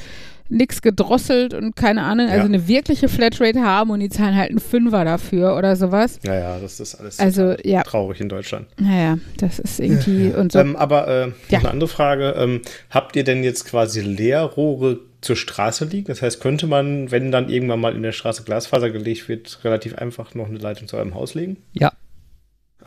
nichts 0.48 0.82
gedrosselt 0.82 1.54
und 1.54 1.76
keine 1.76 2.02
Ahnung, 2.02 2.26
also 2.26 2.38
ja. 2.38 2.44
eine 2.44 2.68
wirkliche 2.68 3.08
Flatrate 3.08 3.60
haben 3.60 3.90
und 3.90 4.00
die 4.00 4.08
zahlen 4.08 4.36
halt 4.36 4.50
einen 4.50 4.60
Fünfer 4.60 5.04
dafür 5.04 5.56
oder 5.56 5.76
sowas. 5.76 6.18
Ja, 6.24 6.34
ja, 6.34 6.58
das 6.58 6.80
ist 6.80 6.94
alles 6.94 7.18
also, 7.18 7.54
ja. 7.64 7.82
traurig 7.82 8.20
in 8.20 8.28
Deutschland. 8.28 8.66
Naja, 8.78 9.18
das 9.38 9.58
ist 9.58 9.80
irgendwie 9.80 10.32
und 10.32 10.52
so. 10.52 10.58
Ähm, 10.58 10.76
aber 10.76 11.08
äh, 11.08 11.32
ja. 11.50 11.58
eine 11.58 11.70
andere 11.70 11.88
Frage, 11.88 12.34
ähm, 12.38 12.62
habt 12.90 13.16
ihr 13.16 13.24
denn 13.24 13.44
jetzt 13.44 13.66
quasi 13.66 14.00
Leerrohre 14.00 15.00
zur 15.20 15.36
Straße 15.36 15.84
liegen? 15.84 16.06
Das 16.06 16.22
heißt, 16.22 16.40
könnte 16.40 16.66
man, 16.66 17.10
wenn 17.10 17.30
dann 17.30 17.48
irgendwann 17.48 17.80
mal 17.80 17.94
in 17.94 18.02
der 18.02 18.12
Straße 18.12 18.44
Glasfaser 18.44 18.90
gelegt 18.90 19.28
wird, 19.28 19.60
relativ 19.64 19.96
einfach 19.96 20.34
noch 20.34 20.48
eine 20.48 20.58
Leitung 20.58 20.88
zu 20.88 20.96
eurem 20.96 21.14
Haus 21.14 21.34
legen? 21.34 21.58
Ja. 21.74 21.92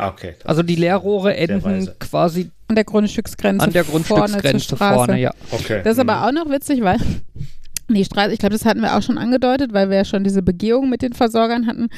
Okay. 0.09 0.35
Also 0.43 0.63
die 0.63 0.75
Leerrohre 0.75 1.35
enden 1.35 1.89
quasi 1.99 2.51
an 2.67 2.75
der 2.75 2.85
Grundstücksgrenze. 2.85 3.65
An 3.65 3.73
der 3.73 3.83
Grundstücksgrenze 3.83 4.77
vorne, 4.77 4.95
vorne 4.95 5.19
ja. 5.19 5.31
Okay. 5.51 5.81
Das 5.83 5.93
ist 5.93 5.99
aber 5.99 6.17
mhm. 6.17 6.23
auch 6.23 6.43
noch 6.43 6.51
witzig, 6.51 6.81
weil 6.81 6.97
die 7.89 8.05
Straße, 8.05 8.31
ich 8.31 8.39
glaube, 8.39 8.53
das 8.53 8.65
hatten 8.65 8.81
wir 8.81 8.95
auch 8.95 9.01
schon 9.01 9.17
angedeutet, 9.17 9.73
weil 9.73 9.89
wir 9.89 9.97
ja 9.97 10.05
schon 10.05 10.23
diese 10.23 10.41
Begehung 10.41 10.89
mit 10.89 11.01
den 11.01 11.13
Versorgern 11.13 11.67
hatten, 11.67 11.89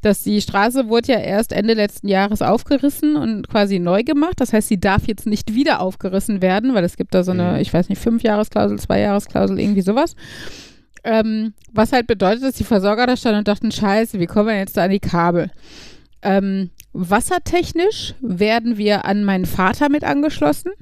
dass 0.00 0.22
die 0.22 0.40
Straße 0.40 0.88
wurde 0.88 1.12
ja 1.12 1.18
erst 1.18 1.52
Ende 1.52 1.74
letzten 1.74 2.08
Jahres 2.08 2.42
aufgerissen 2.42 3.16
und 3.16 3.48
quasi 3.48 3.78
neu 3.78 4.02
gemacht. 4.02 4.34
Das 4.36 4.52
heißt, 4.52 4.68
sie 4.68 4.80
darf 4.80 5.06
jetzt 5.06 5.26
nicht 5.26 5.54
wieder 5.54 5.80
aufgerissen 5.80 6.42
werden, 6.42 6.74
weil 6.74 6.84
es 6.84 6.96
gibt 6.96 7.14
da 7.14 7.22
so 7.22 7.32
eine, 7.32 7.52
mhm. 7.52 7.56
ich 7.56 7.72
weiß 7.72 7.88
nicht, 7.88 8.00
Fünfjahresklausel, 8.00 8.78
Zweijahresklausel, 8.78 9.60
irgendwie 9.60 9.82
sowas. 9.82 10.16
Ähm, 11.04 11.52
was 11.72 11.92
halt 11.92 12.06
bedeutet, 12.06 12.44
dass 12.44 12.54
die 12.54 12.64
Versorger 12.64 13.06
da 13.06 13.16
standen 13.16 13.40
und 13.40 13.48
dachten, 13.48 13.72
scheiße, 13.72 14.20
wie 14.20 14.26
kommen 14.26 14.48
wir 14.48 14.56
jetzt 14.56 14.76
da 14.76 14.84
an 14.84 14.90
die 14.90 15.00
Kabel? 15.00 15.50
Ähm, 16.22 16.70
wassertechnisch 16.92 18.14
werden 18.20 18.78
wir 18.78 19.04
an 19.04 19.24
meinen 19.24 19.46
Vater 19.46 19.88
mit 19.88 20.04
angeschlossen 20.04 20.72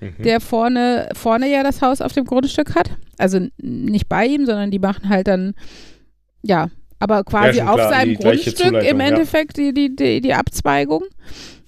mhm. 0.00 0.22
der 0.22 0.40
vorne, 0.40 1.08
vorne 1.14 1.50
ja 1.50 1.62
das 1.62 1.82
Haus 1.82 2.00
auf 2.00 2.12
dem 2.12 2.24
Grundstück 2.24 2.74
hat. 2.74 2.90
Also 3.18 3.46
nicht 3.58 4.08
bei 4.08 4.26
ihm, 4.26 4.46
sondern 4.46 4.70
die 4.70 4.78
machen 4.78 5.08
halt 5.08 5.28
dann, 5.28 5.54
ja, 6.42 6.70
aber 6.98 7.24
quasi 7.24 7.58
ja, 7.58 7.68
auf 7.68 7.76
klar, 7.76 7.90
seinem 7.90 8.14
Grundstück 8.14 8.72
im 8.82 9.00
Endeffekt 9.00 9.58
ja. 9.58 9.64
die, 9.64 9.74
die, 9.74 9.96
die, 9.96 10.20
die, 10.20 10.34
Abzweigung. 10.34 11.04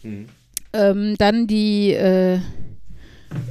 Mhm. 0.02 0.26
Ähm, 0.72 1.14
dann 1.18 1.46
die, 1.46 1.92
äh, 1.92 2.38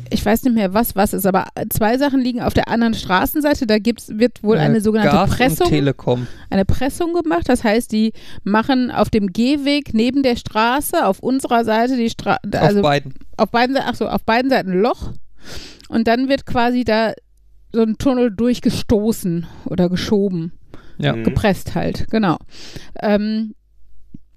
ich 0.10 0.26
weiß 0.26 0.44
nicht 0.44 0.56
mehr, 0.56 0.74
was 0.74 0.96
was 0.96 1.14
ist, 1.14 1.26
aber 1.26 1.48
zwei 1.70 1.98
Sachen 1.98 2.20
liegen 2.20 2.42
auf 2.42 2.54
der 2.54 2.68
anderen 2.68 2.94
Straßenseite. 2.94 3.66
Da 3.66 3.80
gibt's, 3.80 4.10
wird 4.10 4.44
wohl 4.44 4.58
äh, 4.58 4.60
eine 4.60 4.82
sogenannte 4.82 5.16
Gas 5.16 5.30
Pressung. 5.30 5.70
Telekom. 5.70 6.28
Eine 6.50 6.66
Pressung 6.66 7.14
gemacht. 7.14 7.48
Das 7.48 7.64
heißt, 7.64 7.92
die 7.92 8.14
machen 8.44 8.92
auf 8.92 9.10
dem 9.10 9.28
Gehweg 9.28 9.94
neben 9.94 10.24
der 10.24 10.36
Straße 10.36 11.06
auf 11.06 11.20
unserer 11.20 11.64
Seite 11.64 11.96
die 11.96 12.10
Straße. 12.10 12.40
Also 12.54 12.80
auf 12.80 12.84
beiden. 12.84 13.14
Auf 13.38 13.50
beiden, 13.50 13.78
ach 13.78 13.96
so, 13.96 14.08
auf 14.08 14.24
beiden 14.24 14.52
Seiten 14.52 14.72
ein 14.72 14.82
Loch. 14.82 15.14
Und 15.90 16.08
dann 16.08 16.30
wird 16.30 16.46
quasi 16.46 16.84
da 16.84 17.14
so 17.74 17.82
ein 17.82 17.98
Tunnel 17.98 18.32
durchgestoßen 18.32 19.48
oder 19.66 19.90
geschoben. 19.90 20.52
Ja. 20.98 21.14
Gepresst 21.14 21.74
halt, 21.74 22.08
genau. 22.12 22.38
Ähm, 23.02 23.56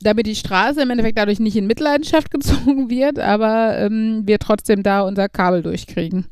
damit 0.05 0.27
die 0.27 0.35
Straße 0.35 0.83
im 0.83 0.91
Endeffekt 0.91 1.19
dadurch 1.19 1.41
nicht 1.41 1.57
in 1.57 1.67
Mitleidenschaft 1.67 2.31
gezogen 2.31 2.91
wird, 2.91 3.19
aber 3.19 3.79
ähm, 3.79 4.23
wir 4.25 4.39
trotzdem 4.39 4.83
da 4.83 5.03
unser 5.03 5.29
Kabel 5.29 5.63
durchkriegen. 5.63 6.27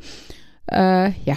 Äh, 0.71 1.11
ja. 1.25 1.37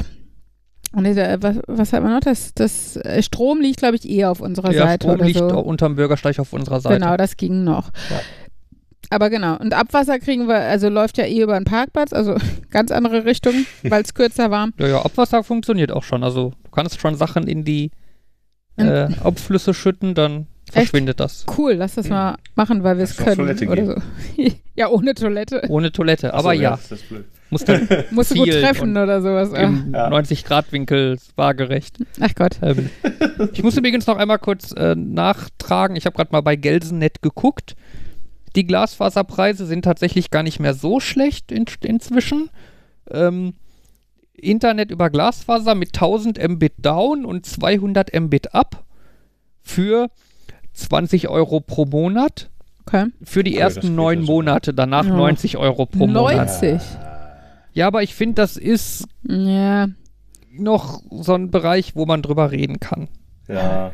Und 0.93 1.05
äh, 1.05 1.37
was, 1.41 1.57
was 1.67 1.91
hat 1.91 2.03
man 2.03 2.13
noch? 2.13 2.21
Das, 2.21 2.53
das 2.53 2.95
äh, 2.97 3.21
Strom 3.21 3.59
liegt, 3.59 3.79
glaube 3.79 3.97
ich, 3.97 4.07
eher 4.09 4.31
auf 4.31 4.39
unserer 4.39 4.71
ja, 4.71 4.85
Seite. 4.85 5.07
Strom 5.07 5.15
oder 5.15 5.25
liegt 5.25 5.39
so. 5.39 5.59
unterm 5.59 5.95
Bürgersteig 5.95 6.39
auf 6.39 6.53
unserer 6.53 6.79
Seite. 6.79 6.99
Genau, 6.99 7.17
das 7.17 7.35
ging 7.35 7.65
noch. 7.65 7.91
Ja. 8.09 8.21
Aber 9.09 9.29
genau. 9.29 9.57
Und 9.57 9.73
Abwasser 9.73 10.19
kriegen 10.19 10.47
wir, 10.47 10.55
also 10.55 10.89
läuft 10.89 11.17
ja 11.17 11.25
eh 11.25 11.41
über 11.41 11.55
einen 11.55 11.65
Parkplatz, 11.65 12.13
also 12.13 12.37
ganz 12.69 12.91
andere 12.91 13.25
Richtung, 13.25 13.65
weil 13.83 14.03
es 14.03 14.13
kürzer 14.13 14.51
war. 14.51 14.69
Ja, 14.79 14.87
ja, 14.87 15.01
Abwasser 15.01 15.43
funktioniert 15.43 15.91
auch 15.91 16.03
schon. 16.03 16.23
Also 16.23 16.53
du 16.63 16.71
kannst 16.71 16.99
schon 16.99 17.15
Sachen 17.15 17.47
in 17.47 17.65
die 17.65 17.91
äh, 18.77 19.07
Abflüsse 19.23 19.73
schütten, 19.73 20.15
dann 20.15 20.47
verschwindet 20.71 21.19
Echt? 21.19 21.19
das. 21.19 21.45
Cool, 21.57 21.73
lass 21.73 21.95
das 21.95 22.09
mal 22.09 22.37
machen, 22.55 22.83
weil 22.83 22.97
wir 22.97 23.03
es 23.03 23.17
können. 23.17 23.41
Oder 23.41 23.85
so. 23.85 23.95
ja, 24.75 24.89
ohne 24.89 25.13
Toilette. 25.13 25.63
Ohne 25.69 25.91
Toilette, 25.91 26.33
aber 26.33 26.55
so, 26.55 26.61
ja. 26.61 26.79
ja 27.01 27.17
Musst 27.51 27.69
du, 27.69 28.05
musst 28.11 28.31
du 28.31 28.35
gut 28.35 28.49
treffen 28.49 28.97
oder 28.97 29.21
sowas. 29.21 29.49
Im 29.53 29.93
ja. 29.93 30.09
90-Grad-Winkel 30.09 31.17
waagerecht. 31.35 31.97
Ach 32.19 32.33
Gott. 32.33 32.57
Ähm, 32.61 32.89
ich 33.53 33.61
muss 33.63 33.77
übrigens 33.77 34.07
noch 34.07 34.17
einmal 34.17 34.39
kurz 34.39 34.71
äh, 34.71 34.95
nachtragen. 34.95 35.95
Ich 35.95 36.05
habe 36.05 36.15
gerade 36.15 36.31
mal 36.31 36.41
bei 36.41 36.55
Gelsennet 36.55 37.21
geguckt. 37.21 37.75
Die 38.55 38.65
Glasfaserpreise 38.65 39.65
sind 39.65 39.83
tatsächlich 39.83 40.31
gar 40.31 40.43
nicht 40.43 40.59
mehr 40.59 40.73
so 40.73 40.99
schlecht 40.99 41.51
in, 41.51 41.65
inzwischen. 41.81 42.49
Ähm, 43.11 43.53
Internet 44.33 44.91
über 44.91 45.09
Glasfaser 45.09 45.75
mit 45.75 45.89
1000 45.89 46.45
Mbit 46.49 46.73
down 46.79 47.25
und 47.25 47.45
200 47.45 48.19
Mbit 48.19 48.53
up 48.53 48.83
für 49.61 50.09
20 50.75 51.29
Euro 51.29 51.59
pro 51.59 51.85
Monat. 51.85 52.49
Okay. 52.85 53.07
Für 53.23 53.43
die 53.43 53.53
okay, 53.53 53.61
ersten 53.61 53.95
neun 53.95 54.21
Monate, 54.21 54.73
danach 54.73 55.05
ja. 55.05 55.15
90 55.15 55.57
Euro 55.57 55.85
pro 55.85 56.05
90. 56.05 56.13
Monat. 56.13 56.61
90? 56.61 56.81
Ja, 57.73 57.87
aber 57.87 58.03
ich 58.03 58.13
finde, 58.13 58.35
das 58.35 58.57
ist 58.57 59.07
ja. 59.27 59.87
noch 60.51 61.01
so 61.09 61.33
ein 61.33 61.49
Bereich, 61.49 61.95
wo 61.95 62.05
man 62.05 62.21
drüber 62.21 62.51
reden 62.51 62.79
kann. 62.79 63.09
Ja. 63.47 63.91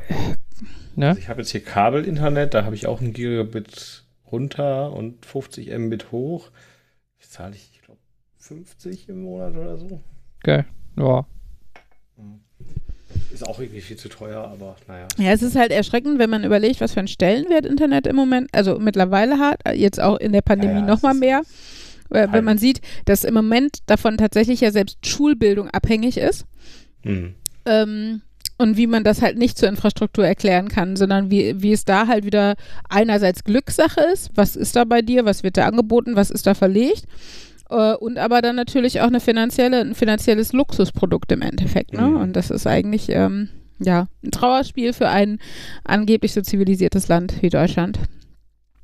Ne? 0.95 1.09
Also 1.09 1.19
ich 1.19 1.29
habe 1.29 1.41
jetzt 1.41 1.51
hier 1.51 1.63
Kabelinternet, 1.63 2.53
da 2.53 2.65
habe 2.65 2.75
ich 2.75 2.85
auch 2.85 2.99
ein 2.99 3.13
Gigabit 3.13 4.03
runter 4.31 4.93
und 4.93 5.25
50 5.25 5.77
Mbit 5.77 6.11
hoch. 6.11 6.51
Ich 7.17 7.29
zahle 7.29 7.55
ich, 7.55 7.71
ich 7.73 7.81
glaube, 7.81 7.99
50 8.37 9.09
im 9.09 9.23
Monat 9.23 9.55
oder 9.55 9.77
so. 9.77 10.01
Okay, 10.39 10.65
ja. 10.97 11.25
Ist 13.33 13.47
auch 13.47 13.59
irgendwie 13.59 13.81
viel 13.81 13.97
zu 13.97 14.09
teuer, 14.09 14.43
aber 14.43 14.75
naja. 14.87 15.07
Ja, 15.17 15.31
es 15.31 15.41
ist 15.41 15.55
halt 15.55 15.71
erschreckend, 15.71 16.19
wenn 16.19 16.29
man 16.29 16.43
überlegt, 16.43 16.81
was 16.81 16.93
für 16.93 16.99
einen 16.99 17.07
Stellenwert 17.07 17.65
Internet 17.65 18.07
im 18.07 18.15
Moment, 18.15 18.49
also 18.51 18.77
mittlerweile 18.79 19.39
hat, 19.39 19.59
jetzt 19.73 19.99
auch 20.01 20.17
in 20.17 20.33
der 20.33 20.41
Pandemie 20.41 20.73
ja, 20.73 20.79
ja, 20.79 20.85
nochmal 20.85 21.13
mehr. 21.13 21.41
Wenn 22.09 22.31
halt. 22.31 22.43
man 22.43 22.57
sieht, 22.57 22.81
dass 23.05 23.23
im 23.23 23.33
Moment 23.33 23.79
davon 23.85 24.17
tatsächlich 24.17 24.59
ja 24.59 24.71
selbst 24.71 25.05
Schulbildung 25.07 25.69
abhängig 25.69 26.17
ist. 26.17 26.45
Mhm. 27.03 27.35
Ähm, 27.65 28.21
und 28.57 28.75
wie 28.75 28.85
man 28.85 29.03
das 29.03 29.21
halt 29.21 29.37
nicht 29.37 29.57
zur 29.57 29.69
Infrastruktur 29.69 30.25
erklären 30.25 30.67
kann, 30.67 30.95
sondern 30.97 31.31
wie, 31.31 31.61
wie 31.61 31.71
es 31.71 31.85
da 31.85 32.07
halt 32.07 32.25
wieder 32.25 32.55
einerseits 32.89 33.43
Glückssache 33.43 34.01
ist, 34.13 34.29
was 34.35 34.55
ist 34.55 34.75
da 34.75 34.83
bei 34.83 35.01
dir, 35.01 35.25
was 35.25 35.43
wird 35.43 35.57
da 35.57 35.65
angeboten, 35.65 36.15
was 36.15 36.29
ist 36.29 36.45
da 36.45 36.53
verlegt 36.53 37.05
äh, 37.71 37.95
und 37.95 38.17
aber 38.17 38.41
dann 38.41 38.55
natürlich 38.55 39.01
auch 39.01 39.07
eine 39.07 39.19
finanzielle, 39.19 39.79
ein 39.79 39.95
finanzielles 39.95 40.53
Luxusprodukt 40.53 41.31
im 41.31 41.41
Endeffekt. 41.41 41.93
Ne? 41.93 42.01
Mhm. 42.01 42.17
Und 42.17 42.35
das 42.35 42.51
ist 42.51 42.67
eigentlich 42.67 43.09
ähm, 43.09 43.49
ja 43.79 44.07
ein 44.23 44.31
Trauerspiel 44.31 44.93
für 44.93 45.09
ein 45.09 45.39
angeblich 45.83 46.33
so 46.33 46.41
zivilisiertes 46.41 47.07
Land 47.07 47.41
wie 47.41 47.49
Deutschland. 47.49 47.99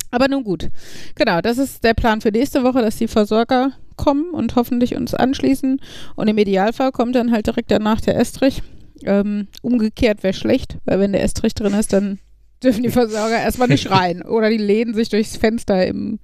Aber 0.10 0.30
nun 0.30 0.44
gut. 0.44 0.70
Genau, 1.16 1.42
das 1.42 1.58
ist 1.58 1.84
der 1.84 1.94
Plan 1.94 2.22
für 2.22 2.32
nächste 2.32 2.64
Woche, 2.64 2.82
dass 2.82 2.96
die 2.96 3.10
Versorger 3.10 3.74
kommen 3.98 4.32
und 4.32 4.56
hoffentlich 4.56 4.96
uns 4.96 5.14
anschließen. 5.14 5.82
Und 6.16 6.28
im 6.28 6.38
Idealfall 6.38 6.92
kommt 6.92 7.16
dann 7.16 7.32
halt 7.32 7.48
direkt 7.48 7.72
danach 7.72 8.00
der 8.00 8.18
Estrich. 8.18 8.64
Ähm, 9.04 9.48
umgekehrt 9.62 10.24
wäre 10.24 10.34
schlecht, 10.34 10.78
weil 10.86 11.00
wenn 11.00 11.12
der 11.12 11.24
Estrich 11.24 11.54
drin 11.54 11.74
ist, 11.74 11.94
dann 11.94 12.20
dürfen 12.64 12.84
die 12.84 12.90
Versorger 12.90 13.38
erstmal 13.38 13.68
nicht 13.68 13.92
rein. 13.92 14.24
Oder 14.24 14.50
die 14.50 14.58
lehnen 14.58 14.94
sich 14.94 15.10
durchs 15.10 15.36
Fenster 15.36 15.86
im 15.86 16.20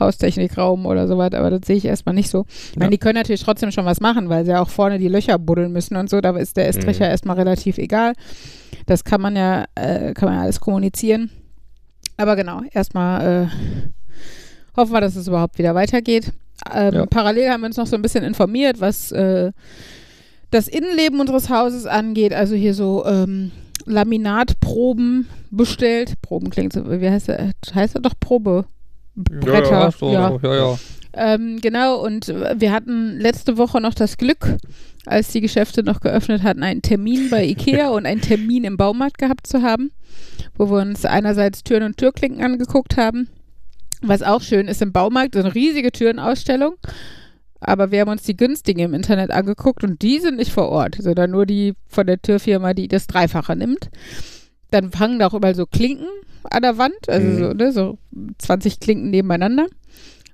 Haustechnikraum 0.00 0.86
oder 0.86 1.06
so 1.06 1.18
weiter, 1.18 1.38
aber 1.38 1.50
das 1.50 1.66
sehe 1.66 1.76
ich 1.76 1.84
erstmal 1.84 2.14
nicht 2.14 2.30
so. 2.30 2.46
Ich 2.70 2.76
meine, 2.76 2.86
ja. 2.86 2.90
die 2.90 2.98
können 2.98 3.16
natürlich 3.16 3.42
trotzdem 3.42 3.70
schon 3.70 3.84
was 3.84 4.00
machen, 4.00 4.28
weil 4.28 4.44
sie 4.44 4.50
ja 4.50 4.62
auch 4.62 4.70
vorne 4.70 4.98
die 4.98 5.08
Löcher 5.08 5.38
buddeln 5.38 5.72
müssen 5.72 5.96
und 5.96 6.10
so, 6.10 6.20
da 6.20 6.36
ist 6.36 6.56
der 6.56 6.68
Estrich 6.68 6.98
mhm. 6.98 7.04
ja 7.04 7.10
erstmal 7.10 7.36
relativ 7.36 7.78
egal. 7.78 8.14
Das 8.86 9.04
kann 9.04 9.20
man 9.20 9.36
ja, 9.36 9.66
äh, 9.74 10.14
kann 10.14 10.28
man 10.28 10.38
ja 10.38 10.42
alles 10.42 10.60
kommunizieren. 10.60 11.30
Aber 12.16 12.36
genau, 12.36 12.62
erstmal 12.72 13.44
äh, 13.44 14.76
hoffen 14.76 14.92
wir, 14.92 15.00
dass 15.00 15.16
es 15.16 15.28
überhaupt 15.28 15.58
wieder 15.58 15.74
weitergeht. 15.74 16.32
Ähm, 16.72 16.94
ja. 16.94 17.06
Parallel 17.06 17.50
haben 17.50 17.60
wir 17.62 17.66
uns 17.66 17.76
noch 17.76 17.86
so 17.86 17.96
ein 17.96 18.02
bisschen 18.02 18.24
informiert, 18.24 18.80
was 18.80 19.12
äh, 19.12 19.52
das 20.50 20.68
Innenleben 20.68 21.20
unseres 21.20 21.48
Hauses 21.48 21.86
angeht. 21.86 22.34
Also 22.34 22.54
hier 22.54 22.74
so 22.74 23.04
ähm, 23.06 23.52
Laminatproben 23.86 25.28
bestellt. 25.50 26.20
Proben 26.22 26.50
klingt 26.50 26.72
so, 26.72 27.00
wie 27.00 27.08
heißt 27.08 27.28
er? 27.28 27.52
Heißt 27.74 27.94
er 27.94 28.02
doch 28.02 28.14
Probe? 28.18 28.66
Bretter. 29.14 29.70
Ja, 29.70 29.84
ja, 29.84 29.90
so, 29.90 30.12
ja. 30.12 30.38
ja, 30.42 30.54
ja. 30.54 30.78
Ähm, 31.12 31.58
genau, 31.60 32.04
und 32.04 32.28
wir 32.28 32.72
hatten 32.72 33.18
letzte 33.18 33.58
Woche 33.58 33.80
noch 33.80 33.94
das 33.94 34.16
Glück, 34.16 34.56
als 35.06 35.32
die 35.32 35.40
Geschäfte 35.40 35.82
noch 35.82 36.00
geöffnet 36.00 36.42
hatten, 36.42 36.62
einen 36.62 36.82
Termin 36.82 37.30
bei 37.30 37.44
Ikea 37.44 37.88
und 37.90 38.06
einen 38.06 38.20
Termin 38.20 38.64
im 38.64 38.76
Baumarkt 38.76 39.18
gehabt 39.18 39.46
zu 39.46 39.62
haben, 39.62 39.90
wo 40.56 40.70
wir 40.70 40.80
uns 40.80 41.04
einerseits 41.04 41.64
Türen 41.64 41.82
und 41.82 41.96
Türklinken 41.96 42.44
angeguckt 42.44 42.96
haben. 42.96 43.28
Was 44.02 44.22
auch 44.22 44.40
schön 44.40 44.68
ist 44.68 44.82
im 44.82 44.92
Baumarkt, 44.92 45.36
eine 45.36 45.54
riesige 45.54 45.92
Türenausstellung. 45.92 46.74
Aber 47.60 47.90
wir 47.90 48.00
haben 48.00 48.08
uns 48.08 48.22
die 48.22 48.36
günstigen 48.36 48.80
im 48.80 48.94
Internet 48.94 49.30
angeguckt 49.30 49.84
und 49.84 50.00
die 50.00 50.18
sind 50.18 50.38
nicht 50.38 50.52
vor 50.52 50.70
Ort, 50.70 50.96
sondern 50.98 51.30
nur 51.30 51.44
die 51.44 51.74
von 51.88 52.06
der 52.06 52.22
Türfirma, 52.22 52.72
die 52.72 52.88
das 52.88 53.06
Dreifache 53.06 53.54
nimmt. 53.54 53.90
Dann 54.70 54.90
fangen 54.92 55.18
da 55.18 55.28
auch 55.28 55.34
überall 55.34 55.54
so 55.54 55.66
Klinken 55.66 56.06
an 56.44 56.62
der 56.62 56.78
Wand, 56.78 57.08
also 57.08 57.26
mhm. 57.26 57.38
so, 57.38 57.52
ne, 57.52 57.72
so 57.72 57.98
20 58.38 58.80
Klinken 58.80 59.10
nebeneinander. 59.10 59.66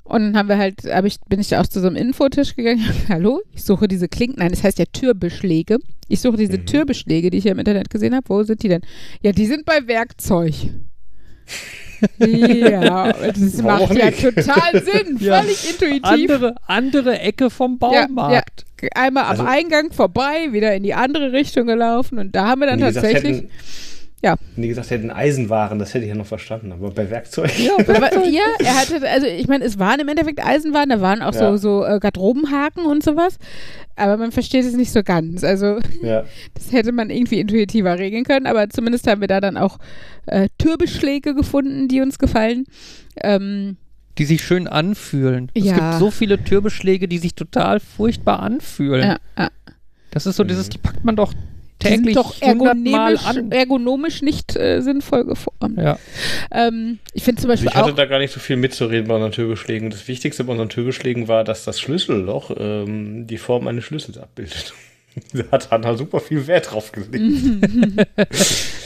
Und 0.05 0.23
dann 0.23 0.37
haben 0.37 0.49
wir 0.49 0.57
halt, 0.57 0.85
hab 0.85 1.05
ich, 1.05 1.19
bin 1.29 1.41
ich 1.41 1.49
da 1.49 1.61
auch 1.61 1.67
zu 1.67 1.81
so 1.81 1.89
einem 1.89 1.97
Infotisch 1.97 2.55
gegangen. 2.55 2.85
Hallo, 3.09 3.41
ich 3.53 3.65
suche 3.65 3.89
diese 3.89 4.09
Klinken. 4.09 4.39
Nein, 4.39 4.51
das 4.51 4.63
heißt 4.63 4.79
ja 4.79 4.85
Türbeschläge. 4.93 5.79
Ich 6.09 6.21
suche 6.21 6.37
diese 6.37 6.59
mhm. 6.59 6.67
Türbeschläge, 6.67 7.31
die 7.31 7.39
ich 7.39 7.45
ja 7.45 7.53
im 7.53 7.59
Internet 7.59 7.91
gesehen 7.91 8.15
habe. 8.15 8.29
Wo 8.29 8.43
sind 8.45 8.63
die 8.63 8.69
denn? 8.69 8.83
Ja, 9.23 9.33
die 9.33 9.47
sind 9.47 9.65
bei 9.65 9.87
Werkzeug. 9.87 10.55
ja, 12.19 13.13
das 13.13 13.63
Warum 13.63 13.89
macht 13.89 13.95
nicht? 13.95 14.23
ja 14.23 14.31
total 14.31 14.85
Sinn. 14.85 15.19
Ja. 15.21 15.41
Völlig 15.41 15.71
intuitiv. 15.71 16.31
Andere, 16.31 16.55
andere 16.67 17.19
Ecke 17.19 17.51
vom 17.51 17.79
Baumarkt. 17.79 18.65
Ja, 18.81 18.89
ja. 18.89 19.03
Einmal 19.03 19.25
am 19.25 19.31
also, 19.31 19.45
Eingang 19.45 19.93
vorbei, 19.93 20.53
wieder 20.53 20.75
in 20.75 20.83
die 20.83 20.95
andere 20.95 21.33
Richtung 21.33 21.67
gelaufen. 21.67 22.19
Und 22.19 22.37
da 22.37 22.47
haben 22.47 22.61
wir 22.61 22.67
dann 22.67 22.81
tatsächlich. 22.81 23.43
Gesagt, 23.43 23.51
ja. 24.23 24.37
Wenn 24.55 24.63
die 24.63 24.69
gesagt 24.69 24.91
hätten 24.91 25.11
Eisenwaren, 25.11 25.79
das 25.79 25.93
hätte 25.93 26.05
ich 26.05 26.09
ja 26.09 26.15
noch 26.15 26.27
verstanden, 26.27 26.73
aber 26.73 26.91
bei 26.91 27.11
Werkzeug. 27.11 27.51
Ja, 27.59 27.73
aber, 27.79 28.27
ja 28.27 28.45
er 28.59 28.75
hatte, 28.75 29.09
also 29.09 29.27
ich 29.27 29.47
meine, 29.47 29.65
es 29.65 29.79
waren 29.79 30.01
im 30.01 30.09
Endeffekt 30.09 30.45
Eisenwaren, 30.45 30.89
da 30.89 31.01
waren 31.01 31.21
auch 31.23 31.35
ja. 31.35 31.51
so, 31.53 31.57
so 31.57 31.85
äh, 31.85 32.01
Garderobenhaken 32.01 32.87
und 32.87 33.05
sowas, 33.05 33.39
aber 33.95 34.17
man 34.17 34.33
versteht 34.33 34.65
es 34.65 34.73
nicht 34.73 34.91
so 34.91 35.03
ganz. 35.03 35.45
Also 35.45 35.79
ja. 36.03 36.25
das 36.55 36.73
hätte 36.73 36.93
man 36.93 37.11
irgendwie 37.11 37.41
intuitiver 37.41 37.99
regeln 37.99 38.25
können, 38.25 38.47
aber 38.47 38.71
zumindest 38.71 39.07
haben 39.07 39.21
wir 39.21 39.29
da 39.29 39.41
dann 39.41 39.59
auch 39.59 39.79
äh, 40.27 40.49
Türbeschläge 40.57 41.35
gefunden, 41.35 41.89
die 41.89 42.01
uns 42.01 42.19
gefallen. 42.19 42.65
Ähm, 43.23 43.77
die 44.17 44.25
sich 44.25 44.43
schön 44.43 44.67
anfühlen. 44.67 45.53
Ja. 45.55 45.73
Es 45.73 45.79
gibt 45.79 45.95
so 45.99 46.11
viele 46.11 46.43
Türbeschläge, 46.43 47.07
die 47.07 47.19
sich 47.19 47.35
total 47.35 47.81
furchtbar 47.81 48.41
anfühlen. 48.41 49.19
Ja. 49.37 49.49
Das 50.11 50.25
ist 50.25 50.37
so 50.37 50.45
dieses, 50.45 50.71
die 50.71 50.79
packt 50.79 51.05
man 51.05 51.17
doch 51.17 51.35
täglich 51.89 52.15
doch 52.15 52.41
ergonomisch, 52.41 53.23
ergonomisch 53.51 54.23
nicht 54.23 54.57
äh, 54.57 54.81
sinnvoll 54.81 55.25
geformt. 55.25 55.79
Ja. 55.79 55.99
Ähm, 56.51 56.99
ich 57.13 57.25
finde 57.25 57.41
zum 57.41 57.49
Beispiel 57.49 57.69
Ich 57.69 57.75
hatte 57.75 57.95
da 57.95 58.07
gar 58.07 58.19
nicht 58.19 58.33
so 58.33 58.41
viel 58.41 58.57
mitzureden 58.57 59.09
bei 59.09 59.15
unseren 59.15 59.33
Türbeschlägen. 59.33 59.91
Das 59.91 60.09
Wichtigste 60.09 60.45
bei 60.45 60.53
unseren 60.53 60.69
Türbeschlägen 60.69 61.29
war, 61.29 61.45
dass 61.45 61.65
das 61.65 61.81
Schlüsselloch 61.81 62.51
ähm, 62.59 63.27
die 63.27 63.39
Form 63.39 63.67
eines 63.67 63.85
Schlüssels 63.85 64.19
abbildet. 64.19 64.75
da 65.33 65.45
hat 65.51 65.71
Hannah 65.71 65.97
super 65.97 66.21
viel 66.21 66.47
Wert 66.47 66.71
drauf 66.71 66.93
gelegt. 66.93 67.15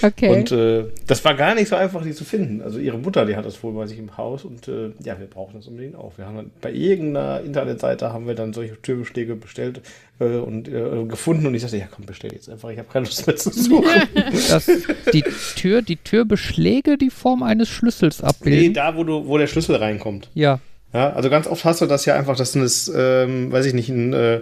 okay. 0.02 0.28
Und 0.28 0.52
äh, 0.52 0.84
das 1.06 1.24
war 1.24 1.34
gar 1.34 1.54
nicht 1.54 1.68
so 1.68 1.76
einfach, 1.76 2.02
die 2.02 2.12
zu 2.12 2.24
finden. 2.24 2.62
Also 2.62 2.78
ihre 2.78 2.98
Mutter, 2.98 3.26
die 3.26 3.36
hat 3.36 3.44
das 3.44 3.62
wohl 3.62 3.72
bei 3.72 3.86
sich 3.86 3.98
im 3.98 4.16
Haus 4.16 4.44
und 4.44 4.68
äh, 4.68 4.92
ja, 5.02 5.18
wir 5.18 5.26
brauchen 5.26 5.54
das 5.56 5.66
unbedingt 5.66 5.96
auch. 5.96 6.18
Wir 6.18 6.26
haben 6.26 6.36
dann, 6.36 6.50
bei 6.60 6.72
irgendeiner 6.72 7.40
Internetseite 7.40 8.12
haben 8.12 8.26
wir 8.26 8.34
dann 8.34 8.52
solche 8.52 8.80
Türbeschläge 8.80 9.34
bestellt 9.34 9.80
äh, 10.20 10.36
und 10.36 10.68
äh, 10.68 11.04
gefunden 11.06 11.46
und 11.46 11.54
ich 11.54 11.62
sagte, 11.62 11.78
ja 11.78 11.88
komm, 11.90 12.06
bestell 12.06 12.32
jetzt 12.32 12.48
einfach, 12.48 12.70
ich 12.70 12.78
habe 12.78 12.88
keine 12.92 13.06
Lust 13.06 13.26
mehr 13.26 13.36
zu 13.36 13.50
suchen. 13.50 13.90
Das, 14.50 14.70
die 15.12 15.22
Tür, 15.56 15.82
die 15.82 15.96
Türbeschläge 15.96 16.96
die 16.96 17.10
Form 17.10 17.42
eines 17.42 17.68
Schlüssels 17.68 18.22
abbilden? 18.22 18.60
Nee, 18.60 18.72
da, 18.72 18.96
wo 18.96 19.04
du, 19.04 19.26
wo 19.26 19.38
der 19.38 19.46
Schlüssel 19.46 19.76
reinkommt. 19.76 20.30
Ja. 20.34 20.60
Ja, 20.92 21.12
also 21.12 21.30
ganz 21.30 21.46
oft 21.46 21.64
hast 21.64 21.80
du 21.80 21.86
das 21.86 22.04
ja 22.04 22.16
einfach, 22.16 22.36
dass 22.36 22.52
das, 22.52 22.90
ähm, 22.94 23.52
weiß 23.52 23.66
ich 23.66 23.74
nicht, 23.74 23.88
ein 23.90 24.12
äh, 24.12 24.40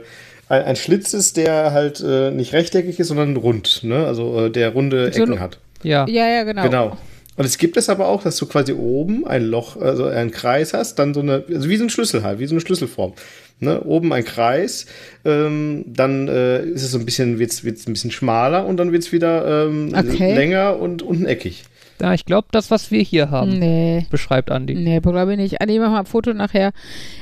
ein, 0.48 0.62
ein 0.62 0.76
Schlitz 0.76 1.14
ist, 1.14 1.36
der 1.36 1.72
halt 1.72 2.00
äh, 2.00 2.30
nicht 2.30 2.52
rechteckig 2.52 2.98
ist, 2.98 3.08
sondern 3.08 3.36
rund, 3.36 3.84
ne? 3.84 4.06
Also 4.06 4.46
äh, 4.46 4.50
der 4.50 4.70
runde 4.70 5.12
so 5.12 5.22
Ecken 5.22 5.40
hat. 5.40 5.58
Ja. 5.82 6.06
Ja, 6.08 6.28
ja, 6.28 6.44
genau. 6.44 6.62
Genau. 6.62 6.96
Und 7.36 7.44
es 7.44 7.56
gibt 7.56 7.76
es 7.76 7.88
aber 7.88 8.08
auch, 8.08 8.24
dass 8.24 8.36
du 8.36 8.46
quasi 8.46 8.72
oben 8.72 9.24
ein 9.24 9.44
Loch, 9.44 9.76
also 9.76 10.06
einen 10.06 10.32
Kreis 10.32 10.74
hast, 10.74 10.98
dann 10.98 11.14
so 11.14 11.20
eine, 11.20 11.44
also 11.48 11.68
wie 11.68 11.76
so 11.76 11.84
ein 11.84 11.90
Schlüssel 11.90 12.24
halt, 12.24 12.40
wie 12.40 12.46
so 12.46 12.54
eine 12.54 12.60
Schlüsselform. 12.60 13.12
Ne? 13.60 13.80
Oben 13.82 14.12
ein 14.12 14.24
Kreis, 14.24 14.86
ähm, 15.24 15.84
dann 15.86 16.26
äh, 16.26 16.64
ist 16.64 16.82
es 16.82 16.90
so 16.90 16.98
ein 16.98 17.04
bisschen, 17.04 17.38
wird's, 17.38 17.62
wird's 17.62 17.86
ein 17.86 17.92
bisschen 17.92 18.10
schmaler 18.10 18.66
und 18.66 18.76
dann 18.76 18.90
wird 18.90 19.04
es 19.04 19.12
wieder 19.12 19.66
ähm, 19.66 19.92
okay. 19.96 20.34
länger 20.34 20.80
und 20.80 21.02
unten 21.02 21.26
eckig. 21.26 21.64
Ja, 22.00 22.14
ich 22.14 22.24
glaube, 22.24 22.48
das, 22.52 22.70
was 22.70 22.90
wir 22.90 23.02
hier 23.02 23.30
haben, 23.30 23.58
nee. 23.58 24.06
beschreibt 24.10 24.50
Andi. 24.50 24.74
Nee, 24.74 25.00
glaube 25.00 25.32
ich 25.32 25.38
nicht. 25.38 25.60
Andi, 25.60 25.78
mach 25.78 25.90
mal 25.90 26.00
ein 26.00 26.06
Foto 26.06 26.32
nachher. 26.32 26.72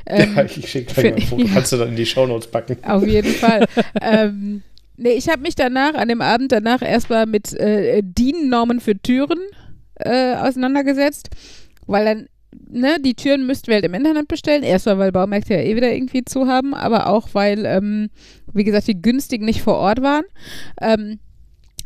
Ähm, 0.06 0.34
ja, 0.36 0.44
ich 0.44 0.68
schicke 0.68 0.92
gleich 0.92 1.10
mal 1.10 1.16
ein 1.16 1.22
Foto. 1.22 1.42
Ja. 1.46 1.54
Kannst 1.54 1.72
du 1.72 1.76
dann 1.76 1.88
in 1.90 1.96
die 1.96 2.06
Shownotes 2.06 2.50
packen. 2.50 2.76
Auf 2.84 3.06
jeden 3.06 3.32
Fall. 3.34 3.66
ähm, 4.00 4.62
nee, 4.96 5.12
ich 5.12 5.28
habe 5.28 5.42
mich 5.42 5.54
danach, 5.54 5.94
an 5.94 6.08
dem 6.08 6.20
Abend 6.20 6.52
danach 6.52 6.82
erstmal 6.82 7.26
mit 7.26 7.52
äh, 7.54 8.02
DIN-Normen 8.02 8.80
für 8.80 8.96
Türen 8.96 9.38
äh, 9.96 10.34
auseinandergesetzt, 10.34 11.30
weil 11.86 12.04
dann 12.04 12.26
Ne, 12.68 12.96
die 13.00 13.14
Türen 13.14 13.46
müssten 13.46 13.68
wir 13.68 13.74
halt 13.74 13.84
im 13.84 13.94
Internet 13.94 14.28
bestellen. 14.28 14.62
Erstmal, 14.62 14.98
weil 14.98 15.12
Baumärkte 15.12 15.54
ja 15.54 15.60
eh 15.60 15.76
wieder 15.76 15.92
irgendwie 15.92 16.24
zu 16.24 16.46
haben, 16.46 16.74
aber 16.74 17.06
auch, 17.08 17.28
weil, 17.32 17.66
ähm, 17.66 18.08
wie 18.52 18.64
gesagt, 18.64 18.88
die 18.88 19.00
günstigen 19.00 19.44
nicht 19.44 19.62
vor 19.62 19.76
Ort 19.76 20.00
waren. 20.00 20.24
Ähm, 20.80 21.18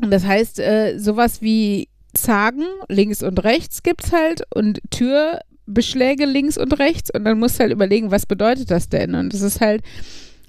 und 0.00 0.10
das 0.10 0.24
heißt, 0.24 0.60
äh, 0.60 0.98
sowas 0.98 1.42
wie 1.42 1.89
Zagen 2.12 2.66
links 2.88 3.22
und 3.22 3.42
rechts 3.44 3.82
gibt 3.82 4.04
es 4.04 4.12
halt 4.12 4.42
und 4.54 4.80
Türbeschläge 4.90 6.26
links 6.26 6.58
und 6.58 6.78
rechts 6.78 7.10
und 7.12 7.24
dann 7.24 7.38
musst 7.38 7.56
du 7.56 7.60
halt 7.60 7.72
überlegen, 7.72 8.10
was 8.10 8.26
bedeutet 8.26 8.70
das 8.70 8.88
denn? 8.88 9.14
Und 9.14 9.32
das 9.32 9.42
ist 9.42 9.60
halt, 9.60 9.82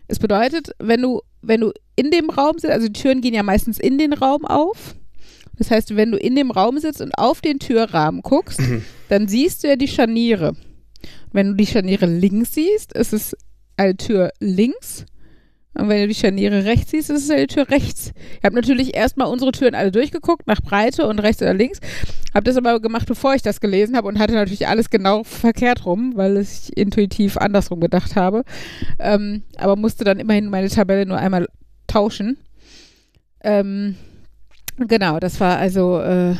es 0.07 0.19
bedeutet, 0.19 0.71
wenn 0.79 1.01
du, 1.01 1.21
wenn 1.41 1.61
du 1.61 1.71
in 1.95 2.11
dem 2.11 2.29
Raum 2.29 2.57
sitzt, 2.57 2.73
also 2.73 2.87
die 2.87 2.99
Türen 2.99 3.21
gehen 3.21 3.33
ja 3.33 3.43
meistens 3.43 3.79
in 3.79 3.97
den 3.97 4.13
Raum 4.13 4.45
auf. 4.45 4.95
Das 5.57 5.69
heißt, 5.69 5.95
wenn 5.95 6.11
du 6.11 6.17
in 6.17 6.35
dem 6.35 6.51
Raum 6.51 6.79
sitzt 6.79 7.01
und 7.01 7.13
auf 7.17 7.41
den 7.41 7.59
Türrahmen 7.59 8.21
guckst, 8.21 8.59
mhm. 8.59 8.83
dann 9.09 9.27
siehst 9.27 9.63
du 9.63 9.67
ja 9.67 9.75
die 9.75 9.87
Scharniere. 9.87 10.55
Wenn 11.31 11.49
du 11.49 11.53
die 11.55 11.67
Scharniere 11.67 12.07
links 12.07 12.55
siehst, 12.55 12.93
ist 12.93 13.13
es 13.13 13.35
eine 13.77 13.95
Tür 13.95 14.31
links 14.39 15.05
und 15.73 15.87
wenn 15.87 16.01
du 16.01 16.07
die 16.09 16.15
Scharniere 16.15 16.65
rechts 16.65 16.91
siehst, 16.91 17.09
ist 17.09 17.23
es 17.23 17.29
ja 17.29 17.37
die 17.37 17.47
Tür 17.47 17.69
rechts. 17.69 18.11
Ich 18.37 18.43
habe 18.43 18.55
natürlich 18.55 18.93
erstmal 18.93 19.27
unsere 19.27 19.51
Türen 19.53 19.73
alle 19.73 19.91
durchgeguckt, 19.91 20.45
nach 20.45 20.61
Breite 20.61 21.07
und 21.07 21.19
rechts 21.19 21.41
oder 21.41 21.53
links. 21.53 21.79
Habe 22.33 22.43
das 22.43 22.57
aber 22.57 22.81
gemacht, 22.81 23.07
bevor 23.07 23.35
ich 23.35 23.41
das 23.41 23.61
gelesen 23.61 23.95
habe 23.95 24.07
und 24.07 24.19
hatte 24.19 24.33
natürlich 24.33 24.67
alles 24.67 24.89
genau 24.89 25.23
verkehrt 25.23 25.85
rum, 25.85 26.13
weil 26.15 26.37
ich 26.37 26.75
intuitiv 26.75 27.37
andersrum 27.37 27.79
gedacht 27.79 28.17
habe. 28.17 28.43
Ähm, 28.99 29.43
aber 29.57 29.77
musste 29.77 30.03
dann 30.03 30.19
immerhin 30.19 30.49
meine 30.49 30.69
Tabelle 30.69 31.05
nur 31.05 31.17
einmal 31.17 31.47
tauschen. 31.87 32.37
Ähm, 33.41 33.95
genau, 34.77 35.19
das 35.19 35.39
war 35.39 35.57
also 35.57 36.01
äh, 36.01 36.35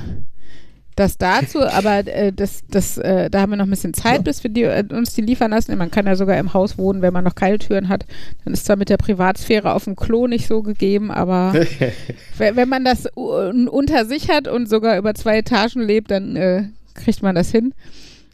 das 1.01 1.17
dazu, 1.17 1.61
aber 1.65 2.07
äh, 2.07 2.31
das, 2.31 2.61
das, 2.69 2.97
äh, 2.97 3.29
da 3.29 3.41
haben 3.41 3.49
wir 3.49 3.57
noch 3.57 3.65
ein 3.65 3.69
bisschen 3.69 3.93
Zeit, 3.93 4.23
bis 4.23 4.43
wir 4.43 4.51
die, 4.51 4.63
äh, 4.63 4.83
uns 4.91 5.13
die 5.13 5.21
liefern 5.21 5.51
lassen. 5.51 5.77
Man 5.77 5.91
kann 5.91 6.05
ja 6.05 6.15
sogar 6.15 6.37
im 6.37 6.53
Haus 6.53 6.77
wohnen, 6.77 7.01
wenn 7.01 7.13
man 7.13 7.23
noch 7.23 7.35
Keiltüren 7.35 7.89
hat. 7.89 8.05
Dann 8.45 8.53
ist 8.53 8.65
zwar 8.65 8.75
mit 8.75 8.89
der 8.89 8.97
Privatsphäre 8.97 9.73
auf 9.73 9.85
dem 9.85 9.95
Klo 9.95 10.27
nicht 10.27 10.47
so 10.47 10.61
gegeben, 10.61 11.11
aber 11.11 11.53
wenn 12.37 12.69
man 12.69 12.85
das 12.85 13.07
unter 13.15 14.05
sich 14.05 14.29
hat 14.29 14.47
und 14.47 14.69
sogar 14.69 14.97
über 14.97 15.13
zwei 15.15 15.39
Etagen 15.39 15.81
lebt, 15.81 16.11
dann 16.11 16.35
äh, 16.35 16.63
kriegt 16.93 17.23
man 17.23 17.35
das 17.35 17.51
hin. 17.51 17.73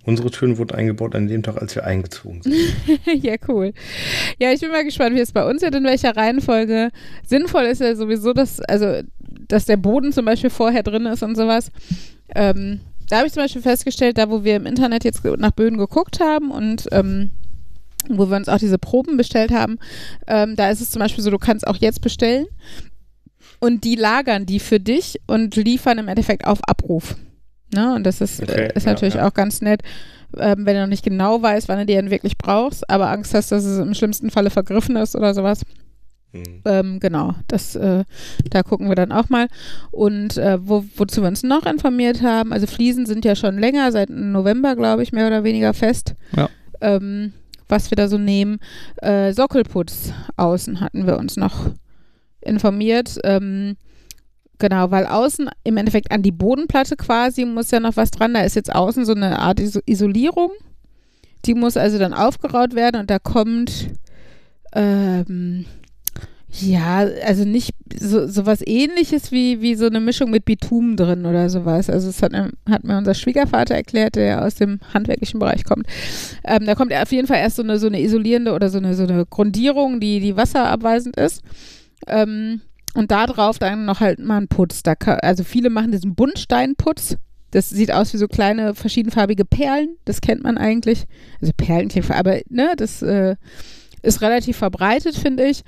Unsere 0.04 0.32
Türen 0.32 0.58
wurden 0.58 0.74
eingebaut 0.74 1.16
an 1.16 1.28
dem 1.28 1.44
Tag, 1.44 1.62
als 1.62 1.76
wir 1.76 1.84
eingezogen 1.84 2.42
sind. 2.42 2.56
ja, 3.24 3.36
cool. 3.50 3.74
Ja, 4.40 4.54
ich 4.54 4.62
bin 4.62 4.72
mal 4.72 4.86
gespannt, 4.86 5.16
wie 5.16 5.20
es 5.20 5.34
bei 5.34 5.46
uns 5.46 5.62
wird, 5.62 5.76
in 5.76 5.84
welcher 5.84 6.16
Reihenfolge. 6.16 6.92
Sinnvoll 7.26 7.64
ist 7.64 7.82
ja 7.82 7.94
sowieso, 7.94 8.32
dass, 8.32 8.62
also, 8.62 9.02
dass 9.50 9.66
der 9.66 9.76
Boden 9.76 10.14
zum 10.14 10.24
Beispiel 10.24 10.50
vorher 10.50 10.82
drin 10.82 11.06
ist 11.08 11.24
und 11.24 11.36
sowas. 11.36 11.72
Ähm, 12.36 12.82
da 13.10 13.18
habe 13.18 13.28
ich 13.28 13.34
zum 13.34 13.44
Beispiel 13.44 13.62
festgestellt, 13.62 14.18
da 14.18 14.30
wo 14.30 14.44
wir 14.44 14.56
im 14.56 14.66
Internet 14.66 15.04
jetzt 15.04 15.24
nach 15.24 15.52
Böden 15.52 15.78
geguckt 15.78 16.20
haben 16.20 16.52
und 16.52 16.88
ähm, 16.92 17.32
wo 18.10 18.30
wir 18.30 18.38
uns 18.38 18.50
auch 18.50 18.58
diese 18.58 18.78
Proben 18.78 19.18
bestellt 19.18 19.52
haben, 19.52 19.80
ähm, 20.28 20.56
da 20.56 20.70
ist 20.70 20.82
es 20.82 20.92
zum 20.92 21.00
Beispiel 21.00 21.24
so, 21.24 21.30
du 21.30 21.40
kannst 21.40 21.68
auch 21.68 21.78
jetzt 21.78 22.02
bestellen. 22.02 22.48
und 23.60 23.84
die 23.84 23.96
lagern 23.96 24.46
die 24.46 24.60
für 24.60 24.80
dich 24.80 25.20
und 25.26 25.56
liefern 25.56 25.98
im 25.98 26.08
Endeffekt 26.08 26.46
auf 26.46 26.60
Abruf. 26.68 27.16
Ne? 27.74 27.96
Und 27.96 28.04
das 28.04 28.22
ist, 28.22 28.42
okay, 28.42 28.72
ist 28.76 28.86
natürlich 28.86 29.16
ja. 29.16 29.28
auch 29.28 29.34
ganz 29.34 29.62
nett, 29.62 29.82
ähm, 30.38 30.66
wenn 30.66 30.76
du 30.76 30.82
noch 30.82 30.88
nicht 30.88 31.04
genau 31.04 31.42
weißt, 31.42 31.68
wann 31.68 31.80
du 31.80 31.86
die 31.86 31.96
dann 31.96 32.12
wirklich 32.12 32.38
brauchst, 32.38 32.90
aber 32.90 33.10
Angst 33.10 33.34
hast, 33.34 33.52
dass 33.52 33.64
es 33.64 33.80
im 33.80 33.94
schlimmsten 33.94 34.30
Falle 34.30 34.50
vergriffen 34.50 34.96
ist 34.96 35.16
oder 35.16 35.34
sowas. 35.34 35.62
Mhm. 36.38 36.62
Ähm, 36.66 37.00
genau, 37.00 37.34
das, 37.48 37.76
äh, 37.76 38.04
da 38.50 38.64
gucken 38.64 38.90
wir 38.90 38.96
dann 38.96 39.12
auch 39.12 39.30
mal. 39.30 39.48
Und 39.92 40.38
äh, 40.38 40.58
wo, 40.62 40.84
wozu 40.96 41.22
wir 41.22 41.28
uns 41.28 41.44
noch 41.44 41.66
informiert 41.66 42.22
haben, 42.22 42.54
also 42.54 42.68
Fliesen 42.68 43.06
sind 43.06 43.26
ja 43.26 43.36
schon 43.36 43.58
länger, 43.58 43.92
seit 43.92 44.10
November, 44.10 44.76
glaube 44.76 45.04
ich, 45.04 45.12
mehr 45.12 45.28
oder 45.28 45.44
weniger 45.44 45.74
fest. 45.74 46.16
Ja. 46.36 46.50
Ähm, 46.82 47.34
was 47.68 47.92
wir 47.92 47.96
da 47.96 48.08
so 48.08 48.18
nehmen. 48.18 48.60
Äh, 49.02 49.34
Sockelputz 49.34 50.14
außen 50.38 50.80
hatten 50.80 51.06
wir 51.06 51.18
uns 51.18 51.38
noch 51.38 51.72
informiert. 52.42 53.18
Ähm, 53.24 53.76
genau, 54.58 54.92
weil 54.92 55.06
außen 55.06 55.50
im 55.64 55.78
Endeffekt 55.78 56.12
an 56.12 56.24
die 56.24 56.32
Bodenplatte 56.32 56.96
quasi 56.96 57.46
muss 57.46 57.72
ja 57.72 57.80
noch 57.80 57.98
was 57.98 58.12
dran. 58.12 58.34
Da 58.34 58.42
ist 58.42 58.56
jetzt 58.56 58.74
außen 58.74 59.06
so 59.06 59.14
eine 59.14 59.40
Art 59.40 59.60
Is 59.60 59.80
Isolierung. 59.86 60.52
Die 61.46 61.54
muss 61.54 61.78
also 61.78 62.00
dann 62.00 62.14
aufgeraut 62.14 62.76
werden 62.76 63.00
und 63.00 63.10
da 63.10 63.20
kommt 63.20 63.92
ähm, 64.74 65.66
ja, 66.60 67.00
also 67.26 67.46
nicht 67.46 67.76
so, 68.00 68.28
so 68.28 68.46
was 68.46 68.66
ähnliches 68.66 69.32
wie, 69.32 69.62
wie 69.62 69.76
so 69.76 69.86
eine 69.86 70.00
Mischung 70.00 70.32
mit 70.32 70.46
Bitumen 70.46 70.98
drin 70.98 71.26
oder 71.26 71.50
sowas. 71.50 71.90
Also 71.90 72.08
das 72.08 72.22
hat, 72.22 72.34
hat 72.70 72.84
mir 72.84 72.98
unser 72.98 73.14
Schwiegervater 73.14 73.76
erklärt, 73.76 74.16
der 74.16 74.44
aus 74.44 74.56
dem 74.56 74.80
handwerklichen 74.94 75.40
Bereich 75.40 75.64
kommt. 75.64 75.88
Ähm, 76.44 76.66
da 76.66 76.76
kommt 76.76 76.94
auf 76.94 77.12
jeden 77.12 77.28
Fall 77.28 77.38
erst 77.38 77.58
so 77.58 77.64
eine, 77.64 77.80
so 77.80 77.88
eine 77.88 78.02
isolierende 78.02 78.54
oder 78.54 78.70
so 78.70 78.78
eine, 78.78 78.96
so 78.96 79.04
eine 79.04 79.26
Grundierung, 79.26 80.00
die, 80.00 80.20
die 80.20 80.36
wasserabweisend 80.36 81.18
ist. 81.18 81.42
Ähm, 82.08 82.62
und 82.94 83.12
da 83.12 83.28
drauf 83.28 83.60
dann 83.60 83.86
noch 83.86 84.00
halt 84.00 84.20
mal 84.20 84.38
ein 84.38 84.48
Putz. 84.48 84.84
Da 84.84 84.96
kann, 84.96 85.20
also 85.22 85.44
viele 85.44 85.70
machen 85.70 85.92
diesen 85.92 86.16
Buntsteinputz. 86.16 87.18
Das 87.52 87.70
sieht 87.70 87.92
aus 87.92 88.14
wie 88.14 88.18
so 88.18 88.28
kleine 88.28 88.76
verschiedenfarbige 88.76 89.46
Perlen. 89.46 89.98
Das 90.06 90.22
kennt 90.22 90.44
man 90.44 90.58
eigentlich. 90.58 91.06
Also 91.40 91.54
Perlen, 91.56 91.90
aber 92.10 92.40
ne, 92.50 92.74
das 92.76 93.02
äh, 93.02 93.36
ist 94.02 94.22
relativ 94.22 94.58
verbreitet, 94.58 95.16
finde 95.16 95.46
ich. 95.46 95.64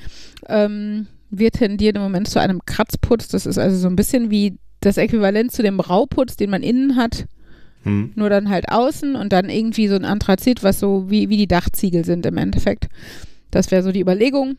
Ähm, 0.48 1.08
wir 1.30 1.52
tendieren 1.52 1.98
im 1.98 2.02
Moment 2.02 2.28
zu 2.28 2.40
einem 2.40 2.66
Kratzputz. 2.66 3.28
Das 3.28 3.46
ist 3.46 3.58
also 3.58 3.78
so 3.78 3.88
ein 3.88 3.96
bisschen 3.96 4.32
wie 4.32 4.58
das 4.82 4.98
Äquivalent 4.98 5.52
zu 5.52 5.62
dem 5.62 5.80
Rauputz, 5.80 6.36
den 6.36 6.50
man 6.50 6.64
innen 6.64 6.96
hat. 6.96 7.26
Hm. 7.84 8.12
Nur 8.16 8.30
dann 8.30 8.50
halt 8.50 8.70
außen 8.70 9.16
und 9.16 9.32
dann 9.32 9.50
irgendwie 9.50 9.88
so 9.88 9.96
ein 9.96 10.06
Anthrazit, 10.06 10.64
was 10.64 10.80
so 10.80 11.10
wie, 11.10 11.30
wie 11.30 11.38
die 11.38 11.48
Dachziegel 11.48 12.04
sind 12.06 12.26
im 12.26 12.38
Endeffekt. 12.38 12.88
Das 13.52 13.72
wäre 13.72 13.84
so 13.84 13.92
die 13.92 14.02
Überlegung. 14.02 14.58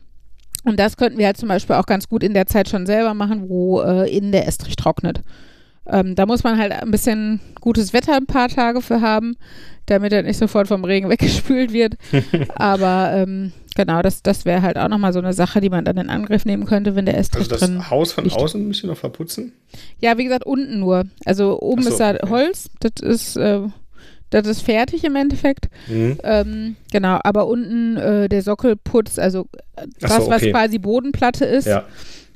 Und 0.63 0.79
das 0.79 0.97
könnten 0.97 1.17
wir 1.17 1.25
halt 1.25 1.37
zum 1.37 1.49
Beispiel 1.49 1.75
auch 1.75 1.85
ganz 1.85 2.07
gut 2.07 2.23
in 2.23 2.33
der 2.33 2.45
Zeit 2.45 2.69
schon 2.69 2.85
selber 2.85 3.13
machen, 3.13 3.49
wo 3.49 3.81
äh, 3.81 4.15
innen 4.15 4.31
der 4.31 4.47
Estrich 4.47 4.75
trocknet. 4.75 5.21
Ähm, 5.87 6.15
da 6.15 6.25
muss 6.25 6.43
man 6.43 6.57
halt 6.57 6.71
ein 6.71 6.91
bisschen 6.91 7.39
gutes 7.59 7.93
Wetter 7.93 8.15
ein 8.15 8.27
paar 8.27 8.49
Tage 8.49 8.81
für 8.81 9.01
haben, 9.01 9.35
damit 9.87 10.13
er 10.13 10.23
nicht 10.23 10.37
sofort 10.37 10.67
vom 10.67 10.85
Regen 10.85 11.09
weggespült 11.09 11.73
wird. 11.73 11.95
Aber 12.55 13.11
ähm, 13.13 13.51
genau, 13.75 14.01
das, 14.01 14.23
das 14.23 14.45
wäre 14.45 14.61
halt 14.61 14.77
auch 14.77 14.87
nochmal 14.87 15.13
so 15.13 15.19
eine 15.19 15.33
Sache, 15.33 15.61
die 15.61 15.69
man 15.69 15.85
dann 15.85 15.97
in 15.97 16.09
Angriff 16.09 16.45
nehmen 16.45 16.65
könnte, 16.65 16.95
wenn 16.95 17.05
der 17.05 17.17
Estrich 17.17 17.51
also 17.51 17.65
drin 17.65 17.77
das 17.77 17.89
Haus 17.89 18.11
von 18.11 18.29
außen 18.29 18.65
müssen 18.67 18.83
wir 18.83 18.91
noch 18.91 18.97
verputzen? 18.97 19.53
Ja, 19.99 20.17
wie 20.17 20.23
gesagt, 20.23 20.45
unten 20.45 20.79
nur. 20.79 21.05
Also 21.25 21.59
oben 21.61 21.83
so, 21.83 21.89
ist 21.89 21.99
da 21.99 22.11
okay. 22.11 22.29
Holz, 22.29 22.69
das 22.79 23.01
ist, 23.01 23.35
äh, 23.37 23.61
das 24.29 24.47
ist 24.47 24.61
fertig 24.61 25.03
im 25.03 25.15
Endeffekt. 25.15 25.69
Mhm. 25.87 26.17
Ähm, 26.23 26.75
genau, 26.91 27.19
aber 27.23 27.47
unten 27.47 27.97
äh, 27.97 28.29
der 28.29 28.41
Sockelputz, 28.41 29.19
also 29.19 29.47
das, 29.99 30.15
so, 30.15 30.21
okay. 30.23 30.31
was 30.31 30.41
quasi 30.43 30.79
Bodenplatte 30.79 31.45
ist. 31.45 31.67
Ja. 31.67 31.85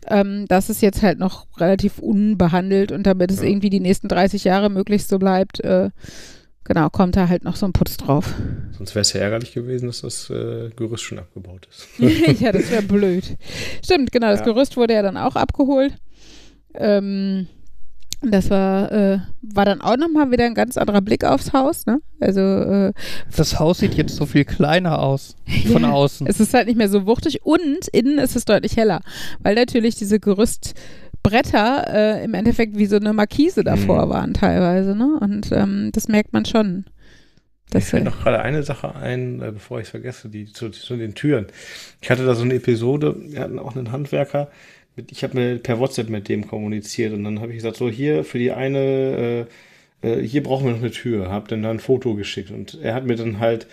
Ähm, 0.07 0.45
das 0.47 0.69
ist 0.69 0.81
jetzt 0.81 1.01
halt 1.01 1.17
noch 1.19 1.47
relativ 1.57 1.97
unbehandelt 1.97 2.91
und 2.91 3.07
damit 3.07 3.31
es 3.31 3.41
ja. 3.41 3.47
irgendwie 3.47 3.69
die 3.69 3.79
nächsten 3.79 4.07
30 4.07 4.43
Jahre 4.43 4.69
möglichst 4.69 5.09
so 5.09 5.17
bleibt, 5.17 5.61
äh, 5.61 5.89
Genau, 6.65 6.89
kommt 6.89 7.15
da 7.15 7.29
halt 7.29 7.43
noch 7.43 7.55
so 7.55 7.67
ein 7.67 7.73
Putz 7.73 7.95
drauf. 7.97 8.33
Sonst 8.71 8.95
wäre 8.95 9.01
es 9.01 9.13
ja 9.13 9.21
ärgerlich 9.21 9.53
gewesen, 9.53 9.85
dass 9.85 10.01
das 10.01 10.29
äh, 10.31 10.71
Gerüst 10.75 11.03
schon 11.03 11.19
abgebaut 11.19 11.67
ist. 11.69 11.87
ja, 12.41 12.51
das 12.51 12.71
wäre 12.71 12.81
blöd. 12.81 13.37
Stimmt, 13.83 14.11
genau, 14.11 14.27
das 14.31 14.39
ja. 14.39 14.45
Gerüst 14.45 14.75
wurde 14.75 14.95
ja 14.95 15.03
dann 15.03 15.15
auch 15.15 15.35
abgeholt. 15.35 15.93
Ähm, 16.73 17.47
das 18.21 18.49
war, 18.49 18.91
äh, 18.91 19.19
war 19.41 19.65
dann 19.65 19.81
auch 19.81 19.97
nochmal 19.97 20.31
wieder 20.31 20.45
ein 20.45 20.55
ganz 20.55 20.77
anderer 20.77 21.01
Blick 21.01 21.23
aufs 21.23 21.53
Haus, 21.53 21.85
ne? 21.85 21.99
Also 22.19 22.41
äh, 22.41 22.93
Das 23.35 23.59
Haus 23.59 23.79
sieht 23.79 23.93
jetzt 23.93 24.15
so 24.15 24.25
viel 24.25 24.45
kleiner 24.45 24.99
aus 24.99 25.35
von 25.71 25.83
ja, 25.83 25.91
außen. 25.91 26.25
Es 26.25 26.39
ist 26.39 26.53
halt 26.53 26.67
nicht 26.67 26.77
mehr 26.77 26.89
so 26.89 27.05
wuchtig 27.05 27.45
und 27.45 27.87
innen 27.91 28.17
ist 28.17 28.35
es 28.35 28.45
deutlich 28.45 28.77
heller, 28.77 29.01
weil 29.39 29.55
natürlich 29.55 29.95
diese 29.95 30.19
Gerüst 30.19 30.73
Bretter 31.29 31.85
äh, 31.91 32.23
im 32.23 32.33
Endeffekt 32.33 32.77
wie 32.77 32.85
so 32.85 32.97
eine 32.97 33.13
Markise 33.13 33.63
davor 33.63 34.05
mhm. 34.05 34.09
waren 34.09 34.33
teilweise, 34.33 34.95
ne? 34.95 35.17
Und 35.19 35.51
ähm, 35.51 35.89
das 35.91 36.07
merkt 36.07 36.33
man 36.33 36.45
schon. 36.45 36.85
Mir 37.73 37.81
fällt 37.81 38.03
noch 38.03 38.21
gerade 38.21 38.41
eine 38.41 38.63
Sache 38.63 38.95
ein, 38.95 39.41
äh, 39.41 39.51
bevor 39.51 39.79
ich 39.79 39.85
es 39.85 39.89
vergesse, 39.89 40.29
die 40.29 40.45
zu, 40.45 40.69
zu, 40.69 40.95
den 40.95 41.15
Türen. 41.15 41.47
Ich 41.99 42.11
hatte 42.11 42.25
da 42.25 42.35
so 42.35 42.43
eine 42.43 42.53
Episode, 42.53 43.15
wir 43.19 43.39
hatten 43.39 43.59
auch 43.59 43.75
einen 43.75 43.91
Handwerker, 43.91 44.49
mit, 44.95 45.11
ich 45.11 45.23
habe 45.23 45.59
per 45.61 45.79
WhatsApp 45.79 46.09
mit 46.09 46.29
dem 46.29 46.47
kommuniziert 46.47 47.11
und 47.13 47.23
dann 47.23 47.41
habe 47.41 47.51
ich 47.51 47.57
gesagt, 47.57 47.77
so 47.77 47.89
hier 47.89 48.23
für 48.23 48.37
die 48.37 48.51
eine, 48.51 49.47
äh, 50.01 50.07
äh, 50.07 50.25
hier 50.25 50.43
brauchen 50.43 50.65
wir 50.65 50.73
noch 50.73 50.79
eine 50.79 50.91
Tür, 50.91 51.29
habe 51.29 51.47
dann 51.49 51.63
da 51.63 51.71
ein 51.71 51.79
Foto 51.79 52.13
geschickt 52.15 52.51
und 52.51 52.79
er 52.81 52.93
hat 52.93 53.05
mir 53.05 53.15
dann 53.15 53.39
halt, 53.39 53.67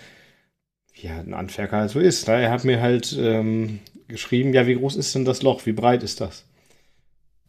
ja, 0.95 1.19
ein 1.19 1.35
Handwerker 1.35 1.77
halt 1.77 1.91
so 1.91 1.99
ist, 1.99 2.27
ne? 2.27 2.41
er 2.41 2.51
hat 2.51 2.65
mir 2.65 2.81
halt 2.81 3.15
ähm, 3.17 3.79
geschrieben, 4.07 4.53
ja, 4.53 4.67
wie 4.67 4.75
groß 4.75 4.95
ist 4.95 5.13
denn 5.15 5.23
das 5.23 5.43
Loch, 5.43 5.65
wie 5.65 5.71
breit 5.71 6.03
ist 6.03 6.19
das? 6.19 6.45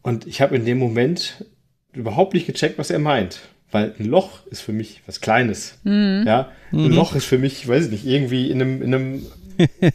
Und 0.05 0.27
ich 0.27 0.39
habe 0.39 0.55
in 0.55 0.65
dem 0.65 0.77
Moment 0.77 1.45
überhaupt 1.91 2.35
nicht 2.35 2.45
gecheckt, 2.45 2.77
was 2.77 2.91
er 2.91 2.99
meint. 2.99 3.39
Weil 3.71 3.95
ein 3.99 4.05
Loch 4.05 4.45
ist 4.51 4.61
für 4.61 4.71
mich 4.71 5.01
was 5.07 5.19
Kleines. 5.19 5.79
Mhm. 5.83 6.23
Ja, 6.27 6.51
ein 6.71 6.89
mhm. 6.89 6.91
Loch 6.91 7.15
ist 7.15 7.25
für 7.25 7.39
mich, 7.39 7.67
weiß 7.67 7.85
ich 7.85 7.91
nicht, 7.91 8.05
irgendwie 8.05 8.51
in 8.51 8.61
einem, 8.61 8.81
in 8.83 8.93
einem 8.93 9.25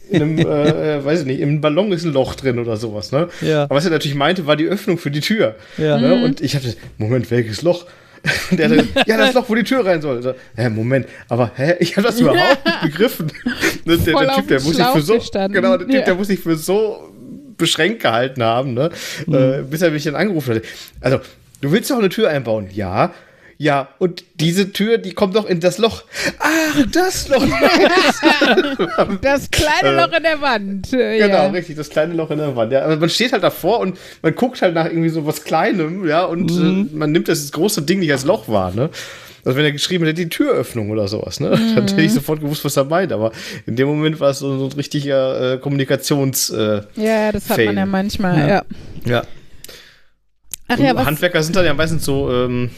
in 0.09 0.21
einem, 0.21 0.37
äh, 0.39 0.97
äh, 0.97 1.05
weiß 1.05 1.21
ich 1.21 1.25
nicht, 1.27 1.39
im 1.39 1.61
Ballon 1.61 1.93
ist 1.93 2.03
ein 2.03 2.11
Loch 2.11 2.35
drin 2.35 2.59
oder 2.59 2.75
sowas, 2.75 3.13
ne? 3.13 3.29
Ja. 3.39 3.63
Aber 3.63 3.75
was 3.75 3.85
er 3.85 3.91
natürlich 3.91 4.17
meinte, 4.17 4.47
war 4.47 4.57
die 4.57 4.65
Öffnung 4.65 4.97
für 4.97 5.11
die 5.11 5.21
Tür. 5.21 5.55
Ja. 5.77 5.97
Ne? 5.97 6.17
Mhm. 6.17 6.23
Und 6.23 6.41
ich 6.41 6.55
hatte, 6.55 6.75
Moment, 6.97 7.31
welches 7.31 7.61
Loch? 7.61 7.85
Und 8.51 8.59
der 8.59 8.69
hatte, 8.69 8.87
ja, 9.05 9.15
das 9.15 9.33
Loch, 9.33 9.45
wo 9.47 9.55
die 9.55 9.63
Tür 9.63 9.85
rein 9.85 10.01
soll. 10.01 10.21
So, 10.21 10.33
hä, 10.57 10.69
Moment, 10.69 11.07
aber 11.29 11.51
hä, 11.55 11.75
ich 11.79 11.95
habe 11.95 12.05
das 12.05 12.19
überhaupt 12.19 12.65
nicht 12.65 12.81
begriffen. 12.81 13.31
der, 13.85 13.95
der, 13.95 14.13
der 14.13 14.35
Typ, 14.35 14.47
der 14.49 14.61
muss 14.61 14.75
sich 14.75 14.85
für 14.85 15.01
so, 15.01 15.13
gestanden. 15.13 15.53
genau, 15.53 15.77
der 15.77 15.87
Typ, 15.87 15.95
ja. 15.95 16.01
der 16.01 16.15
muss 16.15 16.27
sich 16.27 16.39
für 16.39 16.57
so 16.57 17.13
beschränkt 17.61 18.01
gehalten 18.01 18.43
haben, 18.43 18.73
ne? 18.73 18.89
Mhm. 19.25 19.33
Äh, 19.33 19.61
bis 19.63 19.81
er 19.81 19.91
mich 19.91 20.03
dann 20.03 20.15
angerufen 20.15 20.55
hat. 20.55 20.63
Also, 20.99 21.21
du 21.61 21.71
willst 21.71 21.89
doch 21.89 21.97
eine 21.97 22.09
Tür 22.09 22.29
einbauen? 22.29 22.67
Ja. 22.73 23.13
Ja, 23.57 23.89
und 23.99 24.23
diese 24.39 24.73
Tür, 24.73 24.97
die 24.97 25.13
kommt 25.13 25.35
doch 25.35 25.45
in 25.45 25.59
das 25.59 25.77
Loch. 25.77 26.03
Ach, 26.39 26.83
das 26.91 27.27
Loch. 27.27 27.45
das 29.21 29.51
kleine 29.51 29.97
Loch 29.97 30.17
in 30.17 30.23
der 30.23 30.41
Wand. 30.41 30.89
Genau, 30.89 31.07
ja. 31.07 31.45
richtig, 31.45 31.75
das 31.75 31.91
kleine 31.91 32.15
Loch 32.15 32.31
in 32.31 32.39
der 32.39 32.55
Wand. 32.55 32.71
Ja, 32.71 32.85
aber 32.85 32.97
man 32.97 33.09
steht 33.11 33.33
halt 33.33 33.43
davor 33.43 33.79
und 33.79 33.99
man 34.23 34.33
guckt 34.33 34.63
halt 34.63 34.73
nach 34.73 34.85
irgendwie 34.85 35.09
so 35.09 35.27
was 35.27 35.43
Kleinem, 35.43 36.07
ja, 36.07 36.25
und 36.25 36.51
mhm. 36.51 36.89
äh, 36.91 36.95
man 36.95 37.11
nimmt 37.11 37.27
das 37.27 37.51
große 37.51 37.83
Ding 37.83 37.99
nicht 37.99 38.11
als 38.11 38.25
Loch 38.25 38.47
wahr, 38.47 38.73
ne? 38.73 38.89
Also 39.43 39.57
wenn 39.57 39.65
er 39.65 39.71
geschrieben 39.71 40.05
hätte, 40.05 40.21
die 40.21 40.29
Türöffnung 40.29 40.89
oder 40.89 41.07
sowas, 41.07 41.39
ne? 41.39 41.49
Mhm. 41.49 41.75
Dann 41.75 41.87
hätte 41.87 42.01
ich 42.01 42.13
sofort 42.13 42.41
gewusst, 42.41 42.63
was 42.65 42.77
er 42.77 42.85
meint. 42.85 43.11
Aber 43.11 43.31
in 43.65 43.75
dem 43.75 43.87
Moment 43.87 44.19
war 44.19 44.31
es 44.31 44.39
so, 44.39 44.51
ein 44.51 44.71
richtiger 44.73 45.53
äh, 45.53 45.57
Kommunikations. 45.57 46.49
Äh, 46.49 46.81
ja, 46.95 47.31
das 47.31 47.49
hat 47.49 47.57
Fame. 47.57 47.65
man 47.67 47.77
ja 47.77 47.85
manchmal, 47.85 48.39
ja. 48.39 48.47
Ja. 48.47 48.63
ja. 49.05 49.23
Ach 50.67 50.79
ja, 50.79 50.95
was? 50.95 51.05
Handwerker 51.05 51.43
sind 51.43 51.55
dann 51.55 51.65
ja 51.65 51.73
meistens 51.73 52.05
so 52.05 52.31
ähm, 52.31 52.71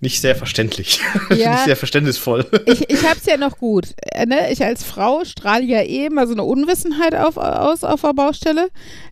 nicht 0.00 0.20
sehr 0.20 0.34
verständlich, 0.34 1.00
ja, 1.30 1.52
nicht 1.52 1.64
sehr 1.64 1.76
verständnisvoll. 1.76 2.44
Ich, 2.66 2.90
ich 2.90 3.08
hab's 3.08 3.24
ja 3.24 3.36
noch 3.36 3.56
gut. 3.56 3.94
Äh, 4.10 4.26
ne? 4.26 4.52
Ich 4.52 4.62
als 4.62 4.82
Frau 4.82 5.24
strahle 5.24 5.64
ja 5.64 5.80
eh 5.80 6.06
immer 6.06 6.26
so 6.26 6.32
eine 6.32 6.42
Unwissenheit 6.42 7.14
auf, 7.14 7.36
aus 7.36 7.84
auf 7.84 8.00
der 8.02 8.12
Baustelle. 8.12 8.68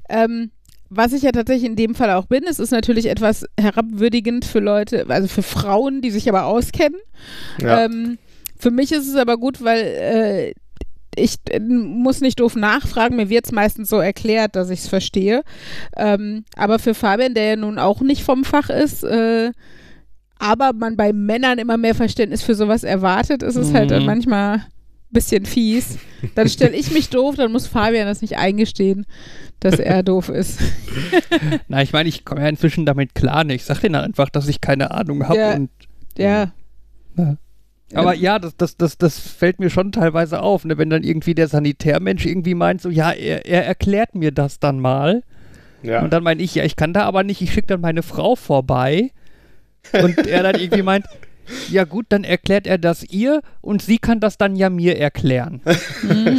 Ähm, 0.08 0.50
was 0.90 1.12
ich 1.12 1.22
ja 1.22 1.30
tatsächlich 1.30 1.68
in 1.68 1.76
dem 1.76 1.94
Fall 1.94 2.10
auch 2.10 2.26
bin, 2.26 2.44
es 2.44 2.58
ist 2.58 2.72
natürlich 2.72 3.06
etwas 3.06 3.46
herabwürdigend 3.58 4.44
für 4.44 4.58
Leute, 4.58 5.06
also 5.08 5.28
für 5.28 5.42
Frauen, 5.42 6.02
die 6.02 6.10
sich 6.10 6.28
aber 6.28 6.46
auskennen. 6.46 7.00
Ja. 7.60 7.84
Ähm, 7.84 8.18
für 8.58 8.72
mich 8.72 8.90
ist 8.90 9.08
es 9.08 9.14
aber 9.14 9.38
gut, 9.38 9.62
weil 9.62 9.80
äh, 9.80 10.54
ich 11.16 11.36
äh, 11.50 11.60
muss 11.60 12.20
nicht 12.20 12.40
doof 12.40 12.56
nachfragen, 12.56 13.16
mir 13.16 13.28
wird 13.28 13.46
es 13.46 13.52
meistens 13.52 13.88
so 13.88 13.98
erklärt, 13.98 14.56
dass 14.56 14.68
ich 14.68 14.80
es 14.80 14.88
verstehe. 14.88 15.42
Ähm, 15.96 16.44
aber 16.56 16.80
für 16.80 16.94
Fabian, 16.94 17.34
der 17.34 17.44
ja 17.44 17.56
nun 17.56 17.78
auch 17.78 18.00
nicht 18.00 18.24
vom 18.24 18.44
Fach 18.44 18.68
ist, 18.68 19.04
äh, 19.04 19.52
aber 20.40 20.72
man 20.72 20.96
bei 20.96 21.12
Männern 21.12 21.58
immer 21.58 21.76
mehr 21.76 21.94
Verständnis 21.94 22.42
für 22.42 22.54
sowas 22.54 22.82
erwartet, 22.82 23.42
ist 23.44 23.56
es 23.56 23.72
halt 23.72 23.90
mhm. 23.90 23.94
halt 23.94 24.06
manchmal 24.06 24.66
bisschen 25.10 25.46
fies. 25.46 25.98
Dann 26.34 26.48
stelle 26.48 26.76
ich 26.76 26.90
mich 26.92 27.10
doof, 27.10 27.36
dann 27.36 27.52
muss 27.52 27.66
Fabian 27.66 28.06
das 28.06 28.22
nicht 28.22 28.36
eingestehen 28.36 29.06
dass 29.60 29.78
er 29.78 30.02
doof 30.02 30.28
ist. 30.28 30.60
Na, 31.68 31.82
ich 31.82 31.92
meine, 31.92 32.08
ich 32.08 32.24
komme 32.24 32.40
ja 32.40 32.48
inzwischen 32.48 32.86
damit 32.86 33.14
klar. 33.14 33.44
Ne? 33.44 33.54
Ich 33.54 33.64
sage 33.64 33.80
denen 33.80 33.96
einfach, 33.96 34.30
dass 34.30 34.48
ich 34.48 34.60
keine 34.60 34.90
Ahnung 34.90 35.28
habe. 35.28 35.38
Ja. 35.38 35.54
Und, 35.54 35.70
ja. 36.18 36.52
ja. 37.16 37.36
Aber 37.92 38.14
ja, 38.14 38.38
das, 38.38 38.56
das, 38.56 38.76
das, 38.76 38.98
das 38.98 39.18
fällt 39.18 39.58
mir 39.58 39.68
schon 39.68 39.92
teilweise 39.92 40.40
auf, 40.40 40.64
ne? 40.64 40.78
wenn 40.78 40.90
dann 40.90 41.02
irgendwie 41.02 41.34
der 41.34 41.48
Sanitärmensch 41.48 42.24
irgendwie 42.24 42.54
meint, 42.54 42.80
so, 42.80 42.88
ja, 42.88 43.10
er, 43.10 43.46
er 43.46 43.66
erklärt 43.66 44.14
mir 44.14 44.32
das 44.32 44.60
dann 44.60 44.78
mal. 44.78 45.22
Ja. 45.82 46.02
Und 46.02 46.12
dann 46.12 46.22
meine 46.22 46.42
ich, 46.42 46.54
ja, 46.54 46.64
ich 46.64 46.76
kann 46.76 46.92
da 46.92 47.02
aber 47.02 47.24
nicht, 47.24 47.40
ich 47.40 47.52
schicke 47.52 47.68
dann 47.68 47.80
meine 47.80 48.02
Frau 48.02 48.36
vorbei. 48.36 49.10
Und 49.92 50.26
er 50.26 50.42
dann 50.42 50.60
irgendwie 50.60 50.82
meint, 50.82 51.06
ja 51.70 51.84
gut, 51.84 52.06
dann 52.08 52.24
erklärt 52.24 52.66
er 52.66 52.78
das 52.78 53.04
ihr 53.04 53.40
und 53.60 53.82
sie 53.82 53.98
kann 53.98 54.20
das 54.20 54.38
dann 54.38 54.56
ja 54.56 54.70
mir 54.70 54.98
erklären. 54.98 55.60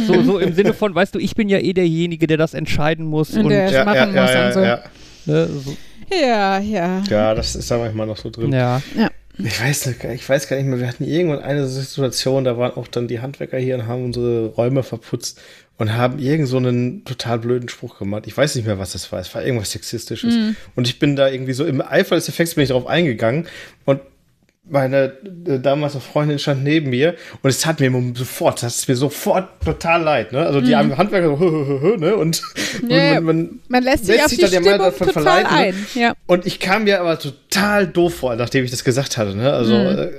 So, 0.06 0.22
so 0.22 0.38
im 0.38 0.54
Sinne 0.54 0.74
von, 0.74 0.94
weißt 0.94 1.14
du, 1.14 1.18
ich 1.18 1.34
bin 1.34 1.48
ja 1.48 1.58
eh 1.58 1.72
derjenige, 1.72 2.26
der 2.26 2.36
das 2.36 2.54
entscheiden 2.54 3.06
muss 3.06 3.34
und, 3.34 3.44
und 3.44 3.50
der 3.50 3.66
es 3.66 3.72
ja, 3.72 3.84
machen 3.84 4.14
ja, 4.14 4.22
muss 4.22 4.32
ja, 4.32 4.46
und 4.46 4.52
so. 4.52 4.60
Ja. 4.60 4.82
Ne, 5.26 5.46
so. 5.46 5.76
ja, 6.10 6.58
ja. 6.58 7.02
Ja, 7.08 7.34
das 7.34 7.54
ist 7.54 7.70
da 7.70 7.78
manchmal 7.78 8.06
noch 8.06 8.16
so 8.16 8.30
drin. 8.30 8.52
Ja. 8.52 8.82
ja. 8.96 9.08
Ich 9.38 9.60
weiß, 9.60 9.86
ich 9.86 10.28
weiß 10.28 10.48
gar 10.48 10.56
nicht 10.56 10.66
mehr, 10.66 10.78
wir 10.78 10.86
hatten 10.86 11.04
irgendwann 11.04 11.42
eine 11.42 11.66
Situation, 11.66 12.44
da 12.44 12.58
waren 12.58 12.72
auch 12.72 12.86
dann 12.86 13.08
die 13.08 13.20
Handwerker 13.20 13.58
hier 13.58 13.76
und 13.76 13.86
haben 13.86 14.04
unsere 14.04 14.46
Räume 14.46 14.82
verputzt 14.82 15.40
und 15.78 15.94
haben 15.94 16.18
irgend 16.18 16.48
so 16.48 16.58
einen 16.58 17.04
total 17.04 17.38
blöden 17.38 17.68
Spruch 17.68 17.98
gemacht. 17.98 18.24
Ich 18.26 18.36
weiß 18.36 18.54
nicht 18.56 18.66
mehr, 18.66 18.78
was 18.78 18.92
das 18.92 19.10
war. 19.10 19.20
Es 19.20 19.34
war 19.34 19.42
irgendwas 19.42 19.70
Sexistisches. 19.70 20.34
Mhm. 20.34 20.56
Und 20.76 20.86
ich 20.86 20.98
bin 20.98 21.16
da 21.16 21.28
irgendwie 21.28 21.54
so 21.54 21.64
im 21.64 21.80
Eifer 21.80 22.14
des 22.14 22.28
Effekts 22.28 22.54
bin 22.54 22.64
ich 22.64 22.70
drauf 22.70 22.86
eingegangen 22.86 23.46
und 23.86 24.00
meine 24.72 25.12
äh, 25.46 25.58
damalige 25.60 26.00
Freundin 26.00 26.38
stand 26.38 26.64
neben 26.64 26.90
mir 26.90 27.14
und 27.42 27.50
es 27.50 27.60
tat 27.60 27.78
mir 27.78 27.92
sofort, 28.14 28.62
das 28.62 28.78
ist 28.78 28.88
mir 28.88 28.96
sofort 28.96 29.48
total 29.62 30.02
leid, 30.02 30.32
ne? 30.32 30.46
Also 30.46 30.60
die 30.60 30.74
mhm. 30.74 30.96
Handwerker 30.96 31.36
so, 31.36 31.96
ne? 31.98 32.16
Und, 32.16 32.42
ja, 32.88 33.20
man, 33.20 33.24
man, 33.24 33.60
man, 33.68 33.82
lässt 33.82 34.06
sich 34.06 34.20
auf 34.20 34.28
sich 34.28 34.38
die 34.38 34.46
Stimmung 34.46 34.78
davon 34.78 35.08
total 35.08 35.22
verleiten, 35.22 35.56
ein. 35.56 35.74
Ne? 35.94 36.02
Ja. 36.02 36.14
Und 36.26 36.46
ich 36.46 36.58
kam 36.58 36.84
mir 36.84 37.00
aber 37.00 37.18
total 37.18 37.86
doof 37.86 38.14
vor, 38.14 38.34
nachdem 38.34 38.64
ich 38.64 38.70
das 38.70 38.82
gesagt 38.82 39.18
hatte, 39.18 39.36
ne? 39.36 39.52
Also 39.52 39.74
äh, 39.74 40.10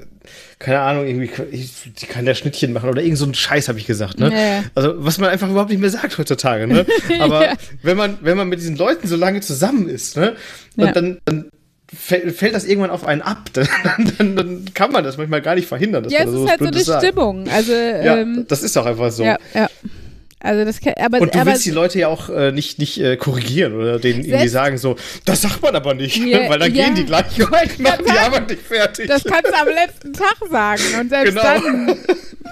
keine 0.60 0.80
Ahnung, 0.80 1.08
irgendwie, 1.08 1.30
ich, 1.52 1.72
die 2.00 2.06
kann 2.06 2.26
der 2.26 2.36
Schnittchen 2.36 2.72
machen 2.74 2.90
oder 2.90 3.02
irgend 3.02 3.18
so 3.18 3.26
einen 3.26 3.34
Scheiß, 3.34 3.68
habe 3.68 3.80
ich 3.80 3.88
gesagt, 3.88 4.20
ne? 4.20 4.32
Ja. 4.32 4.64
Also, 4.76 4.94
was 5.04 5.18
man 5.18 5.30
einfach 5.30 5.50
überhaupt 5.50 5.72
nicht 5.72 5.80
mehr 5.80 5.90
sagt 5.90 6.18
heutzutage, 6.18 6.68
ne? 6.68 6.86
Aber 7.20 7.44
ja. 7.44 7.54
wenn 7.82 7.98
man, 7.98 8.20
wenn 8.22 8.38
man 8.38 8.48
mit 8.48 8.60
diesen 8.60 8.78
Leuten 8.78 9.08
so 9.08 9.16
lange 9.16 9.42
zusammen 9.42 9.90
ist, 9.90 10.16
ne? 10.16 10.36
Und 10.78 10.86
ja. 10.86 10.92
dann, 10.92 11.18
dann 11.26 11.50
fällt, 11.98 12.54
das 12.54 12.66
irgendwann 12.66 12.92
auf 12.92 13.06
einen 13.06 13.22
ab. 13.22 13.50
Dann, 13.54 13.66
dann, 14.18 14.36
dann, 14.36 14.74
kann 14.74 14.92
man 14.92 15.04
das 15.04 15.18
manchmal 15.18 15.42
gar 15.42 15.56
nicht 15.56 15.68
verhindern. 15.68 16.08
ja, 16.10 16.24
es 16.24 16.34
ist 16.34 16.50
halt 16.50 16.60
so 16.60 16.66
eine 16.66 16.80
sagt. 16.80 17.06
Stimmung. 17.06 17.48
Also, 17.50 17.72
ja, 17.74 18.18
ähm, 18.18 18.46
das 18.48 18.64
ist 18.64 18.76
doch 18.76 18.86
einfach 18.86 19.12
so. 19.12 19.24
Ja, 19.24 19.38
ja. 19.54 19.68
Also 20.44 20.66
das 20.66 20.82
kann, 20.82 20.94
aber, 21.00 21.22
und 21.22 21.34
du 21.34 21.40
aber, 21.40 21.52
willst 21.52 21.66
die 21.66 21.72
Leute 21.72 22.00
ja 22.00 22.10
auch 22.10 22.30
äh, 22.30 22.52
nicht, 22.52 22.78
nicht 22.78 23.00
äh, 23.00 23.16
korrigieren 23.16 23.74
oder 23.74 23.98
denen 23.98 24.26
irgendwie 24.26 24.50
sagen 24.50 24.78
so, 24.78 24.98
das 25.24 25.42
sagt 25.42 25.62
man 25.62 25.74
aber 25.74 25.94
nicht, 25.94 26.18
yeah, 26.18 26.50
weil 26.50 26.60
dann 26.60 26.76
ja, 26.76 26.86
gehen 26.86 26.96
die 26.96 27.06
gleich 27.06 27.42
und 27.42 27.50
machen 27.80 28.04
die 28.06 28.12
Arbeit 28.12 28.50
nicht 28.50 28.62
fertig. 28.62 29.08
Das 29.08 29.24
kannst 29.24 29.48
du 29.48 29.58
am 29.58 29.70
letzten 29.70 30.12
Tag 30.12 30.36
sagen 30.52 30.84
und 31.00 31.10
selbst 31.10 31.38
genau. 31.38 31.44
dann, 31.44 31.98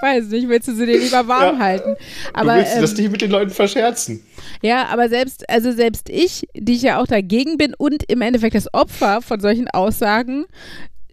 weiß 0.00 0.28
nicht, 0.28 0.48
willst 0.48 0.68
du 0.68 0.74
sie 0.74 0.86
dir 0.86 0.98
lieber 0.98 1.28
warm 1.28 1.58
ja. 1.58 1.64
halten. 1.64 1.96
Aber, 2.32 2.52
du 2.52 2.58
willst 2.60 2.76
ähm, 2.76 2.80
das 2.80 2.96
nicht 2.96 3.12
mit 3.12 3.20
den 3.20 3.30
Leuten 3.30 3.50
verscherzen. 3.50 4.24
Ja, 4.62 4.86
aber 4.86 5.10
selbst, 5.10 5.48
also 5.50 5.70
selbst 5.72 6.08
ich, 6.08 6.48
die 6.54 6.76
ich 6.76 6.82
ja 6.82 6.98
auch 6.98 7.06
dagegen 7.06 7.58
bin 7.58 7.74
und 7.76 8.04
im 8.10 8.22
Endeffekt 8.22 8.54
das 8.54 8.72
Opfer 8.72 9.20
von 9.20 9.38
solchen 9.38 9.68
Aussagen, 9.68 10.46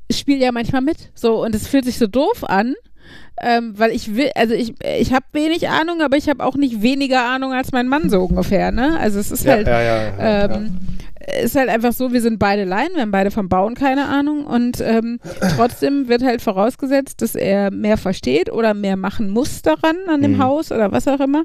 spiele 0.09 0.39
ja 0.39 0.53
manchmal 0.53 0.81
mit. 0.81 1.09
So, 1.13 1.43
und 1.43 1.53
es 1.53 1.67
fühlt 1.67 1.83
sich 1.83 1.97
so 1.97 2.07
doof 2.07 2.45
an 2.45 2.75
ähm, 3.41 3.73
weil 3.77 3.91
ich 3.91 4.15
will, 4.15 4.29
also 4.35 4.53
ich, 4.53 4.73
ich 4.83 5.13
habe 5.13 5.25
wenig 5.31 5.69
Ahnung, 5.69 6.01
aber 6.01 6.17
ich 6.17 6.29
habe 6.29 6.43
auch 6.43 6.55
nicht 6.55 6.81
weniger 6.81 7.23
Ahnung 7.23 7.53
als 7.53 7.71
mein 7.71 7.87
Mann 7.87 8.09
so 8.09 8.23
ungefähr, 8.23 8.71
ne? 8.71 8.99
Also 8.99 9.19
es 9.19 9.31
ist 9.31 9.45
ja, 9.45 9.53
halt, 9.53 9.67
ja, 9.67 9.81
ja, 9.81 10.45
ähm, 10.45 10.77
ist 11.41 11.55
halt 11.55 11.69
einfach 11.69 11.93
so, 11.93 12.11
wir 12.11 12.21
sind 12.21 12.39
beide 12.39 12.63
Laien, 12.63 12.89
wir 12.93 13.01
haben 13.01 13.11
beide 13.11 13.31
vom 13.31 13.49
Bauen 13.49 13.75
keine 13.75 14.07
Ahnung 14.07 14.45
und 14.45 14.81
ähm, 14.81 15.19
trotzdem 15.55 16.07
wird 16.07 16.23
halt 16.23 16.41
vorausgesetzt, 16.41 17.21
dass 17.21 17.35
er 17.35 17.71
mehr 17.71 17.97
versteht 17.97 18.51
oder 18.51 18.73
mehr 18.73 18.97
machen 18.97 19.29
muss 19.29 19.61
daran, 19.61 19.95
an 20.07 20.21
dem 20.21 20.33
mhm. 20.33 20.43
Haus 20.43 20.71
oder 20.71 20.91
was 20.91 21.07
auch 21.07 21.19
immer. 21.19 21.43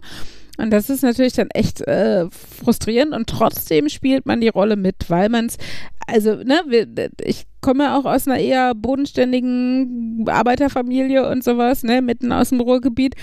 Und 0.57 0.71
das 0.71 0.89
ist 0.89 1.03
natürlich 1.03 1.33
dann 1.33 1.51
echt 1.51 1.81
äh, 1.83 2.27
frustrierend 2.31 3.13
und 3.13 3.29
trotzdem 3.29 3.89
spielt 3.89 4.25
man 4.25 4.41
die 4.41 4.49
Rolle 4.49 4.77
mit, 4.77 5.11
weil 5.11 5.29
man 5.29 5.47
es, 5.47 5.57
also, 6.07 6.37
ne, 6.37 6.61
wir, 6.69 6.87
ich 7.23 7.47
komme 7.65 7.97
auch 7.97 8.05
aus 8.05 8.29
einer 8.29 8.39
eher 8.39 8.75
bodenständigen 8.75 10.27
Arbeiterfamilie 10.29 11.27
und 11.27 11.43
sowas, 11.43 11.83
ne, 11.83 12.03
mitten 12.03 12.31
aus 12.31 12.51
dem 12.51 12.61
Ruhrgebiet. 12.61 13.15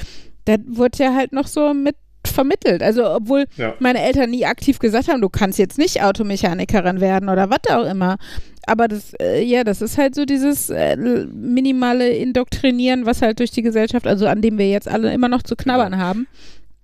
Da 0.46 0.56
wurde 0.66 1.04
ja 1.04 1.14
halt 1.14 1.32
noch 1.32 1.46
so 1.46 1.76
mit 1.76 1.96
vermittelt. 2.26 2.82
Also, 2.82 3.08
obwohl 3.08 3.46
ja. 3.58 3.76
meine 3.80 4.02
Eltern 4.02 4.32
nie 4.32 4.46
aktiv 4.46 4.80
gesagt 4.80 5.10
haben, 5.10 5.22
du 5.22 5.30
kannst 5.30 5.60
jetzt 5.60 5.78
nicht 5.78 6.02
Automechanikerin 6.02 7.00
werden 7.02 7.30
oder 7.30 7.52
was 7.52 7.60
auch 7.70 7.86
immer. 7.86 8.18
Aber 8.66 8.88
das, 8.88 9.14
äh, 9.22 9.44
ja, 9.44 9.64
das 9.64 9.82
ist 9.82 10.00
halt 10.00 10.16
so 10.16 10.26
dieses 10.26 10.72
äh, 10.72 10.96
minimale 10.96 12.10
Indoktrinieren, 12.10 13.06
was 13.06 13.22
halt 13.22 13.40
durch 13.40 13.52
die 13.52 13.62
Gesellschaft, 13.62 14.08
also 14.08 14.26
an 14.26 14.42
dem 14.42 14.58
wir 14.58 14.70
jetzt 14.70 14.88
alle 14.88 15.14
immer 15.14 15.30
noch 15.30 15.44
zu 15.44 15.56
knabbern 15.56 15.98
haben. 15.98 16.28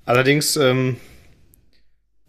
Allerdings, 0.05 0.57
ähm, 0.57 0.97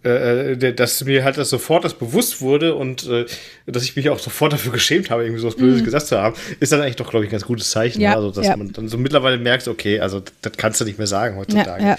äh, 0.09 0.75
dass 0.75 1.05
mir 1.05 1.25
halt 1.25 1.37
das 1.39 1.51
sofort 1.51 1.85
das 1.85 1.95
bewusst 1.95 2.41
wurde 2.41 2.75
und 2.75 3.07
äh, 3.07 3.27
dass 3.67 3.85
ich 3.85 3.97
mich 3.97 4.09
auch 4.11 4.19
sofort 4.19 4.53
dafür 4.53 4.73
geschämt 4.73 5.11
habe, 5.11 5.23
irgendwie 5.23 5.41
so 5.41 5.49
was 5.49 5.57
Böses 5.57 5.83
mm. 5.83 5.85
gesagt 5.85 6.07
zu 6.07 6.19
haben, 6.19 6.37
ist 6.61 6.73
dann 6.73 6.81
eigentlich 6.81 6.97
doch, 6.97 7.11
glaube 7.11 7.25
ich, 7.25 7.31
ein 7.31 7.33
ganz 7.33 7.45
gutes 7.45 7.71
Zeichen. 7.71 8.01
Ja, 8.01 8.15
also, 8.15 8.31
dass 8.31 8.47
ja. 8.47 8.57
man 8.57 8.73
dann 8.73 8.89
so 8.89 8.99
mittlerweile 8.99 9.39
merkt, 9.39 9.69
okay, 9.69 10.01
also 10.01 10.23
das 10.43 10.53
kannst 10.57 10.81
du 10.81 10.85
nicht 10.85 10.99
mehr 10.99 11.07
sagen 11.07 11.37
heutzutage. 11.37 11.83
Ja, 11.85 11.97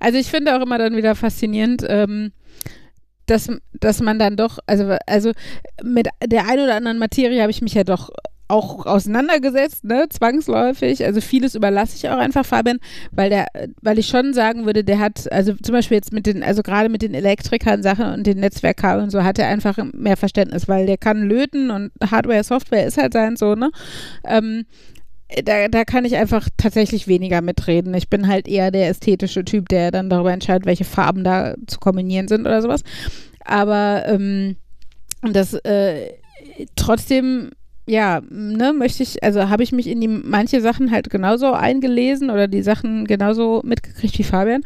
also 0.00 0.18
ich 0.18 0.28
finde 0.28 0.56
auch 0.56 0.62
immer 0.62 0.78
dann 0.78 0.96
wieder 0.96 1.14
faszinierend, 1.14 1.84
ähm, 1.88 2.32
dass, 3.26 3.48
dass 3.74 4.00
man 4.00 4.18
dann 4.18 4.36
doch, 4.36 4.58
also, 4.66 4.96
also 5.06 5.32
mit 5.82 6.08
der 6.24 6.48
einen 6.48 6.64
oder 6.64 6.76
anderen 6.76 6.98
Materie 6.98 7.40
habe 7.40 7.50
ich 7.50 7.62
mich 7.62 7.74
ja 7.74 7.84
doch 7.84 8.10
auch 8.48 8.86
auseinandergesetzt, 8.86 9.84
ne, 9.84 10.06
zwangsläufig. 10.08 11.04
Also 11.04 11.20
vieles 11.20 11.54
überlasse 11.54 11.96
ich 11.96 12.08
auch 12.08 12.16
einfach 12.16 12.46
Fabian, 12.46 12.78
weil 13.12 13.28
der, 13.28 13.46
weil 13.82 13.98
ich 13.98 14.08
schon 14.08 14.32
sagen 14.32 14.64
würde, 14.64 14.84
der 14.84 14.98
hat, 14.98 15.30
also 15.30 15.52
zum 15.54 15.74
Beispiel 15.74 15.96
jetzt 15.96 16.12
mit 16.12 16.26
den, 16.26 16.42
also 16.42 16.62
gerade 16.62 16.88
mit 16.88 17.02
den 17.02 17.14
Elektrikern 17.14 17.82
Sachen 17.82 18.12
und 18.12 18.26
den 18.26 18.40
Netzwerkkabeln 18.40 19.04
und 19.04 19.10
so, 19.10 19.22
hat 19.22 19.38
er 19.38 19.48
einfach 19.48 19.78
mehr 19.92 20.16
Verständnis, 20.16 20.66
weil 20.66 20.86
der 20.86 20.96
kann 20.96 21.28
löten 21.28 21.70
und 21.70 21.92
Hardware, 22.10 22.42
Software 22.42 22.86
ist 22.86 22.96
halt 22.96 23.12
sein 23.12 23.36
so, 23.36 23.54
ne. 23.54 23.70
Ähm, 24.24 24.64
da, 25.44 25.68
da 25.68 25.84
kann 25.84 26.06
ich 26.06 26.16
einfach 26.16 26.48
tatsächlich 26.56 27.06
weniger 27.06 27.42
mitreden. 27.42 27.92
Ich 27.92 28.08
bin 28.08 28.28
halt 28.28 28.48
eher 28.48 28.70
der 28.70 28.88
ästhetische 28.88 29.44
Typ, 29.44 29.68
der 29.68 29.90
dann 29.90 30.08
darüber 30.08 30.32
entscheidet, 30.32 30.64
welche 30.64 30.84
Farben 30.84 31.22
da 31.22 31.54
zu 31.66 31.78
kombinieren 31.78 32.28
sind 32.28 32.46
oder 32.46 32.62
sowas. 32.62 32.82
Aber 33.44 34.04
ähm, 34.06 34.56
das 35.20 35.52
äh, 35.52 36.14
trotzdem 36.76 37.50
ja, 37.88 38.20
ne, 38.28 38.74
möchte 38.74 39.02
ich, 39.02 39.22
also 39.24 39.48
habe 39.48 39.62
ich 39.62 39.72
mich 39.72 39.86
in 39.86 40.00
die 40.00 40.08
manche 40.08 40.60
Sachen 40.60 40.90
halt 40.90 41.08
genauso 41.08 41.52
eingelesen 41.52 42.30
oder 42.30 42.46
die 42.46 42.62
Sachen 42.62 43.06
genauso 43.06 43.62
mitgekriegt 43.64 44.18
wie 44.18 44.24
Fabian. 44.24 44.62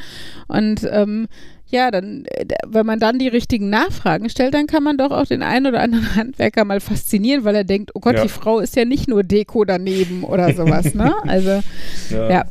Und 0.49 0.87
ähm, 0.91 1.29
ja, 1.69 1.91
dann, 1.93 2.25
äh, 2.27 2.47
wenn 2.67 2.85
man 2.85 2.99
dann 2.99 3.21
die 3.21 3.29
richtigen 3.29 3.71
Nachfragen 3.71 4.29
stellt, 4.29 4.55
dann 4.55 4.67
kann 4.67 4.83
man 4.83 4.99
doch 4.99 5.13
auch 5.13 5.27
den 5.27 5.43
einen 5.43 5.67
oder 5.67 5.81
anderen 5.81 6.15
Handwerker 6.17 6.65
mal 6.65 6.81
faszinieren, 6.81 7.45
weil 7.45 7.55
er 7.55 7.65
denkt, 7.65 7.93
oh 7.95 8.01
Gott, 8.01 8.17
ja. 8.17 8.23
die 8.25 8.29
Frau 8.29 8.59
ist 8.59 8.75
ja 8.75 8.85
nicht 8.85 9.09
nur 9.09 9.23
Deko 9.23 9.65
daneben 9.65 10.25
oder 10.25 10.53
sowas, 10.53 10.93
ne? 10.95 11.15
Also, 11.23 11.63
ja. 12.11 12.31
ja. 12.31 12.45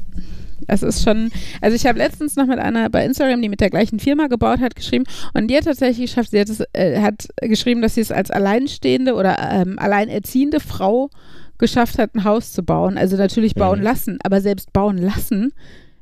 Das 0.72 0.84
ist 0.84 1.04
schon, 1.04 1.32
also 1.60 1.76
ich 1.76 1.86
habe 1.86 1.98
letztens 1.98 2.38
noch 2.38 2.46
mit 2.46 2.58
einer 2.58 2.90
bei 2.90 3.04
Instagram, 3.04 3.42
die 3.42 3.50
mit 3.50 3.60
der 3.60 3.70
gleichen 3.70 4.00
Firma 4.00 4.28
gebaut 4.28 4.62
hat, 4.62 4.74
geschrieben 4.74 5.04
und 5.34 5.50
die 5.50 5.58
hat 5.58 5.66
tatsächlich 5.66 6.10
geschafft, 6.10 6.32
sie 6.32 6.40
hat, 6.40 6.48
es, 6.48 6.64
äh, 6.72 7.02
hat 7.02 7.28
geschrieben, 7.42 7.82
dass 7.82 7.96
sie 7.96 8.02
es 8.02 8.10
als 8.10 8.32
alleinstehende 8.32 9.16
oder 9.16 9.38
ähm, 9.52 9.78
alleinerziehende 9.78 10.62
Frau 10.62 11.10
geschafft 11.58 12.00
hat, 12.00 12.16
ein 12.16 12.24
Haus 12.24 12.54
zu 12.54 12.64
bauen. 12.64 12.98
Also 12.98 13.18
natürlich 13.18 13.54
bauen 13.54 13.80
mhm. 13.80 13.84
lassen, 13.84 14.20
aber 14.24 14.40
selbst 14.40 14.72
bauen 14.72 14.98
lassen 14.98 15.52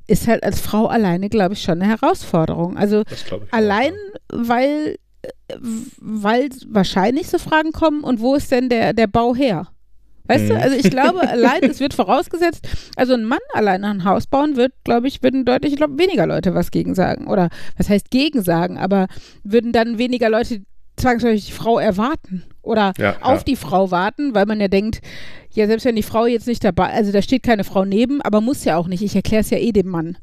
ist 0.06 0.28
halt 0.28 0.44
als 0.44 0.62
Frau 0.62 0.86
alleine, 0.86 1.30
glaube 1.30 1.56
ich, 1.56 1.64
schon 1.64 1.82
eine 1.82 1.90
Herausforderung. 1.90 2.78
Also 2.78 3.02
allein, 3.50 3.94
auch, 3.94 4.38
ja. 4.38 4.50
weil, 4.50 4.98
äh, 5.24 5.56
weil 5.98 6.50
wahrscheinlich 6.68 7.28
so 7.28 7.40
Fragen 7.40 7.72
kommen 7.72 8.04
und 8.04 8.20
wo 8.20 8.36
ist 8.36 8.52
denn 8.52 8.70
der, 8.70 8.94
der 8.94 9.08
Bau 9.08 9.34
her? 9.34 9.68
Weißt 10.30 10.44
mhm. 10.44 10.50
du, 10.50 10.60
also 10.60 10.78
ich 10.78 10.92
glaube, 10.92 11.28
allein, 11.28 11.64
es 11.64 11.80
wird 11.80 11.96
vorausgesetzt, 11.96 12.68
also 12.96 13.16
ein 13.16 13.26
Mann 13.26 13.40
alleine 13.52 13.88
ein 13.88 14.06
Haus 14.06 14.28
bauen 14.28 14.56
wird, 14.56 14.74
glaube 14.84 15.08
ich, 15.08 15.24
würden 15.24 15.44
deutlich, 15.44 15.74
ich 15.74 15.78
glaube, 15.78 15.98
weniger 15.98 16.28
Leute 16.28 16.54
was 16.54 16.70
gegen 16.70 16.94
sagen. 16.94 17.26
Oder 17.26 17.50
was 17.78 17.90
heißt 17.90 18.12
gegen 18.12 18.44
sagen, 18.44 18.78
aber 18.78 19.08
würden 19.44 19.72
dann 19.74 19.98
weniger 19.98 20.30
Leute 20.30 20.62
zwangsläufig 20.98 21.48
die 21.48 21.52
Frau 21.52 21.80
erwarten 21.80 22.44
oder 22.62 22.94
ja, 23.00 23.18
auf 23.22 23.40
ja. 23.40 23.44
die 23.44 23.56
Frau 23.56 23.90
warten, 23.90 24.36
weil 24.36 24.46
man 24.46 24.62
ja 24.62 24.68
denkt, 24.68 25.02
ja, 25.52 25.66
selbst 25.66 25.86
wenn 25.86 25.96
die 25.96 26.04
Frau 26.04 26.28
jetzt 26.28 26.46
nicht 26.46 26.64
dabei, 26.64 26.94
also 26.94 27.12
da 27.12 27.24
steht 27.24 27.42
keine 27.42 27.64
Frau 27.64 27.84
neben, 27.84 28.22
aber 28.22 28.40
muss 28.40 28.66
ja 28.66 28.78
auch 28.78 28.88
nicht, 28.88 29.02
ich 29.02 29.16
erkläre 29.16 29.42
es 29.42 29.50
ja 29.50 29.58
eh 29.58 29.72
dem 29.72 29.88
Mann. 29.88 30.16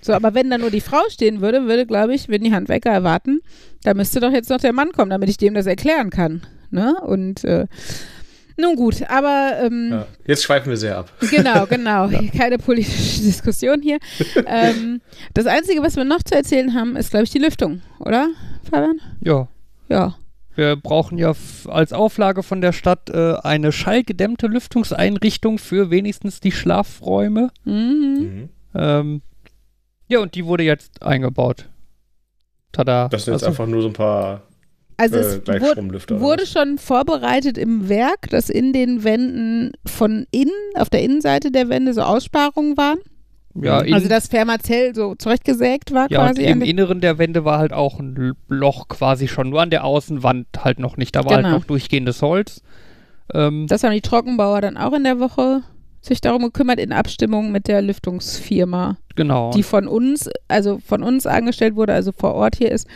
So, 0.00 0.12
aber 0.12 0.34
wenn 0.34 0.50
da 0.50 0.58
nur 0.58 0.72
die 0.72 0.80
Frau 0.80 1.02
stehen 1.08 1.40
würde, 1.40 1.66
würde, 1.66 1.86
glaube 1.86 2.16
ich, 2.16 2.28
würden 2.28 2.42
die 2.42 2.52
Handwerker 2.52 2.90
erwarten, 2.90 3.40
da 3.84 3.94
müsste 3.94 4.18
doch 4.18 4.32
jetzt 4.32 4.50
noch 4.50 4.58
der 4.58 4.72
Mann 4.72 4.90
kommen, 4.90 5.10
damit 5.10 5.28
ich 5.28 5.36
dem 5.36 5.54
das 5.54 5.66
erklären 5.66 6.10
kann. 6.10 6.42
Ne? 6.70 6.96
Und 7.06 7.44
äh, 7.44 7.68
nun 8.62 8.76
gut, 8.76 9.02
aber. 9.08 9.58
Ähm, 9.62 9.88
ja, 9.90 10.06
jetzt 10.26 10.44
schweifen 10.44 10.70
wir 10.70 10.76
sehr 10.76 10.98
ab. 10.98 11.12
Genau, 11.30 11.66
genau. 11.70 12.06
ja. 12.06 12.20
Keine 12.36 12.58
politische 12.58 13.22
Diskussion 13.22 13.82
hier. 13.82 13.98
ähm, 14.46 15.02
das 15.34 15.46
Einzige, 15.46 15.82
was 15.82 15.96
wir 15.96 16.04
noch 16.04 16.22
zu 16.22 16.34
erzählen 16.34 16.74
haben, 16.74 16.96
ist, 16.96 17.10
glaube 17.10 17.24
ich, 17.24 17.30
die 17.30 17.38
Lüftung, 17.38 17.82
oder, 17.98 18.28
Fabian? 18.70 18.98
Ja. 19.20 19.48
Ja. 19.88 20.14
Wir 20.54 20.76
brauchen 20.76 21.18
ja 21.18 21.32
als 21.68 21.92
Auflage 21.92 22.42
von 22.42 22.60
der 22.60 22.72
Stadt 22.72 23.08
äh, 23.10 23.34
eine 23.42 23.72
schallgedämmte 23.72 24.46
Lüftungseinrichtung 24.48 25.58
für 25.58 25.90
wenigstens 25.90 26.40
die 26.40 26.52
Schlafräume. 26.52 27.50
Mhm. 27.64 27.72
mhm. 27.72 28.48
Ähm, 28.74 29.22
ja, 30.08 30.20
und 30.20 30.34
die 30.34 30.44
wurde 30.44 30.62
jetzt 30.62 31.02
eingebaut. 31.02 31.70
Tada. 32.70 33.08
Das 33.08 33.24
sind 33.24 33.34
jetzt 33.34 33.44
also, 33.44 33.52
einfach 33.52 33.66
nur 33.66 33.82
so 33.82 33.88
ein 33.88 33.94
paar 33.94 34.42
Also 35.02 35.16
es 35.16 35.38
äh, 35.48 35.60
wurde, 35.60 36.20
wurde 36.20 36.46
schon 36.46 36.78
vorbereitet 36.78 37.58
im 37.58 37.88
Werk, 37.88 38.30
dass 38.30 38.48
in 38.48 38.72
den 38.72 39.02
Wänden 39.02 39.72
von 39.84 40.26
innen, 40.30 40.52
auf 40.76 40.90
der 40.90 41.02
Innenseite 41.02 41.50
der 41.50 41.68
Wände 41.68 41.92
so 41.92 42.02
Aussparungen 42.02 42.76
waren. 42.76 42.98
Ja, 43.60 43.82
mhm. 43.82 43.94
also 43.94 44.08
dass 44.08 44.28
Fermazell 44.28 44.94
so 44.94 45.16
zurechtgesägt 45.16 45.92
war 45.92 46.08
ja, 46.08 46.20
quasi. 46.20 46.42
Und 46.42 46.48
im 46.48 46.62
Inneren 46.62 47.00
der 47.00 47.18
Wände 47.18 47.44
war 47.44 47.58
halt 47.58 47.72
auch 47.72 47.98
ein 47.98 48.34
Loch 48.48 48.86
quasi 48.86 49.26
schon, 49.26 49.50
nur 49.50 49.60
an 49.60 49.70
der 49.70 49.84
Außenwand 49.84 50.46
halt 50.58 50.78
noch 50.78 50.96
nicht. 50.96 51.16
Da 51.16 51.24
war 51.24 51.32
halt 51.32 51.38
genau. 51.40 51.48
halt 51.54 51.62
noch 51.62 51.66
durchgehendes 51.66 52.22
Holz. 52.22 52.62
Ähm, 53.34 53.66
das 53.66 53.82
haben 53.82 53.92
die 53.92 54.00
Trockenbauer 54.02 54.60
dann 54.60 54.76
auch 54.76 54.92
in 54.92 55.02
der 55.02 55.18
Woche 55.18 55.62
sich 56.00 56.20
darum 56.20 56.42
gekümmert 56.42 56.78
in 56.78 56.92
Abstimmung 56.92 57.50
mit 57.50 57.66
der 57.66 57.82
Lüftungsfirma. 57.82 58.98
Genau. 59.16 59.50
Die 59.50 59.64
von 59.64 59.88
uns, 59.88 60.30
also 60.46 60.78
von 60.78 61.02
uns 61.02 61.26
angestellt 61.26 61.74
wurde, 61.74 61.92
also 61.92 62.12
vor 62.12 62.34
Ort 62.34 62.56
hier 62.56 62.70
ist. 62.70 62.86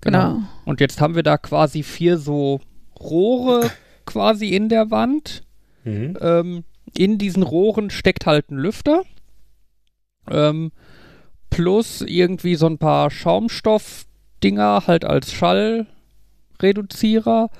Genau. 0.00 0.34
genau. 0.34 0.46
Und 0.64 0.80
jetzt 0.80 1.00
haben 1.00 1.14
wir 1.14 1.22
da 1.22 1.38
quasi 1.38 1.82
vier 1.82 2.18
so 2.18 2.60
Rohre 2.98 3.70
quasi 4.06 4.48
in 4.48 4.68
der 4.68 4.90
Wand. 4.90 5.42
Mhm. 5.84 6.16
Ähm, 6.20 6.64
in 6.96 7.18
diesen 7.18 7.42
Rohren 7.42 7.90
steckt 7.90 8.26
halt 8.26 8.50
ein 8.50 8.58
Lüfter. 8.58 9.02
Ähm, 10.30 10.72
plus 11.50 12.02
irgendwie 12.02 12.54
so 12.54 12.66
ein 12.66 12.78
paar 12.78 13.10
Schaumstoffdinger 13.10 14.84
halt 14.86 15.04
als 15.04 15.32
Schallreduzierer 15.32 17.50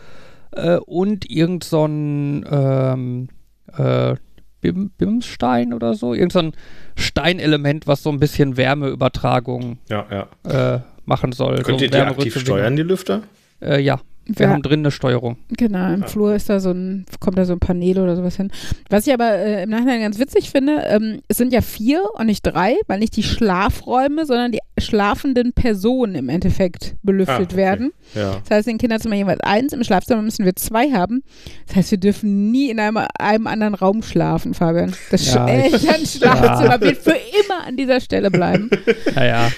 äh, 0.52 0.76
und 0.76 1.28
irgend 1.30 1.64
so 1.64 1.86
ein 1.86 2.46
ähm, 2.50 3.28
äh, 3.76 4.14
Bim 4.60 4.90
Bimsstein 4.90 5.72
oder 5.72 5.94
so, 5.94 6.14
irgend 6.14 6.32
so 6.32 6.40
ein 6.40 6.52
Steinelement, 6.96 7.86
was 7.86 8.02
so 8.02 8.10
ein 8.10 8.18
bisschen 8.18 8.56
Wärmeübertragung 8.56 9.78
ja, 9.88 10.04
ja. 10.10 10.26
Äh, 10.74 10.80
machen 11.08 11.32
soll. 11.32 11.62
Könnt 11.62 11.80
so 11.80 11.84
ihr 11.84 11.90
die 11.90 11.98
aktiv 11.98 12.38
steuern, 12.38 12.76
die 12.76 12.82
Lüfter? 12.82 13.22
Äh, 13.60 13.80
ja. 13.80 14.00
Wir 14.30 14.44
ja. 14.46 14.52
haben 14.52 14.62
drin 14.62 14.80
eine 14.80 14.90
Steuerung. 14.90 15.38
Genau, 15.56 15.90
im 15.90 16.02
ah. 16.02 16.06
Flur 16.06 16.34
ist 16.34 16.50
da 16.50 16.60
so 16.60 16.70
ein, 16.70 17.06
kommt 17.18 17.38
da 17.38 17.46
so 17.46 17.54
ein 17.54 17.60
Panel 17.60 17.98
oder 17.98 18.14
sowas 18.14 18.36
hin. 18.36 18.50
Was 18.90 19.06
ich 19.06 19.14
aber 19.14 19.30
äh, 19.30 19.62
im 19.62 19.70
Nachhinein 19.70 20.02
ganz 20.02 20.18
witzig 20.18 20.50
finde, 20.50 20.82
ähm, 20.86 21.20
es 21.28 21.38
sind 21.38 21.50
ja 21.50 21.62
vier 21.62 22.02
und 22.12 22.26
nicht 22.26 22.42
drei, 22.42 22.76
weil 22.88 22.98
nicht 22.98 23.16
die 23.16 23.22
Schlafräume, 23.22 24.26
sondern 24.26 24.52
die 24.52 24.58
schlafenden 24.78 25.54
Personen 25.54 26.14
im 26.14 26.28
Endeffekt 26.28 26.96
belüftet 27.02 27.38
ah, 27.38 27.42
okay. 27.42 27.56
werden. 27.56 27.92
Ja. 28.14 28.40
Das 28.46 28.58
heißt, 28.58 28.68
in 28.68 28.76
Kinderzimmer 28.76 29.14
jeweils 29.14 29.40
eins, 29.40 29.72
im 29.72 29.82
Schlafzimmer 29.82 30.20
müssen 30.20 30.44
wir 30.44 30.54
zwei 30.56 30.92
haben. 30.92 31.22
Das 31.66 31.76
heißt, 31.76 31.90
wir 31.92 31.98
dürfen 31.98 32.50
nie 32.50 32.68
in 32.68 32.80
einem, 32.80 32.98
einem 33.18 33.46
anderen 33.46 33.74
Raum 33.74 34.02
schlafen, 34.02 34.52
Fabian. 34.52 34.94
Das 35.10 35.24
ja, 35.32 35.48
Schlafzimmer 35.48 36.74
ja. 36.74 36.80
wird 36.82 36.98
für 36.98 37.16
immer 37.16 37.66
an 37.66 37.78
dieser 37.78 38.00
Stelle 38.00 38.30
bleiben. 38.30 38.68
Naja. 39.14 39.48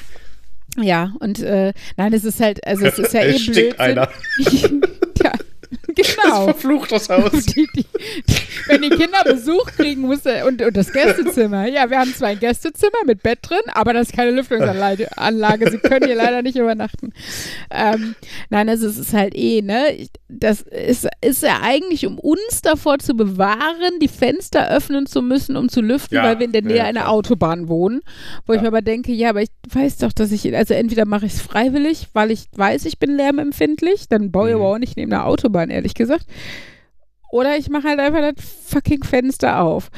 Ja, 0.77 1.13
und 1.21 1.41
äh, 1.41 1.73
nein, 1.97 2.13
es 2.13 2.25
ist 2.25 2.41
halt, 2.41 2.65
also 2.67 2.87
es 2.87 2.99
ist 2.99 3.13
ja 3.13 3.23
eh 3.23 3.39
blöd. 3.39 3.75
genau. 5.95 6.13
Das 6.23 6.45
verflucht 6.45 6.93
das 6.93 7.09
Haus. 7.09 7.47
Die, 7.47 7.67
die, 7.75 7.85
die, 7.85 8.35
wenn 8.67 8.83
die 8.83 8.91
Kinder 8.91 9.23
Besuch 9.25 9.67
kriegen 9.77 10.03
muss 10.03 10.21
und, 10.47 10.63
und 10.63 10.77
das 10.77 10.93
Gästezimmer. 10.93 11.67
Ja, 11.67 11.91
wir 11.91 11.99
haben 11.99 12.15
zwar 12.15 12.29
ein 12.29 12.39
Gästezimmer 12.39 13.05
mit 13.07 13.23
Bett 13.23 13.39
drin, 13.43 13.61
aber 13.73 13.93
das 13.93 14.09
ist 14.09 14.17
keine 14.17 14.31
Lüftungsanlage. 14.31 15.71
Sie 15.71 15.79
können 15.79 16.07
hier 16.07 16.17
leider 16.17 16.43
nicht 16.43 16.57
übernachten. 16.57 17.13
Ähm, 17.71 18.15
nein, 18.49 18.69
also 18.69 18.87
es 18.87 18.99
ist 18.99 19.13
halt 19.13 19.35
eh, 19.37 19.63
ne? 19.63 20.09
Das 20.29 20.63
ist, 20.63 21.09
ist 21.21 21.43
ja 21.43 21.61
eigentlich, 21.63 22.07
um 22.07 22.19
uns 22.19 22.63
davor 22.63 22.99
zu 22.99 23.15
bewahren, 23.15 23.99
die 24.01 24.09
Fenster 24.09 24.71
öffnen 24.71 25.07
zu 25.07 25.23
müssen, 25.23 25.57
um 25.57 25.69
zu 25.69 25.81
lüften, 25.81 26.17
ja, 26.17 26.25
weil 26.25 26.39
wir 26.39 26.47
in 26.47 26.53
der 26.53 26.63
Nähe 26.63 26.79
ja, 26.79 26.85
einer 26.85 27.09
Autobahn 27.09 27.69
wohnen. 27.69 28.01
Wo 28.47 28.53
ja. 28.53 28.57
ich 28.57 28.63
mir 28.63 28.69
aber 28.69 28.83
denke, 28.83 29.13
ja, 29.13 29.31
aber 29.31 29.43
ich 29.43 29.51
weiß 29.73 29.99
doch, 29.99 30.13
dass 30.13 30.33
ich, 30.33 30.55
also 30.55 30.75
entweder 30.75 31.07
mache 31.07 31.27
ich 31.27 31.35
es 31.35 31.41
freiwillig, 31.41 32.09
weil 32.13 32.31
ich 32.31 32.47
weiß, 32.55 32.85
ich 32.85 32.99
bin 32.99 33.17
lärmempfindlich, 33.17 34.09
dann 34.09 34.31
baue 34.31 34.51
ich 34.51 34.55
mhm. 34.55 34.63
aber 34.63 34.75
auch 34.75 34.79
nicht 34.79 34.97
neben 34.97 35.13
einer 35.13 35.27
Autobahn, 35.27 35.71
ehrlich 35.81 35.95
gesagt. 35.95 36.27
Oder 37.31 37.57
ich 37.57 37.69
mache 37.69 37.85
halt 37.85 38.01
einfach 38.01 38.21
das 38.21 38.45
fucking 38.67 39.05
Fenster 39.05 39.61
auf. 39.61 39.91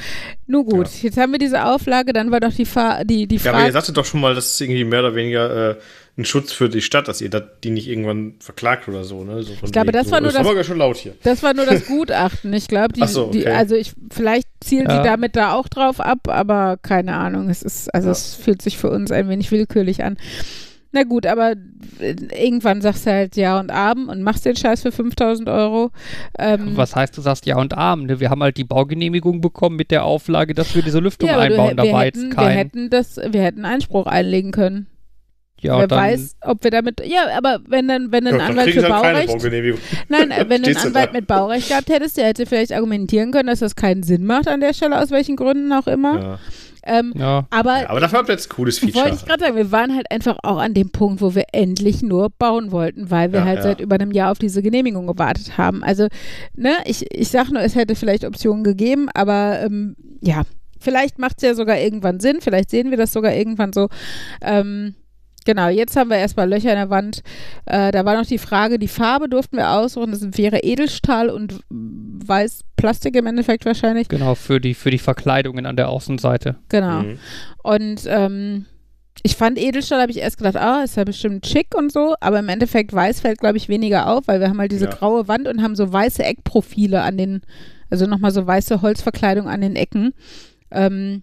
Nur 0.47 0.67
gut, 0.67 0.89
ja. 0.89 1.05
jetzt 1.05 1.17
haben 1.17 1.33
wir 1.33 1.39
diese 1.39 1.65
Auflage, 1.65 2.13
dann 2.13 2.31
war 2.31 2.41
doch 2.41 2.53
die, 2.53 2.67
Fa 2.67 3.05
die, 3.05 3.27
die 3.27 3.39
Frage. 3.39 3.55
Ja, 3.55 3.59
aber 3.61 3.69
ihr 3.69 3.73
sagtet 3.73 3.97
doch 3.97 4.05
schon 4.05 4.21
mal, 4.21 4.35
das 4.35 4.49
ist 4.53 4.61
irgendwie 4.61 4.85
mehr 4.85 5.01
oder 5.01 5.15
weniger 5.15 5.71
äh, 5.71 5.77
ein 6.19 6.27
Schutz 6.27 6.53
für 6.53 6.69
die 6.69 6.83
Stadt, 6.83 7.09
dass 7.09 7.23
ihr 7.23 7.31
die 7.31 7.71
nicht 7.71 7.89
irgendwann 7.89 8.35
verklagt 8.39 8.87
oder 8.87 9.05
so. 9.05 9.25
Ne? 9.25 9.43
so 9.43 9.55
ich 9.63 9.73
glaube, 9.73 9.93
das 9.93 10.11
war, 10.11 10.21
nur 10.21 10.31
das, 10.31 10.47
das, 10.47 10.67
schon 10.67 10.77
laut 10.77 10.99
hier. 10.99 11.15
das 11.23 11.43
war 11.43 11.55
nur 11.55 11.65
das 11.65 11.87
Gutachten. 11.87 12.53
Ich 12.53 12.69
glaube, 12.69 12.93
die, 12.97 13.07
so, 13.07 13.29
okay. 13.29 13.39
die, 13.39 13.47
also 13.47 13.77
ich, 13.77 13.95
vielleicht 14.13 14.49
zielen 14.61 14.91
ja. 14.91 14.99
die 14.99 15.09
damit 15.09 15.35
da 15.35 15.55
auch 15.55 15.69
drauf 15.69 16.01
ab, 16.01 16.29
aber 16.29 16.77
keine 16.83 17.15
Ahnung. 17.15 17.49
Es 17.49 17.63
ist, 17.63 17.93
also 17.95 18.09
ja. 18.09 18.13
es 18.13 18.35
fühlt 18.35 18.61
sich 18.61 18.77
für 18.77 18.91
uns 18.91 19.11
ein 19.11 19.31
wenig 19.31 19.51
willkürlich 19.51 20.05
an. 20.05 20.19
Na 20.93 21.05
gut, 21.05 21.25
aber 21.27 21.55
äh, 22.01 22.15
irgendwann 22.45 22.83
sagst 22.83 23.07
du 23.07 23.11
halt 23.11 23.37
Ja 23.37 23.59
und 23.59 23.71
Abend 23.71 24.09
und 24.09 24.23
machst 24.23 24.45
den 24.45 24.57
Scheiß 24.57 24.83
für 24.83 24.93
5000 24.93 25.49
Euro. 25.49 25.91
Ähm, 26.39 26.77
Was 26.77 26.95
heißt, 26.95 27.17
du 27.17 27.23
sagst 27.23 27.47
Ja 27.47 27.57
und 27.57 27.77
Abend? 27.77 28.07
Ne? 28.09 28.21
Wir 28.21 28.29
haben 28.29 28.43
halt 28.43 28.59
die 28.59 28.65
Baugenehmigung 28.65 29.41
bekommen 29.41 29.77
mit 29.77 29.91
der 29.91 30.05
Auflage, 30.05 30.53
dass 30.53 30.75
wir 30.75 30.83
diese 30.83 30.99
Lüftung 30.99 31.31
ja, 31.31 31.39
einbauen. 31.39 31.79
Da 31.79 31.91
war 31.91 32.05
jetzt 32.05 32.31
kein. 32.31 32.49
Wir 32.49 32.55
hätten, 32.55 32.91
das, 32.91 33.17
wir 33.17 33.43
hätten 33.43 33.65
Einspruch 33.65 34.07
einlegen 34.07 34.53
können. 34.53 34.87
Ja, 35.63 35.79
Wer 35.79 35.91
weiß, 35.91 36.37
ob 36.41 36.65
wir 36.65 36.73
damit. 36.73 37.01
Ja, 37.07 37.37
aber 37.37 37.61
wenn 37.69 37.87
dann, 37.87 38.11
wenn 38.11 38.27
ein 38.27 38.37
ja, 38.37 38.47
Anwalt 38.47 38.71
für 38.71 38.83
halt 38.83 39.29
Baurecht. 39.29 39.79
Nein, 40.09 40.31
wenn 40.49 40.65
ein 40.65 40.77
Anwalt 40.77 41.13
mit 41.13 41.27
Baurecht 41.29 41.69
gehabt 41.69 41.89
hättest, 41.89 42.17
der 42.17 42.27
hätte 42.27 42.47
vielleicht 42.47 42.73
argumentieren 42.73 43.31
können, 43.31 43.47
dass 43.47 43.61
das 43.61 43.77
keinen 43.77 44.03
Sinn 44.03 44.27
macht 44.27 44.49
an 44.49 44.61
der 44.61 44.75
Stelle, 44.75 45.01
aus 45.01 45.13
welchen 45.13 45.37
Gründen 45.37 45.73
auch 45.73 45.87
immer. 45.87 46.21
Ja. 46.21 46.39
Ähm, 46.85 47.13
ja. 47.17 47.47
aber, 47.51 47.83
ja, 47.83 47.91
aber 47.91 48.01
dafür 48.01 48.21
habt 48.21 48.29
ihr 48.29 48.35
jetzt 48.35 48.51
ein 48.51 48.57
cooles 48.57 48.79
Feature. 48.79 49.05
Wollte 49.05 49.17
ich 49.17 49.25
gerade 49.25 49.45
sagen, 49.45 49.57
wir 49.57 49.71
waren 49.71 49.95
halt 49.95 50.11
einfach 50.11 50.39
auch 50.43 50.59
an 50.59 50.75
dem 50.75 50.91
Punkt, 50.91 51.21
wo 51.21 51.35
wir 51.35 51.45
endlich 51.53 52.03
nur 52.03 52.31
bauen 52.31 52.73
wollten, 52.73 53.11
weil 53.11 53.33
wir 53.33 53.41
ja, 53.41 53.47
halt 53.47 53.63
seit 53.63 53.81
über 53.81 53.95
einem 53.95 54.11
Jahr 54.11 54.33
auf 54.33 54.39
diese 54.39 54.63
Genehmigung 54.63 55.07
gewartet 55.07 55.59
haben. 55.59 55.85
Also, 55.85 56.09
ne, 56.55 56.73
ich, 56.85 57.07
ich 57.13 57.29
sag 57.29 57.51
nur, 57.51 57.63
es 57.63 57.75
hätte 57.75 57.95
vielleicht 57.95 58.25
Optionen 58.25 58.65
gegeben, 58.65 59.09
aber 59.15 59.61
ähm, 59.61 59.97
ja, 60.21 60.43
vielleicht 60.81 61.19
macht 61.19 61.37
es 61.39 61.43
ja 61.43 61.55
sogar 61.55 61.79
irgendwann 61.79 62.21
Sinn, 62.21 62.39
vielleicht 62.41 62.71
sehen 62.71 62.91
wir 62.91 62.99
das 62.99 63.13
sogar 63.13 63.33
irgendwann 63.33 63.73
so. 63.73 63.89
Ähm, 64.41 64.95
Genau, 65.45 65.69
jetzt 65.69 65.97
haben 65.97 66.11
wir 66.11 66.19
erstmal 66.19 66.49
Löcher 66.49 66.71
in 66.71 66.77
der 66.77 66.91
Wand. 66.91 67.23
Äh, 67.67 67.91
da 67.91 68.05
war 68.05 68.17
noch 68.17 68.27
die 68.27 68.39
Frage, 68.39 68.79
die 68.79 68.89
Farbe 68.89 69.29
durften 69.29 69.57
wir 69.57 69.71
aussuchen. 69.71 70.13
Das 70.13 70.23
wäre 70.37 70.61
Edelstahl 70.61 71.31
und 71.31 71.61
weiß 71.71 72.61
Plastik 72.77 73.17
im 73.17 73.27
Endeffekt 73.27 73.65
wahrscheinlich. 73.65 74.09
Genau, 74.09 74.35
für 74.35 74.61
die, 74.61 74.75
für 74.75 74.91
die 74.91 74.99
Verkleidungen 74.99 75.67
an 75.67 75.77
der 75.77 75.89
Außenseite. 75.89 76.57
Genau. 76.69 77.03
Mhm. 77.03 77.19
Und 77.63 78.03
ähm, 78.07 78.67
ich 79.23 79.37
fand 79.37 79.59
Edelstahl, 79.59 80.01
habe 80.01 80.11
ich 80.11 80.19
erst 80.19 80.39
gedacht, 80.39 80.57
ah, 80.57 80.83
ist 80.83 80.97
ja 80.97 81.05
bestimmt 81.05 81.47
schick 81.47 81.75
und 81.77 81.93
so, 81.93 82.15
aber 82.21 82.39
im 82.39 82.49
Endeffekt 82.49 82.93
weiß 82.93 83.21
fällt, 83.21 83.39
glaube 83.39 83.57
ich, 83.57 83.69
weniger 83.69 84.09
auf, 84.09 84.27
weil 84.27 84.41
wir 84.41 84.49
haben 84.49 84.59
halt 84.59 84.73
diese 84.73 84.87
ja. 84.87 84.91
graue 84.91 85.29
Wand 85.29 85.47
und 85.49 85.63
haben 85.63 85.77
so 85.77 85.93
weiße 85.93 86.25
Eckprofile 86.25 87.03
an 87.03 87.19
den, 87.19 87.43
also 87.91 88.07
nochmal 88.07 88.33
so 88.33 88.47
weiße 88.47 88.83
Holzverkleidung 88.83 89.49
an 89.49 89.61
den 89.61 89.77
Ecken. 89.77 90.13
Ähm, 90.71 91.23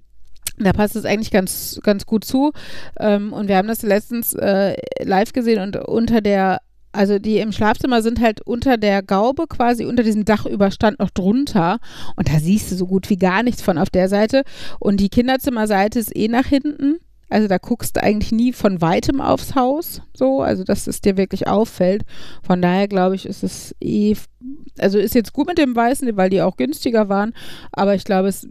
da 0.57 0.73
passt 0.73 0.95
es 0.95 1.05
eigentlich 1.05 1.31
ganz, 1.31 1.79
ganz 1.83 2.05
gut 2.05 2.25
zu. 2.25 2.51
Ähm, 2.99 3.33
und 3.33 3.47
wir 3.47 3.57
haben 3.57 3.67
das 3.67 3.81
letztens 3.81 4.33
äh, 4.33 4.75
live 5.03 5.33
gesehen 5.33 5.61
und 5.61 5.75
unter 5.75 6.21
der, 6.21 6.61
also 6.91 7.19
die 7.19 7.37
im 7.37 7.51
Schlafzimmer 7.51 8.01
sind 8.01 8.19
halt 8.19 8.41
unter 8.41 8.77
der 8.77 9.03
Gaube 9.03 9.47
quasi, 9.47 9.85
unter 9.85 10.03
diesem 10.03 10.25
Dachüberstand 10.25 10.99
noch 10.99 11.09
drunter. 11.11 11.79
Und 12.15 12.29
da 12.29 12.39
siehst 12.39 12.71
du 12.71 12.75
so 12.75 12.87
gut 12.87 13.09
wie 13.09 13.17
gar 13.17 13.43
nichts 13.43 13.61
von 13.61 13.77
auf 13.77 13.89
der 13.89 14.09
Seite. 14.09 14.43
Und 14.79 14.99
die 14.99 15.09
Kinderzimmerseite 15.09 15.99
ist 15.99 16.15
eh 16.15 16.27
nach 16.27 16.45
hinten. 16.45 16.97
Also 17.29 17.47
da 17.47 17.59
guckst 17.59 17.95
du 17.95 18.03
eigentlich 18.03 18.31
nie 18.31 18.53
von 18.53 18.81
weitem 18.81 19.21
aufs 19.21 19.53
Haus, 19.53 20.01
so, 20.15 20.41
also 20.41 20.63
dass 20.63 20.87
es 20.87 20.99
dir 20.99 21.15
wirklich 21.15 21.47
auffällt. 21.47 22.03
Von 22.41 22.61
daher 22.61 22.87
glaube 22.87 23.15
ich, 23.15 23.27
ist 23.27 23.43
es 23.43 23.75
eh, 23.79 24.15
also 24.79 24.97
ist 24.97 25.15
jetzt 25.15 25.33
gut 25.33 25.47
mit 25.47 25.57
dem 25.57 25.75
Weißen, 25.75 26.15
weil 26.17 26.29
die 26.29 26.41
auch 26.41 26.57
günstiger 26.57 27.09
waren, 27.09 27.33
aber 27.71 27.95
ich 27.95 28.03
glaube, 28.03 28.27
es 28.27 28.47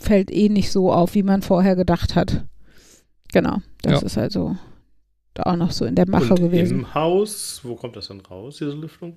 fällt 0.00 0.30
eh 0.30 0.48
nicht 0.48 0.70
so 0.70 0.92
auf, 0.92 1.14
wie 1.14 1.22
man 1.22 1.42
vorher 1.42 1.76
gedacht 1.76 2.14
hat. 2.14 2.44
Genau, 3.32 3.58
das 3.82 4.00
ja. 4.00 4.06
ist 4.06 4.18
also 4.18 4.56
da 5.34 5.44
auch 5.44 5.56
noch 5.56 5.72
so 5.72 5.84
in 5.84 5.96
der 5.96 6.08
Mache 6.08 6.34
Und 6.34 6.40
gewesen. 6.40 6.80
Im 6.80 6.94
Haus, 6.94 7.60
wo 7.64 7.74
kommt 7.74 7.96
das 7.96 8.08
dann 8.08 8.20
raus, 8.20 8.58
diese 8.58 8.72
Lüftung? 8.72 9.16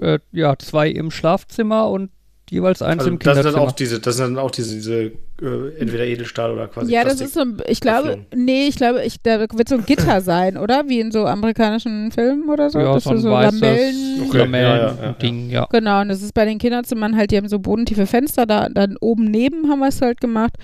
Äh, 0.00 0.18
ja, 0.32 0.58
zwei 0.58 0.90
im 0.90 1.10
Schlafzimmer 1.10 1.88
und 1.88 2.10
jeweils 2.50 2.82
eins 2.82 3.00
also 3.00 3.10
im 3.10 3.18
Kinderzimmer. 3.18 3.42
Das 3.42 3.52
sind 3.52 3.60
dann 3.60 3.68
auch 3.68 3.72
diese, 3.72 4.00
das 4.00 4.16
sind 4.16 4.36
dann 4.36 4.38
auch 4.38 4.50
diese, 4.50 4.74
diese 4.74 4.94
äh, 5.42 5.78
entweder 5.78 6.04
Edelstahl 6.04 6.52
oder 6.52 6.68
quasi 6.68 6.92
Ja, 6.92 7.04
das 7.04 7.20
ist 7.20 7.34
so, 7.34 7.44
ich 7.66 7.80
glaube, 7.80 8.10
Öffnung. 8.10 8.26
nee, 8.34 8.68
ich 8.68 8.76
glaube, 8.76 9.04
ich, 9.04 9.20
da 9.22 9.40
wird 9.40 9.68
so 9.68 9.76
ein 9.76 9.84
Gitter 9.84 10.20
sein, 10.20 10.56
oder? 10.56 10.88
Wie 10.88 11.00
in 11.00 11.12
so 11.12 11.26
amerikanischen 11.26 12.12
Filmen 12.12 12.48
oder 12.48 12.70
so. 12.70 12.78
Ja, 12.78 12.94
das 12.94 13.04
so 13.04 13.10
ein 13.10 13.18
so 13.18 13.30
weißes 13.30 13.60
Lamellen. 13.60 14.22
Okay. 14.26 14.38
Lamellen 14.38 14.78
ja, 14.78 14.86
ja, 14.86 14.96
ja, 15.02 15.12
Ding, 15.12 15.50
ja. 15.50 15.66
Genau, 15.70 16.00
und 16.00 16.08
das 16.08 16.22
ist 16.22 16.34
bei 16.34 16.44
den 16.44 16.58
Kinderzimmern 16.58 17.16
halt, 17.16 17.30
die 17.30 17.36
haben 17.36 17.48
so 17.48 17.58
bodentiefe 17.58 18.06
Fenster, 18.06 18.46
da 18.46 18.68
dann 18.68 18.96
oben 19.00 19.24
neben 19.24 19.68
haben 19.68 19.80
wir 19.80 19.88
es 19.88 20.00
halt 20.00 20.20
gemacht. 20.20 20.54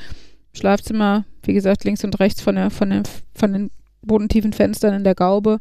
Schlafzimmer, 0.54 1.24
wie 1.44 1.54
gesagt, 1.54 1.84
links 1.84 2.04
und 2.04 2.20
rechts 2.20 2.42
von, 2.42 2.56
der, 2.56 2.70
von, 2.70 2.90
der, 2.90 3.02
von 3.34 3.52
den 3.52 3.70
bodentiefen 4.02 4.52
Fenstern 4.52 4.94
in 4.94 5.04
der 5.04 5.14
Gaube. 5.14 5.58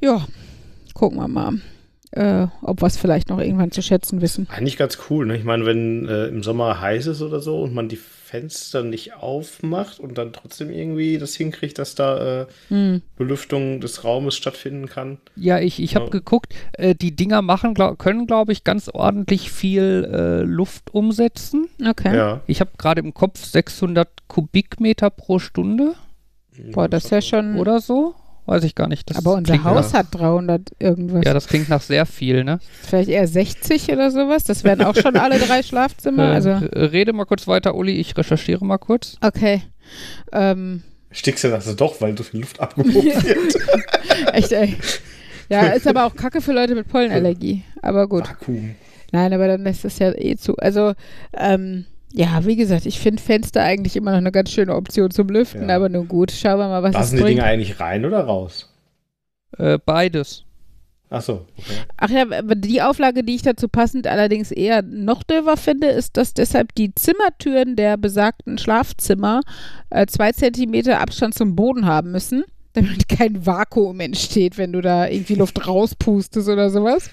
Ja, 0.00 0.26
gucken 0.94 1.18
wir 1.18 1.28
mal. 1.28 1.60
Äh, 2.14 2.46
ob 2.62 2.82
wir 2.82 2.86
es 2.86 2.96
vielleicht 2.96 3.28
noch 3.28 3.40
irgendwann 3.40 3.70
zu 3.70 3.82
schätzen 3.82 4.20
wissen. 4.20 4.46
Eigentlich 4.50 4.76
ganz 4.76 4.98
cool, 5.10 5.26
ne? 5.26 5.36
Ich 5.36 5.44
meine, 5.44 5.66
wenn 5.66 6.08
äh, 6.08 6.26
im 6.26 6.42
Sommer 6.42 6.80
heiß 6.80 7.06
ist 7.08 7.22
oder 7.22 7.40
so 7.40 7.60
und 7.60 7.74
man 7.74 7.88
die 7.88 7.96
Fenster 7.96 8.82
nicht 8.82 9.14
aufmacht 9.14 10.00
und 10.00 10.18
dann 10.18 10.32
trotzdem 10.32 10.70
irgendwie 10.70 11.18
das 11.18 11.34
hinkriegt, 11.34 11.78
dass 11.78 11.94
da 11.94 12.42
äh, 12.42 12.46
hm. 12.68 13.02
Belüftung 13.16 13.80
des 13.80 14.02
Raumes 14.02 14.34
stattfinden 14.34 14.88
kann. 14.88 15.18
Ja, 15.36 15.60
ich, 15.60 15.80
ich 15.80 15.94
habe 15.94 16.06
ja. 16.06 16.10
geguckt, 16.10 16.54
äh, 16.72 16.94
die 16.94 17.14
Dinger 17.14 17.42
machen, 17.42 17.74
glaub, 17.74 17.98
können, 17.98 18.26
glaube 18.26 18.52
ich, 18.52 18.64
ganz 18.64 18.88
ordentlich 18.88 19.52
viel 19.52 20.08
äh, 20.10 20.42
Luft 20.42 20.92
umsetzen. 20.92 21.68
Okay. 21.84 22.16
Ja. 22.16 22.40
Ich 22.46 22.60
habe 22.60 22.70
gerade 22.78 23.00
im 23.02 23.14
Kopf 23.14 23.44
600 23.44 24.08
Kubikmeter 24.26 25.10
pro 25.10 25.38
Stunde. 25.38 25.94
Boah, 26.72 26.88
das 26.88 27.04
ist 27.04 27.10
ja 27.10 27.20
schon. 27.20 27.56
Oder 27.56 27.80
so? 27.80 28.14
Weiß 28.46 28.62
ich 28.64 28.74
gar 28.74 28.88
nicht. 28.88 29.08
Das 29.08 29.16
Aber 29.16 29.32
unser 29.34 29.64
Haus 29.64 29.92
nach, 29.92 30.00
hat 30.00 30.06
300 30.10 30.72
irgendwas. 30.78 31.24
Ja, 31.24 31.32
das 31.32 31.46
klingt 31.46 31.68
nach 31.70 31.80
sehr 31.80 32.04
viel, 32.04 32.44
ne? 32.44 32.58
Vielleicht 32.82 33.08
eher 33.08 33.26
60 33.26 33.90
oder 33.90 34.10
sowas. 34.10 34.44
Das 34.44 34.64
wären 34.64 34.82
auch 34.82 34.94
schon 34.94 35.16
alle 35.16 35.38
drei 35.38 35.62
Schlafzimmer. 35.62 36.30
Äh, 36.30 36.34
also. 36.34 36.50
Rede 36.52 37.12
mal 37.12 37.24
kurz 37.24 37.46
weiter, 37.46 37.74
Uli. 37.74 37.92
Ich 37.92 38.16
recherchiere 38.16 38.64
mal 38.64 38.78
kurz. 38.78 39.16
Okay. 39.22 39.62
Ähm. 40.32 40.82
Stickst 41.10 41.44
du 41.44 41.48
das 41.48 41.74
doch, 41.76 42.00
weil 42.00 42.16
so 42.18 42.24
viel 42.24 42.40
Luft 42.40 42.60
abgehoben 42.60 42.94
wird? 43.04 43.54
Echt, 44.34 44.52
ey. 44.52 44.76
Ja, 45.48 45.68
ist 45.68 45.86
aber 45.86 46.04
auch 46.04 46.16
kacke 46.16 46.40
für 46.40 46.52
Leute 46.52 46.74
mit 46.74 46.88
Pollenallergie. 46.88 47.62
Aber 47.82 48.08
gut. 48.08 48.28
Vakuum. 48.28 48.74
Nein, 49.12 49.32
aber 49.32 49.46
dann 49.46 49.62
lässt 49.62 49.84
es 49.84 49.98
ja 50.00 50.12
eh 50.12 50.36
zu. 50.36 50.56
Also, 50.56 50.94
ähm, 51.34 51.86
ja, 52.16 52.44
wie 52.46 52.54
gesagt, 52.54 52.86
ich 52.86 53.00
finde 53.00 53.20
Fenster 53.20 53.62
eigentlich 53.62 53.96
immer 53.96 54.12
noch 54.12 54.18
eine 54.18 54.30
ganz 54.30 54.52
schöne 54.52 54.76
Option 54.76 55.10
zum 55.10 55.28
Lüften, 55.28 55.68
ja. 55.68 55.74
aber 55.74 55.88
nun 55.88 56.06
gut, 56.06 56.30
schauen 56.30 56.58
wir 56.58 56.68
mal, 56.68 56.82
was 56.84 56.94
Lassen 56.94 57.16
es 57.16 57.20
bringt. 57.20 57.38
die 57.38 57.40
Dinge 57.40 57.44
eigentlich 57.44 57.80
rein 57.80 58.04
oder 58.04 58.20
raus? 58.20 58.72
Äh, 59.58 59.78
beides. 59.84 60.44
Ach 61.10 61.22
so. 61.22 61.44
Okay. 61.56 61.74
Ach 61.96 62.10
ja, 62.10 62.24
die 62.42 62.82
Auflage, 62.82 63.24
die 63.24 63.34
ich 63.34 63.42
dazu 63.42 63.66
passend 63.68 64.06
allerdings 64.06 64.52
eher 64.52 64.82
noch 64.82 65.24
döver 65.24 65.56
finde, 65.56 65.88
ist, 65.88 66.16
dass 66.16 66.34
deshalb 66.34 66.72
die 66.76 66.94
Zimmertüren 66.94 67.74
der 67.74 67.96
besagten 67.96 68.58
Schlafzimmer 68.58 69.40
äh, 69.90 70.06
zwei 70.06 70.30
Zentimeter 70.30 71.00
Abstand 71.00 71.34
zum 71.34 71.56
Boden 71.56 71.84
haben 71.84 72.12
müssen, 72.12 72.44
damit 72.74 73.08
kein 73.08 73.44
Vakuum 73.44 73.98
entsteht, 73.98 74.56
wenn 74.56 74.72
du 74.72 74.80
da 74.80 75.08
irgendwie 75.08 75.34
Luft 75.34 75.66
rauspustest 75.66 76.48
oder 76.48 76.70
sowas. 76.70 77.10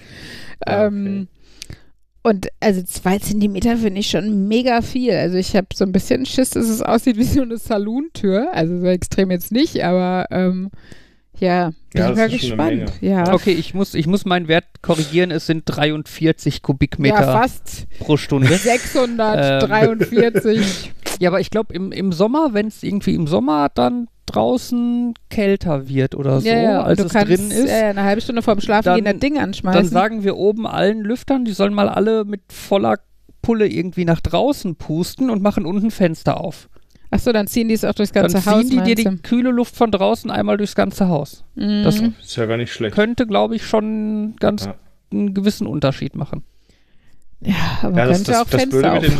Ja, 0.64 0.86
okay. 0.86 0.86
ähm, 0.86 1.28
und 2.22 2.48
also 2.60 2.82
zwei 2.82 3.18
Zentimeter 3.18 3.76
finde 3.76 4.00
ich 4.00 4.08
schon 4.08 4.46
mega 4.46 4.80
viel. 4.80 5.12
Also 5.12 5.36
ich 5.36 5.56
habe 5.56 5.66
so 5.74 5.84
ein 5.84 5.92
bisschen 5.92 6.24
Schiss, 6.24 6.50
dass 6.50 6.68
es 6.68 6.80
aussieht 6.80 7.16
wie 7.16 7.24
so 7.24 7.42
eine 7.42 7.56
Salontür. 7.56 8.50
Also 8.52 8.78
so 8.78 8.86
extrem 8.86 9.32
jetzt 9.32 9.50
nicht, 9.50 9.84
aber 9.84 10.26
ähm, 10.30 10.70
ja, 11.38 11.72
bin 11.92 12.02
ja, 12.02 12.10
ich 12.10 12.16
mal 12.16 12.28
gespannt. 12.28 12.92
Ja. 13.00 13.34
Okay, 13.34 13.50
ich 13.50 13.74
muss, 13.74 13.94
ich 13.94 14.06
muss 14.06 14.24
meinen 14.24 14.46
Wert 14.46 14.82
korrigieren. 14.82 15.32
Es 15.32 15.46
sind 15.46 15.64
43 15.66 16.62
Kubikmeter 16.62 17.22
ja, 17.22 17.32
fast 17.32 17.88
pro 17.98 18.16
Stunde. 18.16 18.54
643. 18.54 20.92
ja, 21.18 21.30
aber 21.30 21.40
ich 21.40 21.50
glaube 21.50 21.74
im, 21.74 21.90
im 21.90 22.12
Sommer, 22.12 22.54
wenn 22.54 22.68
es 22.68 22.84
irgendwie 22.84 23.16
im 23.16 23.26
Sommer 23.26 23.68
dann 23.74 24.06
draußen 24.26 25.14
kälter 25.30 25.88
wird 25.88 26.14
oder 26.14 26.40
so, 26.40 26.48
ja, 26.48 26.62
ja, 26.62 26.82
als 26.82 27.00
es 27.00 27.12
kannst, 27.12 27.28
drin 27.28 27.50
ist. 27.50 27.68
Ja, 27.68 27.90
eine 27.90 28.04
halbe 28.04 28.20
Stunde 28.20 28.42
vorm 28.42 28.60
Schlafen 28.60 28.94
gehen 28.94 29.04
das 29.04 29.18
Ding 29.18 29.38
anschmeißen. 29.38 29.82
Dann 29.82 29.90
sagen 29.90 30.24
wir 30.24 30.36
oben 30.36 30.66
allen 30.66 31.00
Lüftern, 31.00 31.44
die 31.44 31.52
sollen 31.52 31.74
mal 31.74 31.88
alle 31.88 32.24
mit 32.24 32.40
voller 32.52 32.98
Pulle 33.42 33.66
irgendwie 33.66 34.04
nach 34.04 34.20
draußen 34.20 34.76
pusten 34.76 35.28
und 35.28 35.42
machen 35.42 35.66
unten 35.66 35.90
Fenster 35.90 36.40
auf. 36.40 36.68
Achso, 37.10 37.30
dann 37.32 37.46
ziehen 37.46 37.68
die 37.68 37.74
es 37.74 37.84
auch 37.84 37.92
durchs 37.92 38.12
ganze 38.12 38.36
dann 38.36 38.46
Haus. 38.46 38.54
Dann 38.54 38.66
ziehen 38.68 38.84
die 38.84 38.94
dir 38.94 39.10
die 39.10 39.16
kühle 39.18 39.50
Luft 39.50 39.76
von 39.76 39.90
draußen 39.90 40.30
einmal 40.30 40.56
durchs 40.56 40.74
ganze 40.74 41.08
Haus. 41.08 41.44
Mhm. 41.56 41.82
Das 41.84 42.00
ist 42.00 42.36
ja 42.36 42.46
gar 42.46 42.56
nicht 42.56 42.72
schlecht. 42.72 42.94
Könnte, 42.94 43.26
glaube 43.26 43.54
ich, 43.54 43.66
schon 43.66 44.34
ganz 44.40 44.64
ja. 44.64 44.74
einen 45.12 45.34
gewissen 45.34 45.66
Unterschied 45.66 46.16
machen. 46.16 46.42
Ja, 47.44 47.78
aber 47.82 47.98
ja, 47.98 48.06
das, 48.06 48.22
das, 48.22 48.36
auch 48.36 48.48
das 48.48 48.68
Blöde 48.68 48.92
mit 48.92 49.02
den, 49.02 49.18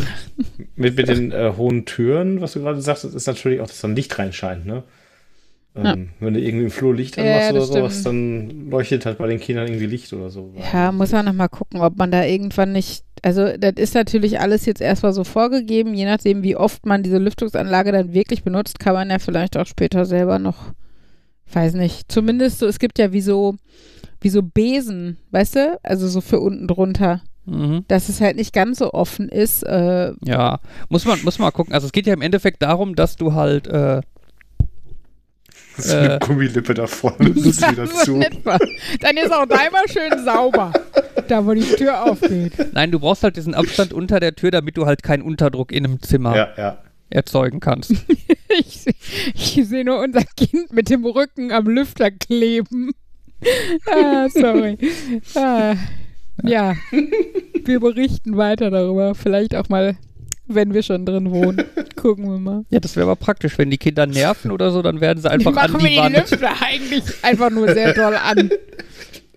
mit, 0.75 0.97
mit 0.97 1.07
den 1.07 1.31
äh, 1.31 1.53
hohen 1.57 1.85
Türen, 1.85 2.41
was 2.41 2.53
du 2.53 2.61
gerade 2.61 2.81
sagst, 2.81 3.03
ist 3.03 3.27
natürlich 3.27 3.59
auch, 3.59 3.67
dass 3.67 3.81
dann 3.81 3.95
Licht 3.95 4.17
reinscheint, 4.17 4.65
ne? 4.65 4.83
Ähm, 5.75 5.83
ja. 5.83 5.95
Wenn 6.19 6.33
du 6.35 6.39
irgendwie 6.39 6.65
im 6.65 6.71
Flur 6.71 6.95
Licht 6.95 7.17
anmachst 7.17 7.49
ja, 7.49 7.51
oder 7.51 7.65
sowas, 7.65 8.03
dann 8.03 8.69
leuchtet 8.69 9.05
halt 9.05 9.17
bei 9.17 9.27
den 9.27 9.39
Kindern 9.39 9.67
irgendwie 9.67 9.87
Licht 9.87 10.13
oder 10.13 10.29
so. 10.29 10.53
Ja, 10.71 10.91
muss 10.91 11.11
man 11.11 11.25
nochmal 11.25 11.49
gucken, 11.49 11.81
ob 11.81 11.97
man 11.97 12.11
da 12.11 12.23
irgendwann 12.23 12.71
nicht. 12.71 13.03
Also, 13.23 13.57
das 13.57 13.73
ist 13.77 13.95
natürlich 13.95 14.39
alles 14.39 14.65
jetzt 14.65 14.81
erstmal 14.81 15.13
so 15.13 15.23
vorgegeben. 15.23 15.93
Je 15.93 16.05
nachdem, 16.05 16.43
wie 16.43 16.55
oft 16.55 16.85
man 16.85 17.01
diese 17.01 17.17
Lüftungsanlage 17.17 17.91
dann 17.91 18.13
wirklich 18.13 18.43
benutzt, 18.43 18.79
kann 18.79 18.93
man 18.93 19.09
ja 19.09 19.17
vielleicht 19.17 19.57
auch 19.57 19.65
später 19.65 20.05
selber 20.05 20.37
noch, 20.37 20.73
weiß 21.51 21.73
nicht, 21.73 22.11
zumindest 22.11 22.59
so, 22.59 22.67
es 22.67 22.79
gibt 22.79 22.99
ja 22.99 23.11
wie 23.11 23.21
so, 23.21 23.55
wie 24.21 24.29
so 24.29 24.43
Besen, 24.43 25.17
weißt 25.31 25.55
du? 25.55 25.79
Also 25.81 26.07
so 26.07 26.21
für 26.21 26.39
unten 26.39 26.67
drunter. 26.67 27.21
Mhm. 27.45 27.85
Dass 27.87 28.09
es 28.09 28.21
halt 28.21 28.37
nicht 28.37 28.53
ganz 28.53 28.79
so 28.79 28.93
offen 28.93 29.29
ist. 29.29 29.63
Äh, 29.63 30.13
ja, 30.23 30.59
muss 30.89 31.05
man, 31.05 31.21
muss 31.23 31.39
man 31.39 31.47
mal 31.47 31.51
gucken. 31.51 31.73
Also 31.73 31.87
es 31.87 31.91
geht 31.91 32.07
ja 32.07 32.13
im 32.13 32.21
Endeffekt 32.21 32.61
darum, 32.61 32.95
dass 32.95 33.17
du 33.17 33.33
halt 33.33 33.67
äh, 33.67 34.01
das 35.75 35.85
ist 35.87 35.93
äh, 35.93 35.97
eine 35.97 36.19
Gummilippe 36.19 36.73
da 36.73 36.87
vorne. 36.87 37.31
Das 37.31 37.45
ist 37.45 37.71
wieder 37.71 37.85
zu. 37.87 38.19
Dann 38.99 39.17
ist 39.17 39.31
auch 39.31 39.45
da 39.45 39.65
immer 39.67 39.87
schön 39.87 40.23
sauber. 40.23 40.71
Da, 41.27 41.45
wo 41.45 41.53
die 41.53 41.61
Tür 41.61 42.03
aufgeht. 42.03 42.53
Nein, 42.73 42.91
du 42.91 42.99
brauchst 42.99 43.23
halt 43.23 43.37
diesen 43.37 43.53
Abstand 43.53 43.93
unter 43.93 44.19
der 44.19 44.35
Tür, 44.35 44.51
damit 44.51 44.77
du 44.77 44.85
halt 44.85 45.03
keinen 45.03 45.23
Unterdruck 45.23 45.71
in 45.71 45.85
einem 45.85 46.01
Zimmer 46.01 46.35
ja, 46.35 46.49
ja. 46.57 46.77
erzeugen 47.09 47.59
kannst. 47.59 47.91
ich, 48.49 48.85
ich 49.33 49.67
sehe 49.67 49.85
nur 49.85 49.99
unser 49.99 50.23
Kind 50.23 50.73
mit 50.73 50.89
dem 50.89 51.05
Rücken 51.05 51.51
am 51.51 51.67
Lüfter 51.67 52.11
kleben. 52.11 52.91
Ah, 53.91 54.27
sorry. 54.29 54.77
Ah, 55.35 55.75
ja, 56.43 56.75
wir 57.65 57.79
berichten 57.79 58.37
weiter 58.37 58.69
darüber. 58.69 59.15
Vielleicht 59.15 59.55
auch 59.55 59.69
mal 59.69 59.97
wenn 60.47 60.73
wir 60.73 60.83
schon 60.83 61.05
drin 61.05 61.31
wohnen. 61.31 61.63
Gucken 61.95 62.25
wir 62.25 62.37
mal. 62.37 62.65
Ja, 62.69 62.79
das 62.79 62.95
wäre 62.95 63.05
aber 63.05 63.15
praktisch. 63.15 63.57
Wenn 63.57 63.69
die 63.69 63.77
Kinder 63.77 64.05
nerven 64.05 64.51
oder 64.51 64.71
so, 64.71 64.81
dann 64.81 64.99
werden 65.01 65.21
sie 65.21 65.29
einfach 65.29 65.51
die 65.51 65.55
machen 65.55 65.75
an 65.75 65.79
die 65.79 65.85
wir 65.85 66.09
die 66.09 66.15
Lüfter 66.15 66.51
eigentlich 66.61 67.03
einfach 67.21 67.49
nur 67.49 67.73
sehr 67.73 67.93
doll 67.93 68.15
an. 68.15 68.49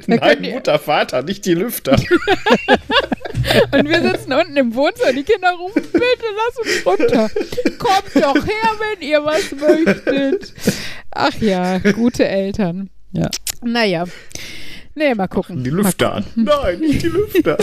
Nein, 0.06 0.42
Mutter, 0.52 0.78
Vater, 0.78 1.22
nicht 1.22 1.46
die 1.46 1.54
Lüfter. 1.54 1.92
Und 3.72 3.88
wir 3.88 4.02
sitzen 4.02 4.32
unten 4.32 4.56
im 4.56 4.74
Wohnzimmer, 4.74 5.12
die 5.12 5.22
Kinder 5.22 5.52
rufen, 5.52 5.82
bitte 5.92 6.26
lass 6.36 6.58
uns 6.58 6.86
runter. 6.86 7.30
Kommt 7.78 8.14
doch 8.14 8.46
her, 8.46 8.70
wenn 8.78 9.08
ihr 9.08 9.24
was 9.24 9.52
möchtet. 9.52 10.52
Ach 11.12 11.34
ja, 11.40 11.78
gute 11.78 12.26
Eltern. 12.26 12.90
Ja. 13.12 13.30
Naja. 13.62 14.04
Nee, 14.96 15.14
mal 15.14 15.28
gucken. 15.28 15.62
Die 15.62 15.70
Lüfter 15.70 16.14
an. 16.14 16.24
Nein, 16.34 16.80
nicht 16.80 17.02
die 17.02 17.08
Lüfter. 17.08 17.58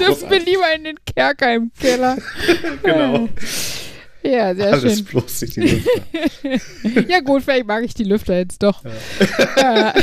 Dürfen 0.00 0.30
wir 0.30 0.40
lieber 0.40 0.74
in 0.74 0.84
den 0.84 0.96
Kerker 1.04 1.54
im 1.54 1.70
Keller. 1.78 2.16
genau. 2.82 3.28
Ja, 4.22 4.54
sehr 4.54 4.72
Alles 4.72 4.96
schön. 4.96 5.04
bloß 5.04 5.42
nicht 5.42 5.56
die 5.56 5.60
Lüfter. 5.60 7.00
ja, 7.08 7.20
gut, 7.20 7.42
vielleicht 7.42 7.66
mag 7.66 7.84
ich 7.84 7.92
die 7.92 8.04
Lüfter 8.04 8.38
jetzt 8.38 8.62
doch. 8.62 8.82
Ja. 9.58 9.94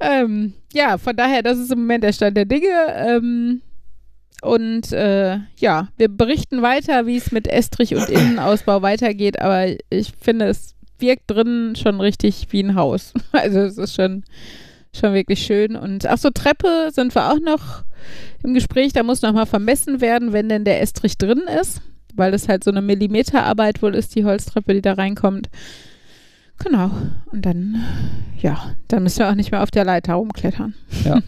ähm, 0.00 0.54
ja, 0.72 0.96
von 0.96 1.14
daher, 1.16 1.42
das 1.42 1.58
ist 1.58 1.70
im 1.70 1.80
Moment 1.80 2.02
der 2.02 2.14
Stand 2.14 2.38
der 2.38 2.46
Dinge. 2.46 2.70
Ähm, 2.96 3.60
und 4.40 4.90
äh, 4.92 5.38
ja, 5.58 5.88
wir 5.98 6.08
berichten 6.08 6.62
weiter, 6.62 7.06
wie 7.06 7.18
es 7.18 7.30
mit 7.30 7.46
Estrich 7.46 7.94
und 7.94 8.08
Innenausbau 8.08 8.80
weitergeht, 8.80 9.38
aber 9.40 9.66
ich 9.90 10.12
finde, 10.18 10.46
es 10.46 10.74
wirkt 10.98 11.30
drinnen 11.30 11.76
schon 11.76 12.00
richtig 12.00 12.46
wie 12.50 12.62
ein 12.62 12.74
Haus. 12.74 13.12
Also 13.32 13.60
es 13.60 13.76
ist 13.76 13.94
schon, 13.94 14.24
schon 14.94 15.14
wirklich 15.14 15.42
schön. 15.44 15.76
Und 15.76 16.06
ach 16.06 16.18
so, 16.18 16.30
Treppe 16.30 16.90
sind 16.92 17.14
wir 17.14 17.30
auch 17.30 17.40
noch 17.40 17.84
im 18.42 18.54
Gespräch. 18.54 18.92
Da 18.92 19.02
muss 19.02 19.22
nochmal 19.22 19.46
vermessen 19.46 20.00
werden, 20.00 20.32
wenn 20.32 20.48
denn 20.48 20.64
der 20.64 20.80
Estrich 20.80 21.18
drin 21.18 21.42
ist, 21.60 21.80
weil 22.14 22.32
das 22.32 22.48
halt 22.48 22.64
so 22.64 22.70
eine 22.70 22.82
Millimeterarbeit 22.82 23.82
wohl 23.82 23.94
ist, 23.94 24.14
die 24.14 24.24
Holztreppe, 24.24 24.74
die 24.74 24.82
da 24.82 24.94
reinkommt. 24.94 25.48
Genau. 26.58 26.90
Und 27.26 27.44
dann, 27.44 27.82
ja, 28.40 28.74
dann 28.88 29.02
müssen 29.02 29.20
wir 29.20 29.30
auch 29.30 29.34
nicht 29.34 29.50
mehr 29.50 29.62
auf 29.62 29.70
der 29.70 29.84
Leiter 29.84 30.14
rumklettern. 30.14 30.74
Ja. 31.04 31.20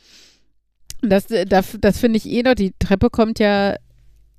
das, 1.02 1.26
das, 1.46 1.76
das 1.80 1.98
finde 1.98 2.16
ich 2.16 2.28
eh 2.28 2.42
noch. 2.42 2.54
Die 2.54 2.72
Treppe 2.78 3.10
kommt 3.10 3.38
ja, 3.38 3.76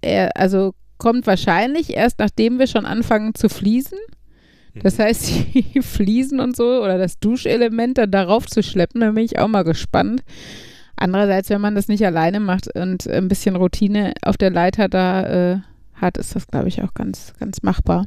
eher, 0.02 0.36
also 0.36 0.74
kommt 0.98 1.26
wahrscheinlich 1.26 1.96
erst 1.96 2.20
nachdem 2.20 2.60
wir 2.60 2.68
schon 2.68 2.86
anfangen 2.86 3.34
zu 3.34 3.50
fließen. 3.50 3.98
Das 4.76 5.00
heißt, 5.00 5.32
die 5.54 5.82
Fliesen 5.82 6.40
und 6.40 6.56
so 6.56 6.82
oder 6.82 6.98
das 6.98 7.20
Duschelement 7.20 7.98
dann 7.98 8.12
darauf 8.12 8.48
zu 8.48 8.64
schleppen, 8.64 9.02
da 9.02 9.12
bin 9.12 9.26
ich 9.26 9.40
auch 9.40 9.48
mal 9.48 9.64
gespannt. 9.64 10.24
Andererseits, 10.96 11.50
wenn 11.50 11.62
man 11.62 11.76
das 11.76 11.88
nicht 11.88 12.06
alleine 12.06 12.40
macht 12.40 12.76
und 12.76 13.08
ein 13.08 13.28
bisschen 13.28 13.56
Routine 13.56 14.14
auf 14.22 14.38
der 14.38 14.52
Leiter 14.52 14.88
da 14.88 15.54
äh, 15.54 15.60
hat, 15.96 16.18
ist 16.18 16.36
das, 16.36 16.48
glaube 16.48 16.68
ich, 16.68 16.84
auch 16.84 16.94
ganz, 16.94 17.34
ganz 17.40 17.64
machbar. 17.64 18.06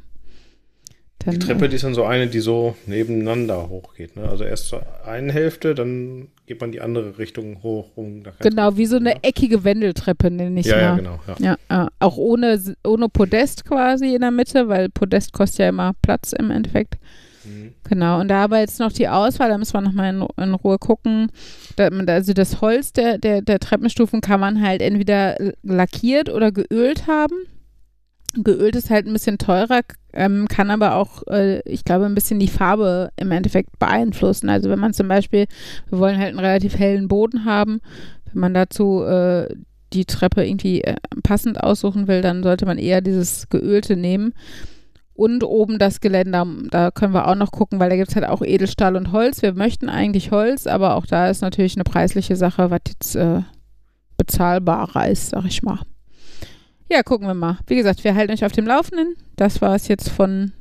Dann, 1.24 1.34
die 1.34 1.38
Treppe, 1.38 1.68
die 1.68 1.76
ist 1.76 1.84
dann 1.84 1.94
so 1.94 2.04
eine, 2.04 2.26
die 2.26 2.40
so 2.40 2.76
nebeneinander 2.86 3.68
hochgeht. 3.68 4.16
Ne? 4.16 4.28
Also 4.28 4.44
erst 4.44 4.68
zur 4.68 4.82
einen 5.06 5.30
Hälfte, 5.30 5.74
dann 5.74 6.28
geht 6.46 6.60
man 6.60 6.72
die 6.72 6.80
andere 6.80 7.18
Richtung 7.18 7.62
hoch. 7.62 7.96
Um, 7.96 8.22
genau, 8.40 8.76
wie 8.76 8.86
so 8.86 8.96
eine 8.96 9.22
eckige 9.22 9.64
Wendeltreppe, 9.64 10.30
nenne 10.30 10.60
ich 10.60 10.66
ja, 10.66 10.76
mal. 10.76 10.82
Ja, 10.82 10.96
genau. 10.96 11.20
Ja. 11.38 11.56
ja 11.68 11.84
äh, 11.84 11.90
auch 12.00 12.16
ohne, 12.16 12.60
ohne 12.86 13.08
Podest 13.08 13.64
quasi 13.64 14.14
in 14.14 14.20
der 14.20 14.30
Mitte, 14.30 14.68
weil 14.68 14.90
Podest 14.90 15.32
kostet 15.32 15.60
ja 15.60 15.68
immer 15.70 15.92
Platz 16.02 16.32
im 16.32 16.50
Endeffekt. 16.50 16.96
Mhm. 17.44 17.74
Genau, 17.88 18.20
und 18.20 18.28
da 18.28 18.44
aber 18.44 18.58
jetzt 18.60 18.80
noch 18.80 18.92
die 18.92 19.08
Auswahl, 19.08 19.48
da 19.48 19.58
müssen 19.58 19.74
wir 19.74 19.80
nochmal 19.80 20.14
in, 20.14 20.26
in 20.42 20.54
Ruhe 20.54 20.78
gucken. 20.78 21.30
Da, 21.76 21.88
also 21.88 22.32
das 22.32 22.60
Holz 22.60 22.92
der, 22.92 23.18
der, 23.18 23.42
der 23.42 23.60
Treppenstufen 23.60 24.20
kann 24.20 24.40
man 24.40 24.60
halt 24.60 24.82
entweder 24.82 25.36
lackiert 25.62 26.28
oder 26.28 26.52
geölt 26.52 27.06
haben. 27.06 27.34
Geölt 28.34 28.76
ist 28.76 28.90
halt 28.90 29.06
ein 29.06 29.12
bisschen 29.12 29.38
teurer, 29.38 29.82
ähm, 30.14 30.46
kann 30.48 30.70
aber 30.70 30.94
auch, 30.94 31.26
äh, 31.28 31.60
ich 31.68 31.84
glaube, 31.84 32.06
ein 32.06 32.14
bisschen 32.14 32.38
die 32.38 32.48
Farbe 32.48 33.10
im 33.16 33.30
Endeffekt 33.30 33.78
beeinflussen. 33.78 34.48
Also 34.48 34.70
wenn 34.70 34.78
man 34.78 34.94
zum 34.94 35.08
Beispiel, 35.08 35.46
wir 35.90 35.98
wollen 35.98 36.18
halt 36.18 36.30
einen 36.30 36.38
relativ 36.38 36.78
hellen 36.78 37.08
Boden 37.08 37.44
haben, 37.44 37.80
wenn 38.32 38.40
man 38.40 38.54
dazu 38.54 39.02
äh, 39.02 39.48
die 39.92 40.04
Treppe 40.04 40.46
irgendwie 40.46 40.82
äh, 40.82 40.96
passend 41.22 41.62
aussuchen 41.62 42.08
will, 42.08 42.22
dann 42.22 42.42
sollte 42.42 42.66
man 42.66 42.78
eher 42.78 43.00
dieses 43.00 43.48
Geölte 43.48 43.96
nehmen. 43.96 44.34
Und 45.16 45.44
oben 45.44 45.78
das 45.78 46.00
Geländer, 46.00 46.44
da 46.70 46.90
können 46.90 47.14
wir 47.14 47.28
auch 47.28 47.36
noch 47.36 47.52
gucken, 47.52 47.78
weil 47.78 47.88
da 47.88 47.94
gibt 47.94 48.08
es 48.08 48.16
halt 48.16 48.26
auch 48.26 48.42
Edelstahl 48.42 48.96
und 48.96 49.12
Holz. 49.12 49.42
Wir 49.42 49.52
möchten 49.52 49.88
eigentlich 49.88 50.32
Holz, 50.32 50.66
aber 50.66 50.96
auch 50.96 51.06
da 51.06 51.28
ist 51.28 51.40
natürlich 51.40 51.76
eine 51.76 51.84
preisliche 51.84 52.34
Sache, 52.34 52.70
was 52.70 52.80
jetzt 52.88 53.14
äh, 53.14 53.42
bezahlbarer 54.16 55.08
ist, 55.08 55.30
sag 55.30 55.44
ich 55.44 55.62
mal. 55.62 55.78
Ja, 56.90 57.02
gucken 57.02 57.26
wir 57.26 57.34
mal. 57.34 57.58
Wie 57.66 57.76
gesagt, 57.76 58.04
wir 58.04 58.14
halten 58.14 58.32
euch 58.32 58.44
auf 58.44 58.52
dem 58.52 58.66
Laufenden. 58.66 59.16
Das 59.36 59.60
war 59.62 59.74
es 59.74 59.88
jetzt 59.88 60.10
von, 60.10 60.52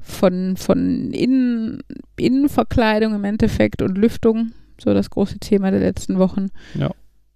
von, 0.00 0.56
von 0.56 1.12
Innen, 1.12 1.82
Innenverkleidung 2.16 3.14
im 3.14 3.24
Endeffekt 3.24 3.82
und 3.82 3.96
Lüftung. 3.96 4.52
So 4.78 4.92
das 4.94 5.10
große 5.10 5.38
Thema 5.38 5.70
der 5.70 5.80
letzten 5.80 6.18
Wochen. 6.18 6.48
Ja. 6.74 6.90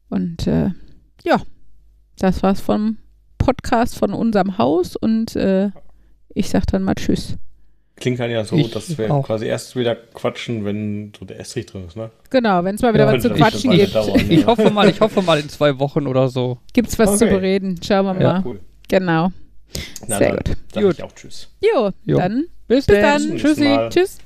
Und 0.09 0.47
äh, 0.47 0.71
ja, 1.25 1.41
das 2.19 2.43
war's 2.43 2.61
vom 2.61 2.99
Podcast 3.39 3.99
von 3.99 4.13
unserem 4.13 4.59
Haus 4.59 4.97
und 4.97 5.37
äh, 5.37 5.71
ich 6.35 6.49
sag 6.49 6.67
dann 6.67 6.83
mal 6.83 6.95
Tschüss. 6.95 7.37
Klingt 7.97 8.19
halt 8.19 8.33
ja 8.33 8.45
so, 8.45 8.57
ich 8.57 8.71
dass 8.73 8.99
wir 8.99 9.13
auch. 9.13 9.25
quasi 9.25 9.47
erst 9.47 9.77
wieder 9.77 9.95
quatschen, 9.95 10.65
wenn 10.65 11.13
so 11.17 11.25
der 11.25 11.39
Estrich 11.39 11.67
drin 11.67 11.87
ist, 11.87 11.97
ne? 11.97 12.11
Genau, 12.31 12.65
wenn 12.65 12.75
es 12.75 12.83
mal 12.83 12.93
wieder 12.93 13.07
ja, 13.07 13.13
was 13.13 13.23
zu 13.23 13.31
quatschen 13.31 13.71
gibt. 13.71 13.95
Dauern, 13.95 14.21
ich, 14.29 14.41
ja. 14.41 14.47
hoffe 14.47 14.71
mal, 14.71 14.89
ich 14.89 15.01
hoffe 15.01 15.23
mal 15.23 15.39
in 15.39 15.49
zwei 15.49 15.79
Wochen 15.79 16.07
oder 16.09 16.29
so. 16.29 16.59
Gibt's 16.73 16.99
was 16.99 17.11
okay. 17.11 17.19
zu 17.19 17.27
bereden. 17.27 17.81
Schauen 17.83 18.07
wir 18.07 18.15
mal. 18.15 18.23
Ja, 18.23 18.43
cool. 18.45 18.61
Genau. 18.89 19.31
Na, 20.09 20.19
Sehr 20.19 20.29
dann, 20.31 20.37
gut. 20.39 20.57
Dann 20.73 20.85
gut. 20.85 21.03
auch 21.03 21.13
Tschüss. 21.13 21.49
Jo, 21.61 21.91
jo. 22.05 22.19
dann 22.19 22.47
bis, 22.67 22.87
bis 22.87 23.01
dann. 23.01 23.37
Tschüssi. 23.37 23.79
Tschüss. 23.91 24.19